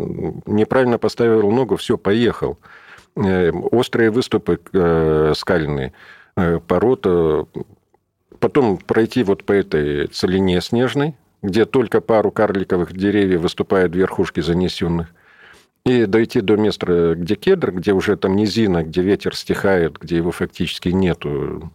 неправильно 0.46 0.98
поставил 0.98 1.52
ногу, 1.52 1.76
все, 1.76 1.98
поехал. 1.98 2.58
Острые 3.14 4.10
выступы 4.10 4.62
скальные, 5.36 5.92
пород. 6.34 7.50
Потом 8.40 8.78
пройти 8.78 9.24
вот 9.24 9.44
по 9.44 9.52
этой 9.52 10.08
целине 10.08 10.62
снежной, 10.62 11.16
где 11.42 11.66
только 11.66 12.00
пару 12.00 12.32
карликовых 12.32 12.94
деревьев 12.94 13.42
выступают 13.42 13.94
верхушки 13.94 14.40
занесенных 14.40 15.14
и 15.86 16.06
дойти 16.06 16.42
до 16.42 16.58
места, 16.58 17.16
где 17.16 17.36
кедр, 17.36 17.72
где 17.72 17.94
уже 17.94 18.16
там 18.18 18.36
низина, 18.36 18.84
где 18.84 19.02
ветер 19.02 19.36
стихает, 19.36 19.98
где 20.00 20.18
его 20.18 20.32
фактически 20.32 20.90
нету. 20.90 21.72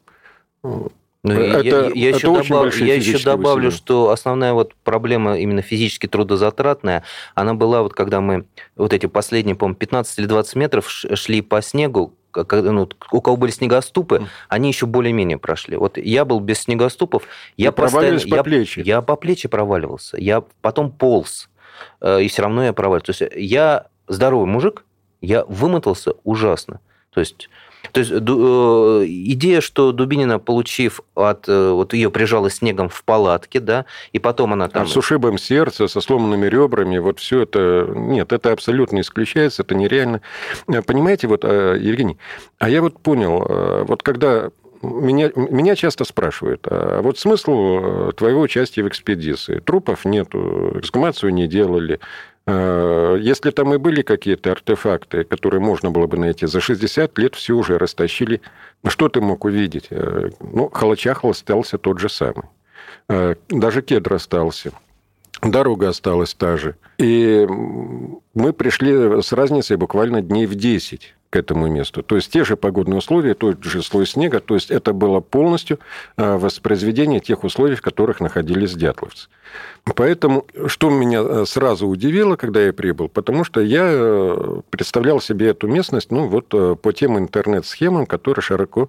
Ну, 0.62 0.92
это, 1.34 1.60
я, 1.60 1.90
я, 1.92 2.10
это 2.10 2.18
еще, 2.18 2.34
добав... 2.34 2.76
я 2.76 2.94
еще 2.94 3.18
добавлю, 3.18 3.68
усилия. 3.68 3.76
что 3.76 4.10
основная 4.10 4.52
вот 4.52 4.74
проблема 4.84 5.36
именно 5.38 5.60
физически 5.60 6.06
трудозатратная, 6.06 7.02
она 7.34 7.54
была 7.54 7.82
вот 7.82 7.94
когда 7.94 8.20
мы 8.20 8.46
вот 8.76 8.92
эти 8.92 9.06
последние, 9.06 9.56
по-моему, 9.56 9.76
15 9.76 10.20
или 10.20 10.26
20 10.26 10.54
метров 10.54 10.88
шли 10.88 11.42
по 11.42 11.60
снегу, 11.62 12.14
ну, 12.32 12.88
у 13.10 13.20
кого 13.20 13.36
были 13.36 13.50
снегоступы, 13.50 14.16
mm. 14.16 14.26
они 14.48 14.68
еще 14.68 14.86
более-менее 14.86 15.38
прошли. 15.38 15.76
Вот 15.76 15.98
я 15.98 16.24
был 16.24 16.38
без 16.38 16.60
снегоступов, 16.60 17.24
я 17.56 17.72
постоянно... 17.72 18.20
по 18.20 18.36
я, 18.36 18.42
плечи. 18.44 18.80
Я 18.84 19.02
по 19.02 19.16
плечи 19.16 19.48
проваливался, 19.48 20.18
я 20.20 20.44
потом 20.60 20.92
полз, 20.92 21.48
э, 22.00 22.22
и 22.22 22.28
все 22.28 22.42
равно 22.42 22.64
я 22.64 22.72
проваливался. 22.72 23.12
То 23.12 23.24
есть 23.24 23.36
я 23.36 23.86
здоровый 24.08 24.46
мужик, 24.46 24.84
я 25.20 25.44
вымотался 25.44 26.12
ужасно. 26.24 26.80
То 27.10 27.20
есть, 27.20 27.48
то 27.92 28.00
есть 28.00 28.12
э, 28.12 29.04
идея, 29.06 29.60
что 29.60 29.92
Дубинина, 29.92 30.38
получив 30.38 31.00
от... 31.14 31.48
Э, 31.48 31.70
вот 31.70 31.94
ее 31.94 32.10
прижала 32.10 32.50
снегом 32.50 32.90
в 32.90 33.02
палатке, 33.04 33.58
да, 33.58 33.86
и 34.12 34.18
потом 34.18 34.52
она 34.52 34.68
там... 34.68 34.82
А 34.82 34.86
с 34.86 34.96
ушибом 34.96 35.38
сердца, 35.38 35.88
со 35.88 36.00
сломанными 36.02 36.46
ребрами, 36.46 36.98
вот 36.98 37.18
все 37.18 37.42
это... 37.42 37.90
Нет, 37.94 38.32
это 38.32 38.52
абсолютно 38.52 39.00
исключается, 39.00 39.62
это 39.62 39.74
нереально. 39.74 40.20
Э, 40.68 40.82
понимаете, 40.82 41.26
вот, 41.26 41.44
Евгений, 41.44 42.18
а 42.58 42.68
я 42.68 42.82
вот 42.82 43.00
понял, 43.00 43.84
вот 43.86 44.02
когда 44.02 44.50
меня, 44.82 45.30
меня 45.34 45.74
часто 45.74 46.04
спрашивают, 46.04 46.66
а 46.68 47.00
вот 47.00 47.18
смысл 47.18 48.12
твоего 48.12 48.42
участия 48.42 48.82
в 48.82 48.88
экспедиции? 48.88 49.60
Трупов 49.60 50.04
нету, 50.04 50.78
эксгумацию 50.78 51.32
не 51.32 51.46
делали, 51.46 52.00
если 52.48 53.50
там 53.50 53.74
и 53.74 53.78
были 53.78 54.02
какие-то 54.02 54.52
артефакты, 54.52 55.24
которые 55.24 55.60
можно 55.60 55.90
было 55.90 56.06
бы 56.06 56.16
найти, 56.16 56.46
за 56.46 56.60
60 56.60 57.18
лет 57.18 57.34
все 57.34 57.54
уже 57.54 57.76
растащили. 57.76 58.40
Ну, 58.84 58.90
что 58.90 59.08
ты 59.08 59.20
мог 59.20 59.44
увидеть? 59.44 59.88
Э, 59.90 60.30
ну, 60.40 60.68
холочахол 60.68 61.30
остался 61.30 61.76
тот 61.78 61.98
же 61.98 62.08
самый. 62.08 62.44
Э, 63.08 63.34
даже 63.48 63.82
кедр 63.82 64.14
остался. 64.14 64.70
Дорога 65.42 65.88
осталась 65.88 66.34
та 66.34 66.56
же. 66.56 66.76
И 66.98 67.46
мы 68.34 68.52
пришли 68.52 69.20
с 69.22 69.32
разницей 69.32 69.76
буквально 69.76 70.22
дней 70.22 70.46
в 70.46 70.54
10 70.54 71.15
к 71.30 71.36
этому 71.36 71.66
месту. 71.68 72.02
То 72.02 72.16
есть 72.16 72.32
те 72.32 72.44
же 72.44 72.56
погодные 72.56 72.98
условия, 72.98 73.34
тот 73.34 73.62
же 73.64 73.82
слой 73.82 74.06
снега. 74.06 74.40
То 74.40 74.54
есть 74.54 74.70
это 74.70 74.92
было 74.92 75.20
полностью 75.20 75.78
воспроизведение 76.16 77.20
тех 77.20 77.44
условий, 77.44 77.74
в 77.74 77.82
которых 77.82 78.20
находились 78.20 78.74
дятловцы. 78.74 79.28
Поэтому, 79.94 80.46
что 80.66 80.90
меня 80.90 81.22
э, 81.22 81.44
сразу 81.46 81.86
удивило, 81.86 82.34
когда 82.36 82.60
я 82.60 82.72
прибыл, 82.72 83.08
потому 83.08 83.44
что 83.44 83.60
я 83.60 83.88
э, 83.88 84.60
представлял 84.70 85.20
себе 85.20 85.48
эту 85.50 85.68
местность, 85.68 86.10
ну, 86.10 86.26
вот 86.26 86.46
э, 86.52 86.74
по 86.74 86.92
тем 86.92 87.16
интернет-схемам, 87.18 88.06
которые 88.06 88.42
широко 88.42 88.88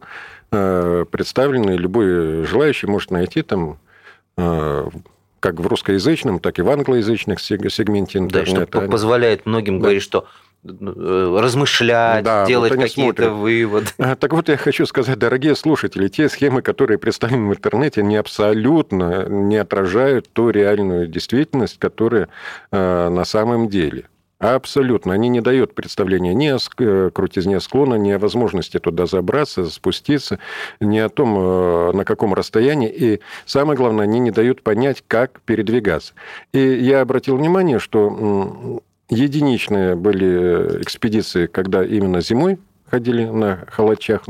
представлены, 0.50 1.72
любой 1.72 2.46
желающий 2.46 2.88
может 2.88 3.12
найти 3.12 3.42
там 3.42 3.80
как 4.38 5.60
в 5.60 5.68
русскоязычном, 5.68 6.40
так 6.40 6.58
и 6.58 6.62
в 6.62 6.70
англоязычных 6.70 7.42
сегменте 7.42 8.20
интернета. 8.20 8.66
Да, 8.72 8.80
что 8.80 8.90
позволяет 8.90 9.46
многим 9.46 9.80
да. 9.80 9.84
говорить, 9.84 10.04
что 10.04 10.26
размышлять, 10.64 12.24
Да, 12.24 12.46
делать 12.46 12.74
вот 12.76 12.82
какие-то 12.82 13.32
выводы. 13.32 13.88
Так 14.20 14.34
вот, 14.34 14.50
я 14.50 14.58
хочу 14.58 14.86
сказать, 14.86 15.18
дорогие 15.18 15.56
слушатели, 15.56 16.08
те 16.08 16.30
схемы, 16.30 16.62
которые 16.62 16.98
представлены 16.98 17.50
в 17.50 17.54
интернете, 17.54 18.04
не 18.04 18.18
абсолютно 18.18 19.28
не 19.28 19.58
отражают 19.58 20.30
ту 20.32 20.50
реальную 20.50 21.08
действительность, 21.08 21.78
которая 21.80 22.30
э, 22.72 23.10
на 23.10 23.26
самом 23.26 23.70
деле. 23.70 24.06
Абсолютно. 24.40 25.14
Они 25.14 25.30
не 25.30 25.42
дают 25.42 25.74
представления 25.74 26.36
ни 26.36 26.48
о 26.48 26.60
э, 26.78 27.10
крутизне 27.12 27.60
склона, 27.60 27.96
ни 27.96 28.12
о 28.12 28.20
возможности 28.20 28.78
туда 28.78 29.08
забраться, 29.08 29.66
спуститься, 29.66 30.38
ни 30.80 31.00
о 31.00 31.10
том, 31.10 31.36
э, 31.38 31.92
на 31.94 32.06
каком 32.06 32.36
расстоянии. 32.36 32.90
И 32.90 33.22
самое 33.46 33.76
главное, 33.76 34.04
они 34.04 34.20
не 34.20 34.30
дают 34.30 34.62
понять, 34.62 35.04
как 35.08 35.42
передвигаться. 35.42 36.14
И 36.54 36.60
я 36.60 37.02
обратил 37.02 37.38
внимание, 37.38 37.80
что 37.80 38.84
единичные 39.10 39.96
были 39.96 40.82
экспедиции, 40.82 41.48
когда 41.48 41.84
именно 41.84 42.22
зимой 42.22 42.60
ходили 42.90 43.26
на 43.26 43.66
халачах, 43.68 44.24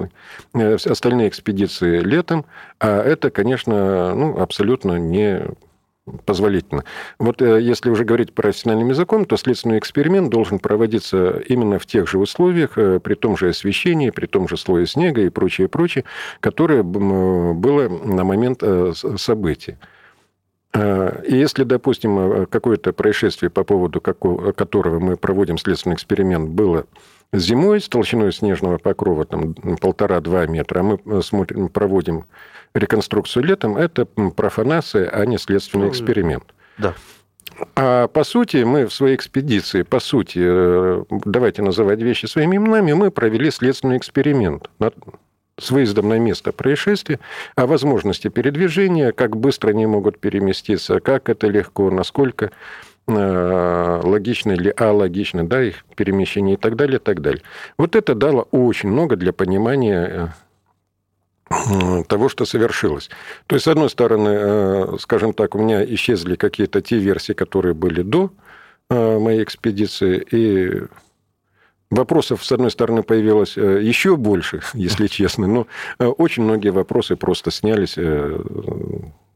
э, 0.54 0.76
остальные 0.76 1.30
экспедиции 1.30 2.00
летом, 2.00 2.46
а 2.80 3.02
это, 3.02 3.30
конечно, 3.30 4.16
ну, 4.16 4.40
абсолютно 4.40 4.98
не 4.98 5.48
позволительно. 6.26 6.86
Вот 7.20 7.42
э, 7.42 7.62
если 7.62 7.90
уже 7.90 8.06
говорить 8.06 8.34
профессиональным 8.34 8.90
языком, 8.90 9.26
то 9.26 9.36
следственный 9.36 9.78
эксперимент 9.78 10.30
должен 10.30 10.58
проводиться 10.58 11.42
именно 11.48 11.80
в 11.80 11.86
тех 11.86 12.08
же 12.08 12.18
условиях, 12.18 12.78
э, 12.78 13.00
при 13.00 13.16
том 13.16 13.38
же 13.38 13.50
освещении, 13.50 14.10
при 14.10 14.26
том 14.26 14.48
же 14.48 14.58
слое 14.58 14.88
снега 14.88 15.22
и 15.22 15.30
прочее, 15.30 15.68
прочее, 15.68 16.06
которое 16.40 16.82
было 16.82 17.90
на 17.90 18.24
момент 18.24 18.64
события. 19.18 19.78
И 21.28 21.36
если, 21.36 21.64
допустим, 21.64 22.20
э, 22.20 22.46
какое-то 22.46 22.94
происшествие, 22.94 23.50
по 23.50 23.64
поводу 23.64 24.02
какого- 24.02 24.52
которого 24.52 25.00
мы 25.00 25.18
проводим 25.18 25.58
следственный 25.58 25.96
эксперимент, 25.96 26.50
было 26.50 26.86
зимой 27.34 27.82
с 27.82 27.90
толщиной 27.90 28.32
снежного 28.32 28.78
покрова 28.78 29.26
там, 29.26 29.54
полтора-два 29.82 30.46
метра, 30.48 30.80
а 30.80 30.84
мы 30.84 31.00
э, 31.06 31.22
смотрим, 31.24 31.70
проводим 31.70 32.26
реконструкцию 32.74 33.44
летом, 33.44 33.76
это 33.78 34.06
профанация, 34.06 35.10
а 35.10 35.26
не 35.26 35.38
следственный 35.38 35.86
Ну, 35.86 35.92
эксперимент. 35.92 36.44
Да. 36.78 36.94
А 37.76 38.08
по 38.08 38.24
сути, 38.24 38.58
мы 38.58 38.86
в 38.86 38.94
своей 38.94 39.16
экспедиции, 39.16 39.82
по 39.82 40.00
сути, 40.00 40.40
э, 40.42 41.04
давайте 41.26 41.62
называть 41.64 42.02
вещи 42.02 42.28
своими 42.28 42.58
именами, 42.58 42.94
мы 42.94 43.10
провели 43.10 43.50
следственный 43.52 43.98
эксперимент 43.98 44.70
над- 44.80 44.96
с 45.60 45.72
выездом 45.72 46.10
на 46.10 46.20
место 46.20 46.52
происшествия, 46.52 47.20
о 47.56 47.66
возможности 47.66 48.28
передвижения, 48.28 49.12
как 49.12 49.36
быстро 49.38 49.70
они 49.70 49.86
могут 49.86 50.20
переместиться, 50.20 51.00
как 51.00 51.30
это 51.30 51.48
легко, 51.48 51.90
насколько 51.90 52.52
э, 53.08 54.02
логично 54.04 54.52
или 54.52 54.74
алогично, 54.76 55.48
да, 55.48 55.64
их 55.64 55.84
перемещение 55.96 56.56
и 56.56 56.58
так 56.58 56.76
далее, 56.76 56.98
и 56.98 57.02
так 57.02 57.22
далее. 57.22 57.42
Вот 57.78 57.96
это 57.96 58.14
дало 58.14 58.48
очень 58.52 58.90
много 58.90 59.16
для 59.16 59.34
понимания 59.34 60.34
э, 61.50 62.04
того, 62.08 62.30
что 62.30 62.46
совершилось. 62.46 63.10
То 63.48 63.56
есть, 63.56 63.66
с 63.66 63.68
одной 63.68 63.90
стороны, 63.90 64.30
э, 64.30 64.98
скажем 65.00 65.34
так, 65.34 65.56
у 65.56 65.60
меня 65.60 65.84
исчезли 65.84 66.36
какие-то 66.36 66.82
те 66.82 66.98
версии, 66.98 67.34
которые 67.34 67.74
были 67.74 68.04
до 68.04 68.32
моей 68.90 69.44
экспедиции, 69.44 70.26
и 70.32 70.84
вопросов, 71.90 72.44
с 72.46 72.52
одной 72.52 72.72
стороны, 72.72 73.04
появилось 73.04 73.58
э, 73.58 73.82
еще 73.84 74.16
больше, 74.16 74.62
если 74.74 75.08
честно, 75.08 75.48
но 75.48 75.68
э, 76.00 76.06
очень 76.06 76.44
многие 76.44 76.70
вопросы 76.70 77.16
просто 77.16 77.52
снялись 77.52 77.94
э, 77.98 78.40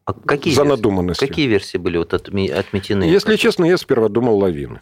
А 0.06 0.14
какие 0.14 0.54
за 0.54 0.64
версии? 0.64 0.76
надуманностью. 0.78 1.28
Какие 1.28 1.48
версии 1.48 1.78
были 1.78 1.98
вот 1.98 2.14
отме- 2.14 2.52
отметены? 2.52 3.04
Если 3.04 3.36
честно, 3.36 3.66
я 3.66 3.78
сперва 3.78 4.10
думал 4.10 4.38
лавины. 4.38 4.80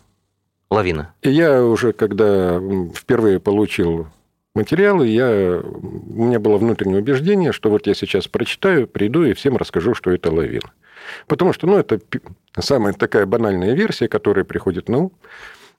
Лавина. 0.70 1.14
И 1.24 1.32
я 1.32 1.64
уже, 1.66 1.94
когда 1.94 2.60
впервые 2.96 3.40
получил 3.40 4.08
материалы, 4.54 5.08
я, 5.08 5.62
у 5.64 6.24
меня 6.26 6.40
было 6.40 6.58
внутреннее 6.58 7.00
убеждение, 7.00 7.52
что 7.52 7.70
вот 7.72 7.88
я 7.88 7.96
сейчас 7.96 8.28
прочитаю, 8.28 8.88
приду 8.88 9.24
и 9.24 9.34
всем 9.34 9.58
расскажу, 9.58 9.96
что 9.96 10.12
это 10.12 10.32
лавина. 10.32 10.72
Потому 11.28 11.54
что, 11.54 11.66
ну, 11.66 11.78
это 11.78 12.00
самая 12.60 12.94
такая 12.94 13.26
банальная 13.26 13.74
версия, 13.74 14.08
которая 14.08 14.46
приходит 14.46 14.90
на 14.90 14.98
ум, 15.00 15.12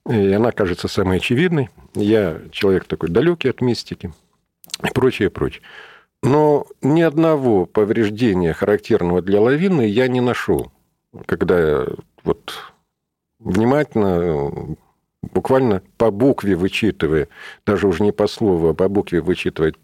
и 0.08 0.32
она 0.32 0.52
кажется 0.52 0.88
самой 0.88 1.18
очевидной. 1.18 1.70
Я 1.94 2.40
человек 2.52 2.84
такой 2.84 3.10
далекий 3.10 3.48
от 3.48 3.60
мистики 3.60 4.12
и 4.82 4.90
прочее, 4.92 5.30
прочее. 5.30 5.62
Но 6.22 6.66
ни 6.82 7.00
одного 7.00 7.66
повреждения, 7.66 8.52
характерного 8.52 9.22
для 9.22 9.40
лавины, 9.40 9.82
я 9.82 10.06
не 10.08 10.20
нашел. 10.20 10.70
Когда 11.26 11.86
вот 12.24 12.54
внимательно, 13.38 14.76
буквально 15.22 15.82
по 15.96 16.10
букве 16.10 16.56
вычитывая, 16.56 17.28
даже 17.66 17.88
уже 17.88 18.02
не 18.02 18.12
по 18.12 18.26
слову, 18.26 18.68
а 18.68 18.74
по 18.74 18.88
букве 18.88 19.22
вычитывая 19.22 19.74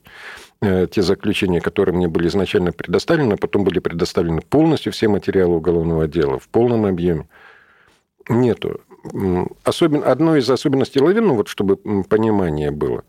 э, 0.61 0.87
те 0.91 1.03
заключения, 1.03 1.61
которые 1.61 1.95
мне 1.95 2.07
были 2.07 2.29
изначально 2.29 2.73
предоставлены, 2.73 3.35
а 3.35 3.39
потом 3.39 3.65
были 3.65 3.79
предоставлены 3.79 4.43
полностью 4.43 4.93
все 4.93 5.09
материалы 5.09 5.57
уголовного 5.57 6.07
дела 6.07 6.39
в 6.39 6.49
полном 6.49 6.85
объеме, 6.85 7.29
нету. 8.29 8.83
Особенно, 9.65 10.07
одной 10.07 10.41
из 10.41 10.51
особенностей 10.51 11.01
лавины, 11.01 11.33
вот 11.33 11.49
чтобы 11.49 11.77
понимание 11.77 12.71
было, 12.71 13.05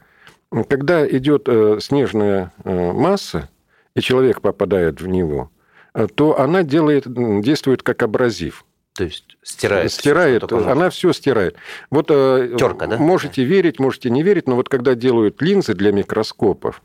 когда 0.68 1.08
идет 1.08 1.44
э, 1.48 1.80
снежная 1.82 2.54
э, 2.64 2.92
масса, 2.94 3.50
и 3.96 4.02
человек 4.02 4.42
попадает 4.42 5.02
в 5.02 5.08
него, 5.08 5.52
э, 5.94 6.08
то 6.14 6.40
она 6.40 6.64
делает, 6.64 7.04
действует 7.42 7.84
как 7.84 8.04
абразив. 8.04 8.64
То 8.94 9.04
есть 9.04 9.38
стирает. 9.44 9.92
Стирает, 9.92 10.50
можно. 10.50 10.72
она 10.72 10.90
все 10.90 11.14
стирает. 11.14 11.56
Вот 11.92 12.08
Тёрка, 12.08 12.88
да? 12.88 12.98
можете 12.98 13.44
верить, 13.44 13.80
можете 13.80 14.10
не 14.10 14.24
верить, 14.24 14.48
но 14.48 14.56
вот 14.56 14.70
когда 14.70 14.96
делают 14.96 15.42
линзы 15.42 15.76
для 15.76 15.92
микроскопов, 15.92 16.82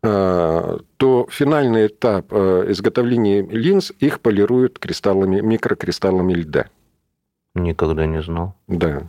то 0.00 1.28
финальный 1.28 1.88
этап 1.88 2.32
изготовления 2.32 3.42
линз 3.42 3.92
их 3.98 4.20
полируют 4.20 4.78
кристаллами, 4.78 5.40
микрокристаллами 5.40 6.34
льда. 6.34 6.66
Никогда 7.54 8.06
не 8.06 8.22
знал. 8.22 8.54
Да. 8.68 9.00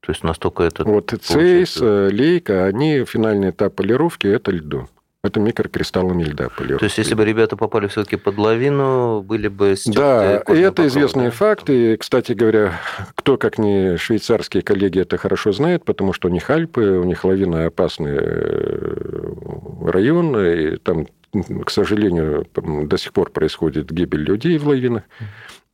То 0.00 0.10
есть 0.10 0.24
настолько 0.24 0.64
это... 0.64 0.84
Вот 0.84 1.06
получается- 1.06 1.32
цейс, 1.32 1.78
э, 1.80 2.08
лейка, 2.10 2.66
они 2.66 3.04
финальный 3.04 3.50
этап 3.50 3.74
полировки 3.74 4.26
это 4.26 4.50
льду. 4.50 4.88
Это 5.24 5.38
микрокристаллами 5.38 6.24
льда 6.24 6.48
полировки. 6.48 6.80
То 6.80 6.86
есть, 6.86 6.98
если 6.98 7.14
бы 7.14 7.24
ребята 7.24 7.56
попали 7.56 7.86
все-таки 7.86 8.16
под 8.16 8.38
лавину, 8.38 9.22
были 9.22 9.46
бы 9.46 9.76
Да, 9.86 10.38
и 10.38 10.58
это 10.58 10.84
известные 10.88 11.28
да? 11.28 11.36
факты. 11.36 11.92
И, 11.92 11.96
Кстати 11.96 12.32
говоря, 12.32 12.72
кто, 13.14 13.36
как 13.36 13.56
не 13.58 13.96
швейцарские 13.98 14.64
коллеги, 14.64 14.98
это 14.98 15.18
хорошо 15.18 15.52
знает, 15.52 15.84
потому 15.84 16.12
что 16.12 16.26
у 16.26 16.30
них 16.32 16.50
Альпы, 16.50 16.98
у 16.98 17.04
них 17.04 17.24
лавина 17.24 17.66
опасный 17.66 18.16
э, 18.16 19.34
район, 19.86 20.36
и 20.36 20.76
там, 20.78 21.06
к 21.64 21.70
сожалению, 21.70 22.44
до 22.56 22.96
сих 22.98 23.12
пор 23.12 23.30
происходит 23.30 23.92
гибель 23.92 24.24
людей 24.24 24.58
в 24.58 24.66
лавинах. 24.66 25.04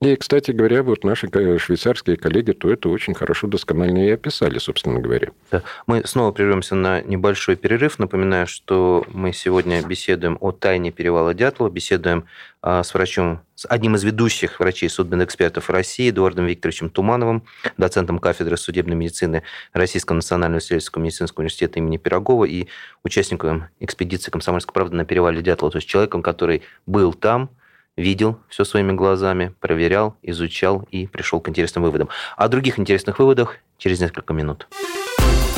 И, 0.01 0.15
кстати 0.15 0.53
говоря, 0.53 0.85
вот 0.85 1.03
наши 1.03 1.29
швейцарские 1.59 2.17
коллеги 2.17 2.53
то 2.53 2.71
это 2.71 2.89
очень 2.89 3.15
хорошо, 3.15 3.49
досконально 3.49 4.07
и 4.07 4.11
описали, 4.11 4.59
собственно 4.59 5.01
говоря. 5.01 5.33
Да. 5.51 5.65
Мы 5.89 6.07
снова 6.07 6.31
прервемся 6.31 6.77
на 6.77 7.03
небольшой 7.03 7.57
перерыв. 7.57 7.99
Напоминаю, 7.99 8.47
что 8.47 9.05
мы 9.09 9.33
сегодня 9.33 9.83
беседуем 9.83 10.39
о 10.41 10.53
тайне 10.53 10.93
перевала 10.93 11.35
Дятлова, 11.35 11.69
беседуем 11.69 12.27
а, 12.63 12.85
с 12.85 12.95
врачом, 12.95 13.41
с 13.57 13.67
одним 13.69 13.97
из 13.97 14.05
ведущих 14.05 14.61
врачей 14.61 14.89
судмедэкспертов 14.89 15.69
России, 15.69 16.11
Эдуардом 16.11 16.47
Викторовичем 16.47 16.91
Тумановым, 16.91 17.43
доцентом 17.77 18.21
кафедры 18.21 18.57
судебной 18.57 18.95
медицины 18.95 19.43
Российского 19.73 20.15
национального 20.15 20.61
исследовательского 20.61 21.03
медицинского 21.03 21.41
университета 21.41 21.81
имени 21.81 21.97
Пирогова 21.97 22.45
и 22.45 22.69
участником 23.03 23.67
экспедиции 23.81 24.31
«Комсомольской 24.31 24.73
правды» 24.73 24.95
на 24.95 25.05
перевале 25.05 25.43
Дятлова, 25.43 25.73
то 25.73 25.79
есть 25.79 25.89
человеком, 25.89 26.23
который 26.23 26.63
был 26.87 27.15
там, 27.15 27.51
видел 27.99 28.39
все 28.49 28.65
своими 28.65 28.93
глазами, 28.93 29.53
проверял, 29.61 30.17
изучал 30.23 30.87
и 30.91 31.07
пришел 31.07 31.41
к 31.41 31.49
интересным 31.49 31.85
выводам. 31.85 32.09
О 32.37 32.49
других 32.49 32.79
интересных 32.79 33.19
выводах 33.19 33.57
через 33.77 34.01
несколько 34.01 34.33
минут. 34.33 34.69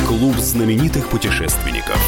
Клуб 0.08 0.34
знаменитых 0.36 1.08
путешественников. 1.08 1.98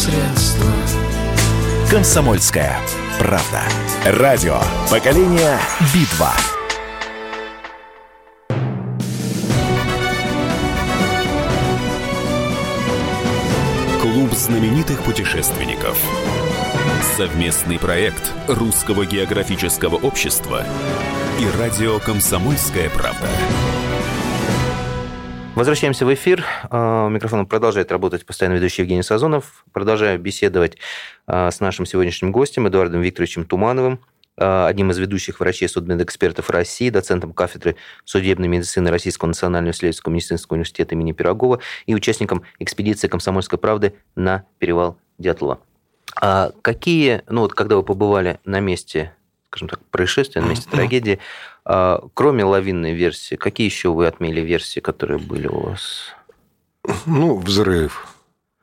средства. 0.00 0.72
Комсомольская 1.90 2.78
правда. 3.18 3.62
Радио. 4.06 4.58
Поколение 4.88 5.58
Битва. 5.92 6.32
Клуб 14.00 14.32
знаменитых 14.32 15.02
путешественников. 15.02 15.98
Совместный 17.18 17.78
проект 17.78 18.32
Русского 18.48 19.04
географического 19.04 19.96
общества 19.96 20.64
и 21.38 21.58
радио 21.58 21.98
«Комсомольская 21.98 22.88
правда». 22.88 23.28
Возвращаемся 25.56 26.06
в 26.06 26.14
эфир. 26.14 26.44
А, 26.70 27.06
у 27.06 27.08
микрофона 27.10 27.44
продолжает 27.44 27.90
работать 27.90 28.24
постоянно 28.24 28.54
ведущий 28.54 28.82
Евгений 28.82 29.02
Сазонов. 29.02 29.64
Продолжаю 29.72 30.18
беседовать 30.18 30.78
а, 31.26 31.50
с 31.50 31.58
нашим 31.60 31.86
сегодняшним 31.86 32.30
гостем 32.30 32.68
Эдуардом 32.68 33.00
Викторовичем 33.00 33.44
Тумановым, 33.44 34.00
а, 34.36 34.68
одним 34.68 34.92
из 34.92 34.98
ведущих 34.98 35.40
врачей 35.40 35.68
судмедэкспертов 35.68 36.48
России, 36.50 36.88
доцентом 36.88 37.32
кафедры 37.32 37.76
судебной 38.04 38.46
медицины 38.46 38.90
Российского 38.90 39.26
национального 39.28 39.72
исследовательского 39.72 40.12
медицинского 40.12 40.54
университета 40.54 40.94
имени 40.94 41.12
Пирогова 41.12 41.58
и 41.84 41.94
участником 41.96 42.42
экспедиции 42.60 43.08
«Комсомольской 43.08 43.58
правды» 43.58 43.94
на 44.14 44.44
перевал 44.58 44.98
Дятлова. 45.18 45.60
А 46.20 46.52
какие, 46.62 47.22
ну 47.28 47.42
вот 47.42 47.54
когда 47.54 47.76
вы 47.76 47.82
побывали 47.82 48.38
на 48.44 48.60
месте, 48.60 49.14
скажем 49.48 49.68
так, 49.68 49.80
происшествия, 49.90 50.40
на 50.40 50.46
месте 50.46 50.68
трагедии, 50.70 51.18
кроме 51.64 52.44
лавинной 52.44 52.92
версии, 52.92 53.36
какие 53.36 53.66
еще 53.66 53.90
вы 53.90 54.06
отмели 54.06 54.40
версии, 54.40 54.80
которые 54.80 55.18
были 55.18 55.46
у 55.46 55.60
вас? 55.60 56.14
Ну, 57.06 57.36
взрыв. 57.36 58.06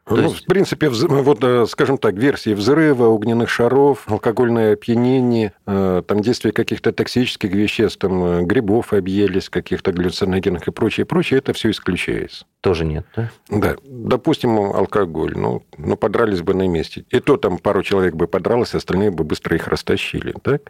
То 0.06 0.16
ну, 0.16 0.22
есть- 0.30 0.44
в 0.44 0.46
принципе, 0.46 0.88
вз- 0.88 1.06
вот, 1.22 1.44
э, 1.44 1.66
скажем 1.68 1.98
так, 1.98 2.16
версии 2.16 2.54
взрыва, 2.54 3.08
огненных 3.08 3.50
шаров, 3.50 4.04
алкогольное 4.08 4.74
опьянение, 4.74 5.52
э, 5.66 6.02
там 6.08 6.22
действие 6.22 6.54
каких-то 6.54 6.94
токсических 6.94 7.52
веществ, 7.52 8.00
там 8.00 8.24
э, 8.24 8.42
грибов 8.44 8.94
объелись, 8.94 9.50
каких-то 9.50 9.92
глюциногенных 9.92 10.66
и 10.66 10.72
прочее, 10.72 11.06
прочее, 11.06 11.40
это 11.40 11.52
все 11.52 11.72
исключается. 11.72 12.46
Тоже 12.62 12.86
нет, 12.86 13.06
да? 13.16 13.30
Да, 13.50 13.76
допустим, 13.84 14.58
алкоголь, 14.58 15.38
ну, 15.38 15.64
ну, 15.78 15.96
подрались 15.96 16.42
бы 16.42 16.56
на 16.56 16.68
месте. 16.68 17.06
И 17.12 17.20
то 17.20 17.38
там 17.38 17.60
пару 17.60 17.84
человек 17.84 18.16
бы 18.16 18.28
подралось, 18.28 18.74
остальные 18.74 19.12
бы 19.12 19.24
быстро 19.24 19.56
их 19.56 19.68
растащили, 19.68 20.34
так? 20.42 20.64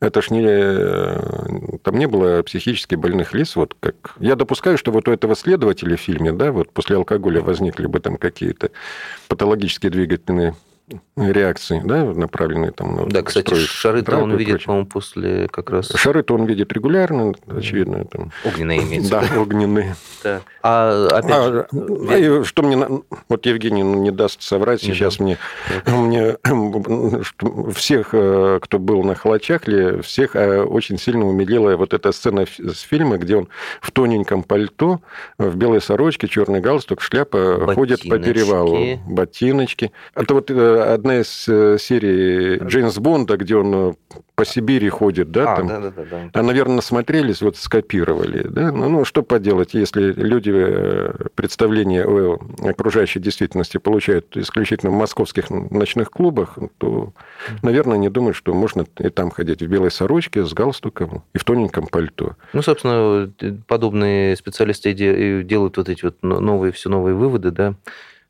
Это 0.00 0.22
ж 0.22 0.30
не... 0.30 0.42
э, 0.46 1.78
Там 1.82 1.98
не 1.98 2.06
было 2.06 2.42
психически 2.42 2.94
больных 2.94 3.34
лиц, 3.34 3.56
вот 3.56 3.76
как... 3.78 4.16
Я 4.20 4.36
допускаю, 4.36 4.78
что 4.78 4.90
вот 4.90 5.06
у 5.06 5.12
этого 5.12 5.36
следователя 5.36 5.96
в 5.96 6.00
фильме, 6.00 6.32
да, 6.32 6.50
вот 6.50 6.72
после 6.72 6.96
алкоголя 6.96 7.42
возникли 7.42 7.86
бы 7.86 8.00
там 8.00 8.16
какие-то 8.16 8.70
патологические 9.28 9.90
двигательные 9.90 10.54
реакции, 11.16 11.80
да, 11.84 12.04
направленные 12.04 12.70
там... 12.70 12.96
на 12.96 13.06
Да, 13.06 13.22
кстати, 13.22 13.54
шары-то 13.54 14.18
он 14.18 14.36
видит, 14.36 14.64
по-моему, 14.64 14.86
после 14.86 15.48
как 15.48 15.70
раз 15.70 15.88
Шары-то 15.88 16.34
он 16.34 16.44
видит 16.44 16.72
регулярно, 16.72 17.32
очевидно. 17.46 18.04
Там. 18.04 18.32
огненные 18.44 18.82
имеется. 18.82 19.10
Да, 19.10 19.40
огненные. 19.40 19.96
Так. 20.22 20.42
А 20.62 21.08
опять 21.10 21.30
А, 21.32 21.52
же, 21.52 21.68
и 21.72 22.44
что 22.44 22.62
мне... 22.62 22.86
Вот 23.28 23.46
Евгений 23.46 23.82
ну, 23.82 23.94
не 23.94 24.10
даст 24.10 24.42
соврать 24.42 24.82
Не 24.82 24.92
сейчас 24.92 25.20
мне. 25.20 25.38
мне 25.86 26.36
всех, 27.74 28.10
э, 28.12 28.58
кто 28.60 28.78
был 28.78 29.02
на 29.04 29.14
Холочахле, 29.14 30.02
всех 30.02 30.36
э, 30.36 30.62
очень 30.62 30.98
сильно 30.98 31.26
умилила 31.26 31.76
вот 31.76 31.94
эта 31.94 32.12
сцена 32.12 32.46
с 32.46 32.80
фильма, 32.80 33.16
где 33.16 33.36
он 33.36 33.48
в 33.80 33.90
тоненьком 33.90 34.42
пальто, 34.42 35.00
в 35.38 35.56
белой 35.56 35.80
сорочке, 35.80 36.28
черный 36.28 36.60
галстук, 36.60 37.00
шляпа, 37.00 37.72
ходит 37.74 38.08
по 38.08 38.18
перевалу. 38.18 38.98
Ботиночки. 39.06 39.92
Это 40.14 40.34
вот 40.34 40.50
э, 40.50 40.73
одна 40.82 41.20
из 41.20 41.48
э, 41.48 41.78
серий 41.78 42.58
Джеймс 42.58 42.98
Бонда, 42.98 43.36
где 43.36 43.56
он 43.56 43.74
э, 43.74 43.92
по 44.34 44.44
Сибири 44.44 44.88
ходит, 44.88 45.30
да, 45.30 45.52
а, 45.52 45.56
там. 45.56 45.68
да, 45.68 45.80
да, 45.80 45.90
да, 45.90 46.04
да. 46.10 46.30
А, 46.32 46.42
наверное, 46.42 46.76
насмотрелись, 46.76 47.40
вот 47.40 47.56
скопировали. 47.56 48.46
Да? 48.48 48.72
Ну, 48.72 48.88
ну, 48.88 49.04
что 49.04 49.22
поделать, 49.22 49.74
если 49.74 50.12
люди 50.12 50.52
э, 50.54 51.12
представление 51.34 52.04
о 52.04 52.38
окружающей 52.62 53.20
действительности 53.20 53.78
получают 53.78 54.36
исключительно 54.36 54.90
в 54.90 54.94
московских 54.94 55.50
ночных 55.50 56.10
клубах, 56.10 56.58
то, 56.78 57.12
наверное, 57.62 57.98
не 57.98 58.08
думают, 58.08 58.36
что 58.36 58.54
можно 58.54 58.86
и 58.98 59.08
там 59.08 59.30
ходить 59.30 59.62
в 59.62 59.66
белой 59.66 59.90
сорочке 59.90 60.44
с 60.44 60.52
галстуком 60.52 61.22
и 61.32 61.38
в 61.38 61.44
тоненьком 61.44 61.86
пальто. 61.86 62.36
Ну, 62.52 62.62
собственно, 62.62 63.32
подобные 63.68 64.36
специалисты 64.36 64.92
делают 65.44 65.76
вот 65.76 65.88
эти 65.88 66.04
вот 66.04 66.16
но- 66.22 66.40
новые, 66.40 66.72
все 66.72 66.88
новые 66.88 67.14
выводы, 67.14 67.50
да, 67.50 67.74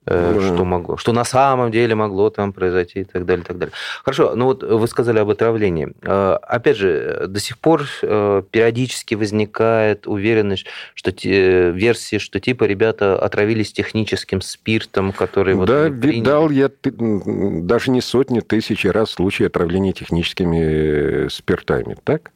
э, 0.06 0.32
Да. 0.34 0.40
что 0.54 0.64
могло, 0.64 0.96
что 0.96 1.12
на 1.12 1.24
самом 1.24 1.70
деле 1.70 1.94
могло 1.94 2.30
там 2.30 2.52
произойти 2.52 3.00
и 3.00 3.04
так 3.04 3.24
далее, 3.24 3.42
и 3.42 3.46
так 3.46 3.58
далее. 3.58 3.72
Хорошо, 4.04 4.34
ну 4.34 4.46
вот 4.46 4.62
вы 4.62 4.86
сказали 4.88 5.18
об 5.18 5.30
отравлении. 5.30 5.92
Э, 6.02 6.36
Опять 6.42 6.76
же, 6.76 7.24
до 7.28 7.40
сих 7.40 7.58
пор 7.58 7.82
э, 8.02 8.42
периодически 8.50 9.14
возникает 9.14 10.06
уверенность, 10.06 10.66
что 10.94 11.12
те, 11.12 11.70
версии, 11.70 12.18
что 12.18 12.40
типа 12.40 12.64
ребята 12.64 13.18
отравились 13.18 13.72
техническим 13.72 14.40
спиртом, 14.40 15.12
который 15.12 15.54
вот 15.54 15.68
да, 15.68 15.88
видал 15.88 16.50
я 16.50 16.68
ты- 16.68 16.92
даже 16.92 17.90
не 17.90 18.00
сотни, 18.00 18.40
тысячи 18.40 18.86
раз 18.86 19.10
случаи 19.10 19.46
отравления 19.46 19.92
техническими 19.92 21.24
э, 21.26 21.28
спиртами, 21.30 21.96
так? 22.04 22.30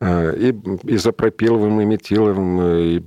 И 0.00 0.54
изопропиловым, 0.84 1.80
и 1.80 1.84
метиловым, 1.84 2.60
э, 2.60 2.80
и 2.82 3.02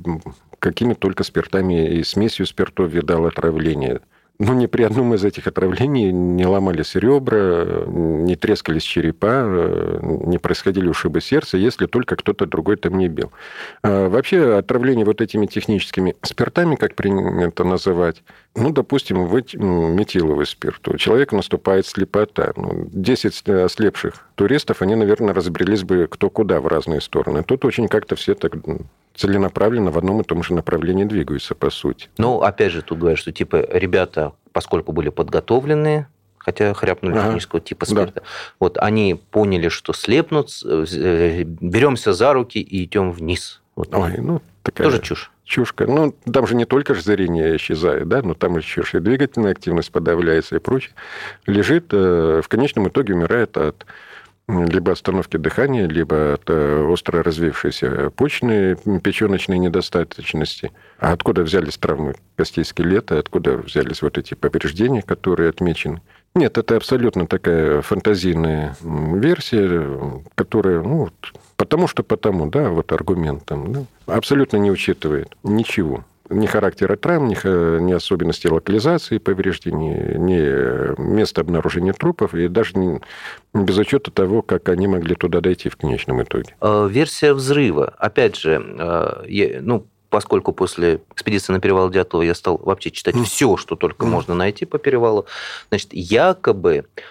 какими 0.61 0.93
только 0.93 1.23
спиртами 1.23 1.97
и 1.97 2.03
смесью 2.03 2.45
спиртов 2.45 2.89
видал 2.91 3.25
отравление. 3.25 3.99
Но 4.39 4.55
ни 4.55 4.65
при 4.65 4.81
одном 4.81 5.13
из 5.13 5.23
этих 5.23 5.45
отравлений 5.45 6.11
не 6.11 6.47
ломались 6.47 6.95
ребра, 6.95 7.85
не 7.85 8.35
трескались 8.35 8.81
черепа, 8.81 9.99
не 10.01 10.39
происходили 10.39 10.87
ушибы 10.87 11.21
сердца, 11.21 11.57
если 11.57 11.85
только 11.85 12.15
кто-то 12.15 12.47
другой 12.47 12.77
там 12.77 12.97
не 12.97 13.07
бил. 13.07 13.31
А 13.83 14.09
Вообще 14.09 14.57
отравление 14.57 15.05
вот 15.05 15.21
этими 15.21 15.45
техническими 15.45 16.15
спиртами, 16.23 16.75
как 16.75 16.95
принято 16.95 17.63
называть, 17.63 18.23
ну, 18.55 18.71
допустим, 18.71 19.25
в 19.25 19.35
м, 19.35 19.95
метиловый 19.95 20.45
спирт. 20.45 20.87
У 20.87 20.97
человека 20.97 21.35
наступает 21.35 21.85
слепота. 21.85 22.51
Ну, 22.55 22.87
10 22.91 23.47
ослепших 23.49 24.27
туристов, 24.35 24.81
они, 24.81 24.95
наверное, 24.95 25.33
разбрелись 25.33 25.83
бы 25.83 26.07
кто 26.09 26.29
куда 26.29 26.59
в 26.59 26.67
разные 26.67 27.01
стороны. 27.01 27.43
Тут 27.43 27.63
очень 27.65 27.87
как-то 27.87 28.15
все 28.15 28.33
так 28.35 28.53
целенаправленно 29.15 29.91
в 29.91 29.97
одном 29.97 30.21
и 30.21 30.23
том 30.23 30.43
же 30.43 30.53
направлении 30.53 31.03
двигаются, 31.05 31.55
по 31.55 31.69
сути. 31.69 32.09
Ну, 32.17 32.41
опять 32.41 32.71
же, 32.71 32.81
тут 32.81 32.99
говорят, 32.99 33.19
что 33.19 33.31
типа 33.31 33.65
ребята, 33.71 34.33
поскольку 34.51 34.91
были 34.91 35.09
подготовлены, 35.09 36.07
хотя 36.37 36.73
хряпнули 36.73 37.13
Ага. 37.13 37.23
технического 37.27 37.61
типа 37.61 37.85
Да. 37.85 37.91
спирта, 38.03 38.23
вот 38.59 38.77
они 38.77 39.19
поняли, 39.31 39.69
что 39.69 39.93
слепнут, 39.93 40.49
э, 40.65 40.85
э, 40.91 41.43
беремся 41.43 42.13
за 42.13 42.33
руки 42.33 42.59
и 42.59 42.83
идем 42.85 43.11
вниз. 43.11 43.61
Вот. 43.75 43.93
Ой, 43.93 44.15
ну, 44.17 44.41
такая... 44.63 44.87
Тоже 44.89 45.01
чушь. 45.01 45.31
Чушка. 45.51 45.85
Ну, 45.85 46.15
там 46.31 46.47
же 46.47 46.55
не 46.55 46.63
только 46.63 46.93
же 46.93 47.01
зрение 47.01 47.57
исчезает, 47.57 48.07
да, 48.07 48.21
но 48.21 48.33
там 48.35 48.55
еще 48.55 48.83
и 48.93 49.01
двигательная 49.01 49.51
активность 49.51 49.91
подавляется 49.91 50.55
и 50.55 50.59
прочее. 50.59 50.93
Лежит, 51.45 51.87
э, 51.91 52.39
в 52.41 52.47
конечном 52.47 52.87
итоге 52.87 53.13
умирает 53.15 53.57
от 53.57 53.85
либо 54.67 54.91
остановки 54.91 55.37
дыхания, 55.37 55.87
либо 55.87 56.33
от 56.33 56.49
остро 56.49 57.23
развившейся 57.23 58.09
почечной 58.11 58.77
м, 58.85 58.99
печеночной 58.99 59.57
недостаточности. 59.57 60.71
А 60.99 61.13
откуда 61.13 61.43
взялись 61.43 61.77
травмы 61.77 62.15
костей 62.35 62.65
скелета, 62.65 63.19
откуда 63.19 63.57
взялись 63.57 64.01
вот 64.01 64.17
эти 64.17 64.33
повреждения, 64.33 65.01
которые 65.01 65.49
отмечены? 65.49 66.01
Нет, 66.33 66.57
это 66.57 66.77
абсолютно 66.77 67.27
такая 67.27 67.81
фантазийная 67.81 68.75
версия, 68.81 70.23
которая, 70.35 70.81
ну, 70.81 71.09
потому 71.57 71.87
что 71.87 72.03
потому, 72.03 72.49
да, 72.49 72.69
вот 72.69 72.91
аргумент 72.93 73.45
там, 73.45 73.73
да, 73.73 73.83
абсолютно 74.05 74.57
не 74.57 74.71
учитывает 74.71 75.35
ничего. 75.43 76.05
Ни 76.31 76.45
характера 76.47 76.95
травм, 76.95 77.27
ни, 77.27 77.33
ха- 77.33 77.77
ни 77.79 77.91
особенностей 77.91 78.47
локализации 78.49 79.17
повреждений, 79.17 80.17
ни 80.17 80.99
места 81.01 81.41
обнаружения 81.41 81.93
трупов, 81.93 82.33
и 82.33 82.47
даже 82.47 82.77
не- 82.77 83.01
без 83.53 83.77
учета 83.77 84.11
того, 84.11 84.41
как 84.41 84.69
они 84.69 84.87
могли 84.87 85.15
туда 85.15 85.41
дойти 85.41 85.67
в 85.69 85.75
конечном 85.75 86.23
итоге. 86.23 86.55
Э, 86.61 86.87
Версия 86.89 87.33
взрыва. 87.33 87.93
Опять 87.97 88.37
же, 88.37 88.63
э, 88.79 89.23
я- 89.27 89.59
ну, 89.61 89.85
поскольку 90.09 90.53
после 90.53 91.01
экспедиции 91.11 91.53
на 91.53 91.59
перевал 91.59 91.89
Дятлова 91.89 92.23
я 92.23 92.33
стал 92.35 92.57
вообще 92.63 92.91
читать 92.91 93.15
все, 93.25 93.57
что 93.57 93.75
только 93.75 94.05
можно 94.05 94.33
найти 94.33 94.65
по 94.65 94.77
перевалу, 94.77 95.25
значит, 95.69 95.89
якобы 95.93 96.85
а, 96.95 97.01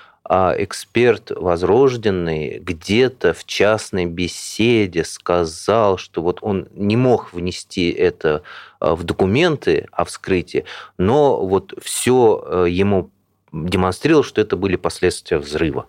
эксперт 0.59 1.33
возрожденный 1.35 2.59
где-то 2.59 3.35
в 3.35 3.45
частной 3.45 4.07
беседе 4.07 5.05
сказал, 5.05 5.99
что 5.99 6.23
вот 6.23 6.39
он 6.43 6.69
не 6.75 6.97
мог 6.97 7.33
внести 7.33 7.91
это 7.91 8.43
а, 8.79 8.95
в 8.95 9.03
документы 9.03 9.89
о 9.91 10.05
вскрытии, 10.05 10.65
но 10.99 11.45
вот 11.45 11.75
все 11.83 12.65
ему 12.69 13.11
демонстрировал, 13.53 14.23
что 14.23 14.41
это 14.41 14.57
были 14.57 14.77
последствия 14.77 15.39
взрыва. 15.39 15.87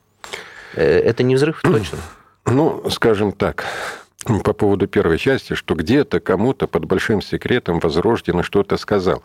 Э, 0.75 0.99
Это 0.99 1.23
не 1.23 1.35
взрыв, 1.35 1.61
точно? 1.61 1.99
Ну, 2.45 2.89
скажем 2.89 3.31
так, 3.31 3.65
по 4.43 4.53
поводу 4.53 4.87
первой 4.87 5.17
части, 5.17 5.53
что 5.53 5.75
где-то 5.75 6.19
кому-то 6.19 6.67
под 6.67 6.85
большим 6.85 7.21
секретом 7.21 7.79
Возрожденный 7.79 8.43
что-то 8.43 8.77
сказал. 8.77 9.21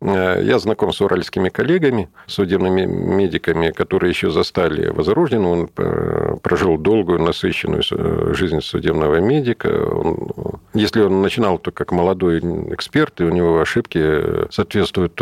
Э, 0.00 0.40
Я 0.42 0.58
знаком 0.58 0.92
с 0.92 1.00
уральскими 1.00 1.48
коллегами, 1.48 2.08
судебными 2.26 2.84
медиками, 2.84 3.70
которые 3.70 4.10
еще 4.10 4.30
застали 4.30 4.88
Возрожденного. 4.90 5.52
Он 5.52 5.70
э, 5.76 6.36
прожил 6.42 6.78
долгую, 6.78 7.20
насыщенную 7.20 7.82
э, 7.90 8.34
жизнь 8.34 8.60
судебного 8.60 9.20
медика. 9.20 9.66
Он 9.66 10.60
Если 10.74 11.00
он 11.02 11.22
начинал 11.22 11.58
только 11.58 11.84
как 11.84 11.92
молодой 11.92 12.38
эксперт, 12.74 13.20
и 13.20 13.24
у 13.24 13.30
него 13.30 13.60
ошибки 13.60 14.50
соответствуют 14.52 15.20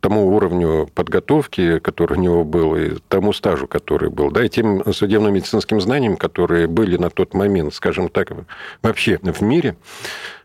тому 0.00 0.28
уровню 0.36 0.88
подготовки, 0.94 1.78
который 1.78 2.18
у 2.18 2.20
него 2.20 2.44
был, 2.44 2.76
и 2.76 2.92
тому 3.08 3.32
стажу, 3.32 3.66
который 3.66 4.10
был, 4.10 4.30
да, 4.30 4.44
и 4.44 4.48
тем 4.48 4.92
судебно-медицинским 4.92 5.80
знаниям, 5.80 6.16
которые 6.16 6.66
были 6.66 6.96
на 6.96 7.10
тот 7.10 7.34
момент, 7.34 7.74
скажем 7.74 8.08
так, 8.08 8.32
вообще 8.82 9.18
в 9.22 9.40
мире, 9.40 9.76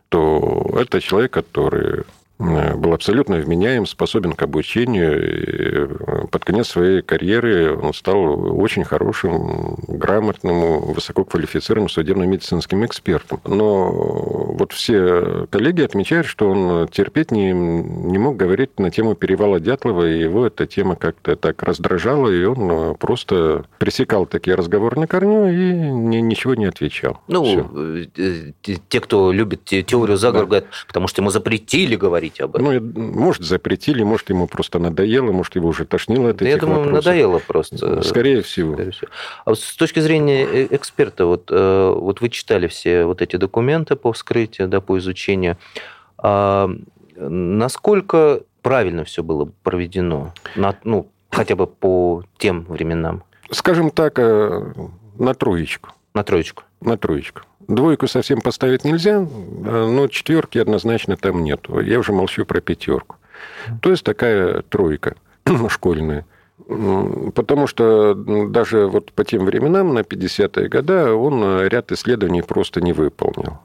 то 0.10 0.72
это 0.80 1.02
человек, 1.02 1.32
который 1.32 2.04
был 2.40 2.94
абсолютно 2.94 3.38
вменяем, 3.38 3.86
способен 3.86 4.34
к 4.34 4.42
обучению. 4.42 5.14
И 5.24 5.94
э, 6.04 6.28
под 6.30 6.44
конец 6.44 6.70
своей 6.70 7.02
карьеры 7.02 7.78
он 7.78 7.94
стал 7.94 8.60
очень 8.60 8.84
хорошим, 8.84 9.78
грамотным, 9.88 10.94
высококвалифицированным 10.94 11.90
судебно-медицинским 11.90 12.86
экспертом. 12.86 13.40
Но 13.46 13.92
вот 13.92 14.74
все 14.74 15.48
коллеги 15.52 15.84
отмечают, 15.84 16.28
что 16.28 16.50
он 16.50 16.88
терпеть 16.88 17.32
не, 17.32 17.52
не 17.52 18.18
мог 18.18 18.36
говорить 18.36 18.80
на 18.80 18.90
тему 18.90 19.16
перевала 19.16 19.60
Дятлова, 19.60 20.10
и 20.10 20.20
его 20.20 20.48
эта 20.48 20.66
тема 20.66 20.96
как-то 20.96 21.36
так 21.36 21.62
раздражала, 21.62 22.30
и 22.30 22.44
он 22.44 22.72
э, 22.72 22.96
просто 22.96 23.66
пресекал 23.78 24.26
такие 24.26 24.56
разговоры 24.56 25.00
на 25.00 25.08
корню 25.08 25.50
и 25.50 25.74
ни, 25.74 26.18
ничего 26.18 26.56
не 26.56 26.66
отвечал. 26.66 27.20
Ну, 27.28 27.44
Все. 27.44 28.52
те, 28.90 29.00
кто 29.00 29.32
любит 29.32 29.64
теорию 29.66 30.18
заговора, 30.18 30.46
да. 30.46 30.48
говорят, 30.48 30.66
потому 30.88 31.08
что 31.08 31.22
ему 31.22 31.30
запретили 31.30 31.96
говорить 31.96 32.23
говорить 32.24 32.42
об 32.42 32.56
этом. 32.56 32.94
Ну, 32.94 33.12
может, 33.12 33.44
запретили, 33.44 34.04
может, 34.04 34.30
ему 34.30 34.48
просто 34.48 34.80
надоело, 34.80 35.32
может, 35.32 35.56
его 35.56 35.70
уже 35.70 35.86
тошнило 35.86 36.30
от 36.30 36.38
да 36.38 36.46
этих 36.46 36.56
Я 36.56 36.62
думаю, 36.62 36.80
вопросов. 36.84 37.06
надоело 37.06 37.40
просто. 37.40 38.02
Скорее 38.04 38.42
всего. 38.42 38.74
Скорее 38.74 38.92
всего. 38.92 39.12
А 39.46 39.56
с 39.56 39.76
точки 39.76 40.00
зрения 40.00 40.44
э, 40.44 40.68
эксперта, 40.72 41.26
вот, 41.26 41.50
э, 41.52 41.94
вот 41.96 42.22
вы 42.22 42.30
читали 42.30 42.68
все 42.68 43.06
вот 43.06 43.22
эти 43.22 43.36
документы 43.36 43.96
по 43.96 44.12
вскрытию, 44.14 44.68
да, 44.68 44.82
по 44.82 44.98
изучению. 44.98 45.58
А 46.18 46.70
насколько 47.16 48.42
правильно 48.62 49.04
все 49.04 49.24
было 49.24 49.50
проведено? 49.64 50.34
На, 50.56 50.76
ну, 50.84 51.08
хотя 51.30 51.56
бы 51.56 51.68
по 51.68 52.24
тем 52.38 52.64
временам. 52.64 53.24
Скажем 53.52 53.92
так, 53.92 54.20
э, 54.20 54.74
на 55.18 55.34
троечку. 55.34 55.90
На 56.14 56.24
троечку. 56.24 56.64
На 56.84 56.98
троечку. 56.98 57.42
Двойку 57.68 58.08
совсем 58.08 58.42
поставить 58.42 58.84
нельзя, 58.84 59.20
но 59.20 60.08
четверки 60.08 60.58
однозначно 60.58 61.16
там 61.16 61.44
нет. 61.44 61.68
Я 61.70 62.00
уже 62.00 62.12
молчу 62.12 62.46
про 62.46 62.60
пятерку. 62.62 63.16
То 63.82 63.92
есть 63.92 64.04
такая 64.04 64.62
тройка 64.64 65.16
школьная. 65.70 66.26
Потому 67.36 67.68
что 67.68 68.14
даже 68.14 68.88
вот 68.88 69.12
по 69.12 69.24
тем 69.24 69.46
временам, 69.46 69.94
на 69.94 70.00
50-е 70.00 70.70
годы, 70.70 71.12
он 71.12 71.62
ряд 71.68 71.92
исследований 71.92 72.42
просто 72.42 72.82
не 72.82 72.94
выполнил. 72.94 73.60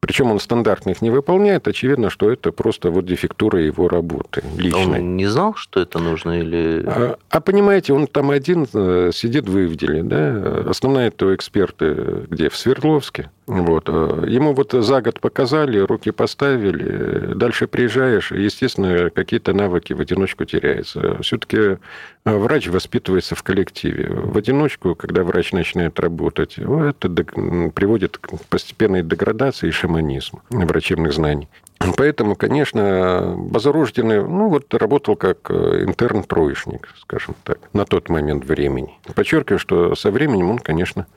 Причем 0.00 0.30
он 0.30 0.40
стандартных 0.40 1.02
не 1.02 1.10
выполняет. 1.10 1.68
Очевидно, 1.68 2.08
что 2.08 2.30
это 2.30 2.52
просто 2.52 2.90
вот 2.90 3.04
дефектура 3.04 3.60
его 3.60 3.86
работы 3.88 4.42
личной. 4.56 5.00
Он 5.00 5.16
не 5.16 5.26
знал, 5.26 5.54
что 5.54 5.80
это 5.80 5.98
нужно? 5.98 6.40
Или... 6.40 6.82
А, 6.86 7.16
а 7.28 7.40
понимаете, 7.40 7.92
он 7.92 8.06
там 8.06 8.30
один 8.30 8.66
э, 8.72 9.10
сидит 9.12 9.48
в 9.48 9.62
Ивделе. 9.62 10.02
Да? 10.02 10.64
Основная 10.68 11.08
это 11.08 11.34
эксперты 11.34 12.26
где? 12.30 12.48
В 12.48 12.56
Свердловске. 12.56 13.30
Вот. 13.50 13.88
Э, 13.88 14.24
ему 14.28 14.54
вот 14.54 14.72
за 14.72 15.02
год 15.02 15.18
показали, 15.18 15.78
руки 15.78 16.12
поставили, 16.12 17.34
дальше 17.34 17.66
приезжаешь, 17.66 18.30
естественно, 18.30 19.10
какие-то 19.10 19.52
навыки 19.52 19.92
в 19.92 20.00
одиночку 20.00 20.44
теряются. 20.44 21.20
Все-таки 21.20 21.56
э, 21.56 21.76
врач 22.24 22.68
воспитывается 22.68 23.34
в 23.34 23.42
коллективе. 23.42 24.08
В 24.08 24.38
одиночку, 24.38 24.94
когда 24.94 25.24
врач 25.24 25.52
начинает 25.52 25.98
работать, 25.98 26.58
это 26.58 27.08
приводит 27.74 28.18
к 28.18 28.30
постепенной 28.48 29.02
деградации 29.02 29.66
и 29.66 29.72
шаманизму 29.72 30.42
врачебных 30.50 31.12
знаний. 31.12 31.48
Поэтому, 31.96 32.36
конечно, 32.36 33.34
Базорожденный, 33.36 34.22
ну, 34.22 34.48
вот 34.48 34.72
работал 34.74 35.16
как 35.16 35.50
э, 35.50 35.82
интерн-троечник, 35.86 36.88
скажем 37.00 37.34
так, 37.42 37.58
на 37.72 37.84
тот 37.84 38.10
момент 38.10 38.44
времени. 38.44 38.94
Подчеркиваю, 39.12 39.58
что 39.58 39.96
со 39.96 40.12
временем 40.12 40.50
он, 40.50 40.58
конечно, 40.58 41.08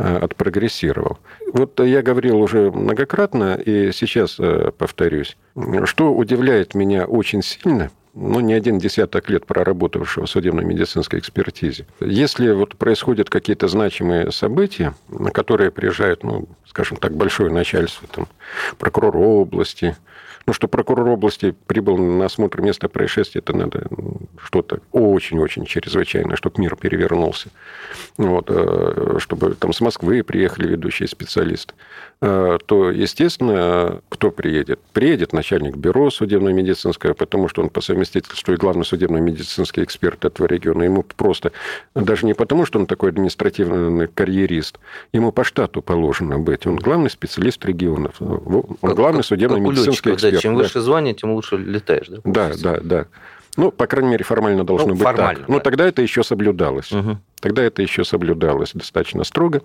отпрогрессировал. 0.00 1.18
Вот 1.52 1.80
я 1.80 2.02
говорил 2.02 2.40
уже 2.40 2.70
многократно, 2.70 3.54
и 3.54 3.92
сейчас 3.92 4.36
э, 4.38 4.70
повторюсь, 4.76 5.36
что 5.84 6.12
удивляет 6.12 6.74
меня 6.74 7.04
очень 7.04 7.42
сильно, 7.42 7.90
ну, 8.14 8.40
не 8.40 8.54
один 8.54 8.78
десяток 8.78 9.30
лет 9.30 9.46
проработавшего 9.46 10.26
в 10.26 10.30
судебно-медицинской 10.30 11.20
экспертизе. 11.20 11.86
Если 12.00 12.50
вот 12.50 12.76
происходят 12.76 13.30
какие-то 13.30 13.68
значимые 13.68 14.32
события, 14.32 14.94
на 15.08 15.30
которые 15.30 15.70
приезжает, 15.70 16.24
ну, 16.24 16.48
скажем 16.66 16.96
так, 16.96 17.14
большое 17.14 17.52
начальство, 17.52 18.08
там, 18.08 18.26
прокурор 18.78 19.16
области, 19.16 19.96
ну, 20.50 20.54
что 20.54 20.66
прокурор 20.66 21.06
области 21.06 21.54
прибыл 21.68 21.96
на 21.96 22.24
осмотр 22.24 22.60
места 22.60 22.88
происшествия, 22.88 23.38
это 23.38 23.56
надо 23.56 23.86
что-то 24.42 24.80
очень-очень 24.90 25.64
чрезвычайное, 25.64 26.34
чтобы 26.34 26.60
мир 26.60 26.74
перевернулся. 26.74 27.50
Вот, 28.16 28.46
э, 28.48 29.18
чтобы 29.20 29.54
там 29.54 29.72
с 29.72 29.80
Москвы 29.80 30.24
приехали 30.24 30.66
ведущие 30.66 31.06
специалисты. 31.06 31.74
Э, 32.20 32.58
то, 32.66 32.90
естественно, 32.90 34.00
кто 34.08 34.32
приедет? 34.32 34.80
Приедет 34.92 35.32
начальник 35.32 35.76
бюро 35.76 36.10
судебно-медицинского, 36.10 37.14
потому 37.14 37.46
что 37.46 37.62
он 37.62 37.70
по 37.70 37.80
совместительству 37.80 38.52
и 38.52 38.56
главный 38.56 38.84
судебно-медицинский 38.84 39.84
эксперт 39.84 40.24
этого 40.24 40.46
региона. 40.46 40.82
Ему 40.82 41.04
просто, 41.04 41.52
даже 41.94 42.26
не 42.26 42.34
потому, 42.34 42.66
что 42.66 42.80
он 42.80 42.86
такой 42.86 43.10
административный 43.10 44.08
карьерист, 44.08 44.80
ему 45.12 45.30
по 45.30 45.44
штату 45.44 45.80
положено 45.80 46.40
быть. 46.40 46.66
Он 46.66 46.74
главный 46.74 47.08
специалист 47.08 47.64
регионов. 47.64 48.20
Он 48.20 48.94
главный 48.96 49.22
судебно-медицинский 49.22 50.12
эксперт 50.12 50.39
чем 50.40 50.54
выше 50.54 50.74
да. 50.74 50.80
звание, 50.80 51.14
тем 51.14 51.32
лучше 51.32 51.56
летаешь, 51.56 52.08
да? 52.08 52.18
Да, 52.24 52.52
да, 52.62 52.80
да. 52.82 53.06
Ну, 53.56 53.72
по 53.72 53.86
крайней 53.86 54.10
мере, 54.10 54.24
формально 54.24 54.64
должно 54.64 54.88
ну, 54.88 54.94
быть 54.94 55.02
формально, 55.02 55.40
так. 55.40 55.48
Но 55.48 55.58
тогда 55.58 55.86
это 55.86 56.02
еще 56.02 56.22
соблюдалось. 56.22 56.92
Угу. 56.92 57.18
Тогда 57.40 57.62
это 57.62 57.82
еще 57.82 58.04
соблюдалось 58.04 58.72
достаточно 58.72 59.24
строго. 59.24 59.62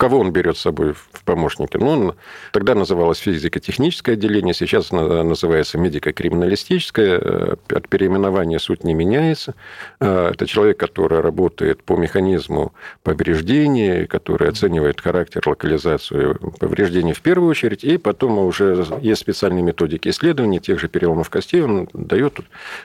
Кого 0.00 0.18
он 0.18 0.32
берет 0.32 0.56
с 0.56 0.62
собой 0.62 0.94
в 0.94 1.24
помощники? 1.26 1.76
Ну, 1.76 1.88
он, 1.88 2.14
тогда 2.52 2.74
называлось 2.74 3.18
физико-техническое 3.18 4.12
отделение, 4.12 4.54
сейчас 4.54 4.92
называется 4.92 5.76
медико-криминалистическое. 5.76 7.18
Э, 7.22 7.56
от 7.68 7.86
переименования 7.86 8.58
суть 8.58 8.82
не 8.82 8.94
меняется. 8.94 9.54
Э, 10.00 10.30
это 10.32 10.46
человек, 10.46 10.78
который 10.78 11.20
работает 11.20 11.82
по 11.82 11.98
механизму 11.98 12.72
повреждений, 13.02 14.06
который 14.06 14.48
оценивает 14.48 15.02
характер, 15.02 15.42
локализацию 15.44 16.34
повреждений 16.58 17.12
в 17.12 17.20
первую 17.20 17.50
очередь, 17.50 17.84
и 17.84 17.98
потом 17.98 18.38
уже 18.38 18.86
есть 19.02 19.20
специальные 19.20 19.62
методики 19.62 20.08
исследований 20.08 20.60
тех 20.60 20.80
же 20.80 20.88
переломов 20.88 21.28
костей, 21.28 21.60
он 21.60 21.90
дает 21.92 22.40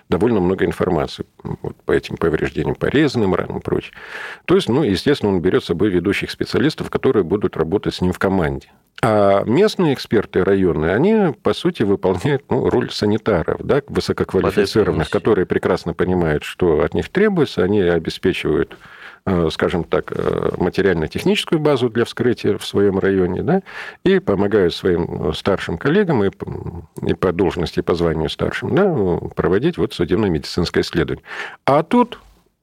довольно 0.09 0.41
много 0.41 0.65
информации 0.65 1.25
вот, 1.43 1.77
по 1.85 1.93
этим 1.93 2.17
повреждениям, 2.17 2.75
порезанным 2.75 3.35
ранам 3.35 3.59
и 3.59 3.61
прочее. 3.61 3.93
То 4.43 4.55
есть, 4.55 4.67
ну, 4.67 4.83
естественно, 4.83 5.31
он 5.31 5.39
берет 5.39 5.63
с 5.63 5.67
собой 5.67 5.87
ведущих 5.89 6.29
специалистов, 6.29 6.89
которые 6.89 7.04
которые 7.05 7.23
будут 7.23 7.55
работать 7.55 7.93
с 7.93 8.01
ним 8.01 8.13
в 8.13 8.17
команде. 8.17 8.71
А 9.03 9.43
местные 9.43 9.93
эксперты 9.93 10.43
районные, 10.43 10.95
они, 10.95 11.35
по 11.43 11.53
сути, 11.53 11.83
выполняют 11.83 12.45
ну, 12.49 12.67
роль 12.67 12.89
санитаров, 12.89 13.61
да, 13.61 13.83
высококвалифицированных, 13.87 15.11
которые 15.11 15.45
прекрасно 15.45 15.93
понимают, 15.93 16.43
что 16.43 16.81
от 16.81 16.95
них 16.95 17.09
требуется, 17.09 17.63
они 17.63 17.79
обеспечивают 17.79 18.75
э, 19.27 19.49
скажем 19.51 19.83
так, 19.83 20.11
э, 20.15 20.53
материально-техническую 20.57 21.59
базу 21.59 21.89
для 21.91 22.05
вскрытия 22.05 22.57
в 22.57 22.65
своем 22.65 22.97
районе, 22.97 23.43
да, 23.43 23.61
и 24.03 24.17
помогают 24.17 24.73
своим 24.73 25.31
старшим 25.35 25.77
коллегам 25.77 26.23
и, 26.23 26.31
и 27.05 27.13
по 27.13 27.31
должности, 27.31 27.79
и 27.79 27.83
по 27.83 27.93
званию 27.93 28.29
старшим, 28.29 28.73
да, 28.73 28.91
проводить 29.35 29.77
вот 29.77 29.93
судебно-медицинское 29.93 30.81
исследование. 30.81 31.23
А 31.65 31.83
тут 31.83 32.19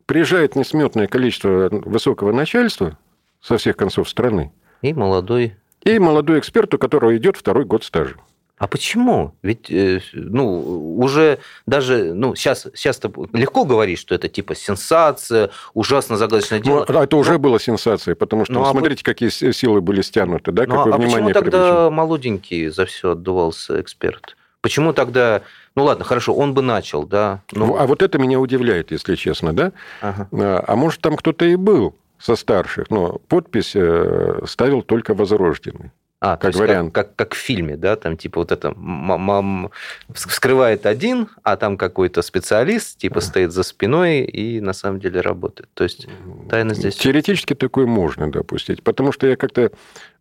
приезжает 0.07 0.57
несметное 0.57 1.07
количество 1.07 1.69
высокого 1.71 2.33
начальства, 2.33 2.99
со 3.43 3.59
всех 3.59 3.77
концов 3.77 4.09
страны. 4.09 4.53
И 4.81 4.93
молодой. 4.95 5.57
И 5.83 5.99
молодой 5.99 6.39
эксперт, 6.39 6.73
у 6.75 6.79
которого 6.79 7.17
идет 7.17 7.37
второй 7.37 7.65
год 7.65 7.85
стажа. 7.85 8.17
А 8.59 8.69
почему? 8.69 9.35
Ведь, 9.43 9.73
э, 9.73 10.01
ну, 10.13 10.97
уже 10.97 11.41
даже, 11.67 12.15
ну, 12.15 12.37
сейчас, 12.37 12.69
сейчас 12.77 13.01
легко 13.33 13.65
говорить, 13.65 13.99
что 13.99 14.15
это 14.15 14.29
типа 14.29 14.55
сенсация, 14.55 15.51
ужасно 15.75 16.17
загадочное 16.17 16.61
ну, 16.61 16.65
дело. 16.65 16.87
Ну, 16.89 17.03
это 17.03 17.17
уже 17.17 17.33
но... 17.33 17.39
было 17.41 17.59
сенсацией, 17.59 18.15
потому 18.15 18.45
что, 18.45 18.55
ну, 18.55 18.63
а 18.63 18.71
смотрите, 18.71 19.03
а... 19.03 19.05
какие 19.05 19.31
силы 19.31 19.81
были 19.81 20.01
стянуты, 20.01 20.53
да, 20.53 20.67
ну, 20.69 20.77
какое 20.77 20.93
а 20.93 20.97
внимание 20.97 21.35
почему 21.35 21.43
тогда 21.43 21.59
привлечено. 21.59 21.91
молоденький 21.91 22.69
за 22.69 22.87
все 22.87 23.11
отдувался 23.11 23.81
эксперт? 23.81 24.37
Почему 24.61 24.93
тогда, 24.93 25.43
ну 25.75 25.83
ладно, 25.83 26.05
хорошо, 26.05 26.33
он 26.33 26.55
бы 26.55 26.63
начал, 26.63 27.05
да. 27.05 27.43
Но... 27.51 27.77
А 27.81 27.87
вот 27.89 28.01
это 28.01 28.17
меня 28.19 28.39
удивляет, 28.39 28.93
если 28.93 29.17
честно, 29.17 29.53
да. 29.53 29.73
Ага. 30.01 30.29
А, 30.31 30.65
а 30.69 30.77
может, 30.77 31.01
там 31.01 31.17
кто-то 31.17 31.45
и 31.45 31.57
был, 31.57 31.97
со 32.23 32.37
старших, 32.37 32.91
но 32.91 33.19
подпись 33.29 33.73
э, 33.75 34.43
ставил 34.47 34.83
только 34.83 35.15
возрожденный. 35.15 35.91
А, 36.25 36.37
как 36.37 36.55
вариант. 36.55 36.95
Как, 36.95 37.09
как, 37.09 37.17
как 37.17 37.35
в 37.35 37.37
фильме, 37.37 37.77
да, 37.77 37.97
там 37.97 38.17
типа 38.17 38.39
вот 38.43 38.53
это 38.53 38.69
м- 38.69 39.31
м- 39.31 39.71
вскрывает 40.15 40.87
один, 40.87 41.27
а 41.43 41.57
там 41.57 41.77
какой-то 41.77 42.23
специалист 42.23 42.97
типа 42.97 43.19
стоит 43.19 43.51
за 43.51 43.65
спиной 43.65 44.21
и 44.21 44.61
на 44.61 44.73
самом 44.73 45.01
деле 45.01 45.21
работает. 45.21 45.69
То 45.75 45.83
есть 45.83 46.07
тайна 46.49 46.75
здесь... 46.75 46.95
Теоретически 46.95 47.55
такое 47.55 47.87
можно 47.87 48.31
допустить, 48.31 48.85
потому 48.85 49.11
что 49.11 49.27
я 49.27 49.35
как-то 49.35 49.73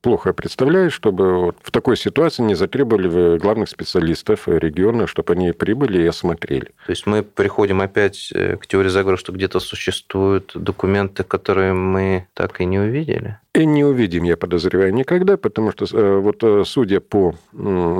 плохо 0.01 0.33
представляю, 0.33 0.89
чтобы 0.89 1.37
вот 1.37 1.57
в 1.61 1.69
такой 1.69 1.95
ситуации 1.95 2.41
не 2.41 2.55
затребовали 2.55 3.37
главных 3.37 3.69
специалистов 3.69 4.47
региона, 4.47 5.05
чтобы 5.05 5.33
они 5.33 5.51
прибыли 5.51 6.01
и 6.01 6.07
осмотрели. 6.07 6.71
То 6.87 6.89
есть 6.89 7.05
мы 7.05 7.21
приходим 7.21 7.79
опять 7.79 8.31
э, 8.33 8.57
к 8.57 8.65
теории 8.65 8.89
заговора, 8.89 9.17
что 9.17 9.31
где-то 9.31 9.59
существуют 9.59 10.51
документы, 10.55 11.23
которые 11.23 11.73
мы 11.73 12.27
так 12.33 12.59
и 12.59 12.65
не 12.65 12.79
увидели? 12.79 13.37
И 13.53 13.65
не 13.65 13.83
увидим, 13.83 14.23
я 14.23 14.37
подозреваю, 14.37 14.93
никогда, 14.93 15.35
потому 15.35 15.71
что 15.71 15.85
э, 15.91 16.19
вот 16.19 16.41
э, 16.41 16.63
судя 16.65 17.01
по 17.01 17.35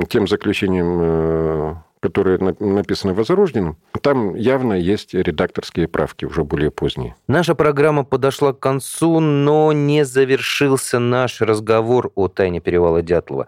тем 0.08 0.26
заключениям 0.26 1.82
которые 2.02 2.38
написаны 2.38 3.14
Возрожденным, 3.14 3.76
там 4.00 4.34
явно 4.34 4.72
есть 4.72 5.14
редакторские 5.14 5.86
правки, 5.86 6.24
уже 6.24 6.42
более 6.42 6.72
поздние. 6.72 7.14
Наша 7.28 7.54
программа 7.54 8.04
подошла 8.04 8.52
к 8.52 8.58
концу, 8.58 9.20
но 9.20 9.72
не 9.72 10.04
завершился 10.04 10.98
наш 10.98 11.40
разговор 11.40 12.10
о 12.16 12.26
тайне 12.26 12.60
перевала 12.60 13.02
Дятлова. 13.02 13.46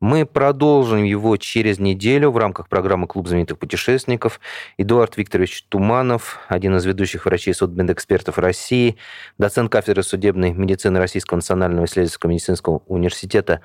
Мы 0.00 0.24
продолжим 0.24 1.04
его 1.04 1.36
через 1.36 1.78
неделю 1.78 2.30
в 2.30 2.38
рамках 2.38 2.70
программы 2.70 3.06
«Клуб 3.06 3.28
знаменитых 3.28 3.58
путешественников». 3.58 4.40
Эдуард 4.78 5.18
Викторович 5.18 5.64
Туманов, 5.68 6.38
один 6.48 6.74
из 6.76 6.86
ведущих 6.86 7.26
врачей 7.26 7.52
судмедэкспертов 7.52 8.38
России, 8.38 8.96
доцент 9.36 9.70
кафедры 9.70 10.02
судебной 10.02 10.52
медицины 10.52 10.98
Российского 10.98 11.36
национального 11.36 11.84
исследовательского 11.84 12.30
медицинского 12.30 12.80
университета, 12.86 13.60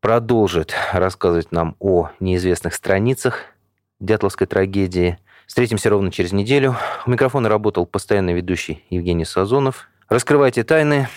продолжит 0.00 0.74
рассказывать 0.92 1.52
нам 1.52 1.76
о 1.78 2.10
неизвестных 2.18 2.74
страницах 2.74 3.51
Дятловской 4.02 4.46
трагедии. 4.46 5.18
Встретимся 5.46 5.90
ровно 5.90 6.10
через 6.10 6.32
неделю. 6.32 6.76
У 7.06 7.10
микрофона 7.10 7.48
работал 7.48 7.86
постоянный 7.86 8.32
ведущий 8.32 8.84
Евгений 8.90 9.24
Сазонов. 9.24 9.88
Раскрывайте 10.08 10.64
тайны, 10.64 11.08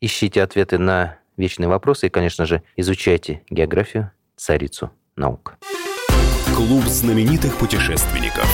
ищите 0.00 0.42
ответы 0.42 0.78
на 0.78 1.18
вечные 1.36 1.68
вопросы 1.68 2.06
и, 2.06 2.10
конечно 2.10 2.46
же, 2.46 2.62
изучайте 2.76 3.42
географию, 3.50 4.12
царицу 4.36 4.90
наук. 5.16 5.56
Клуб 6.54 6.84
знаменитых 6.84 7.56
путешественников. 7.56 8.46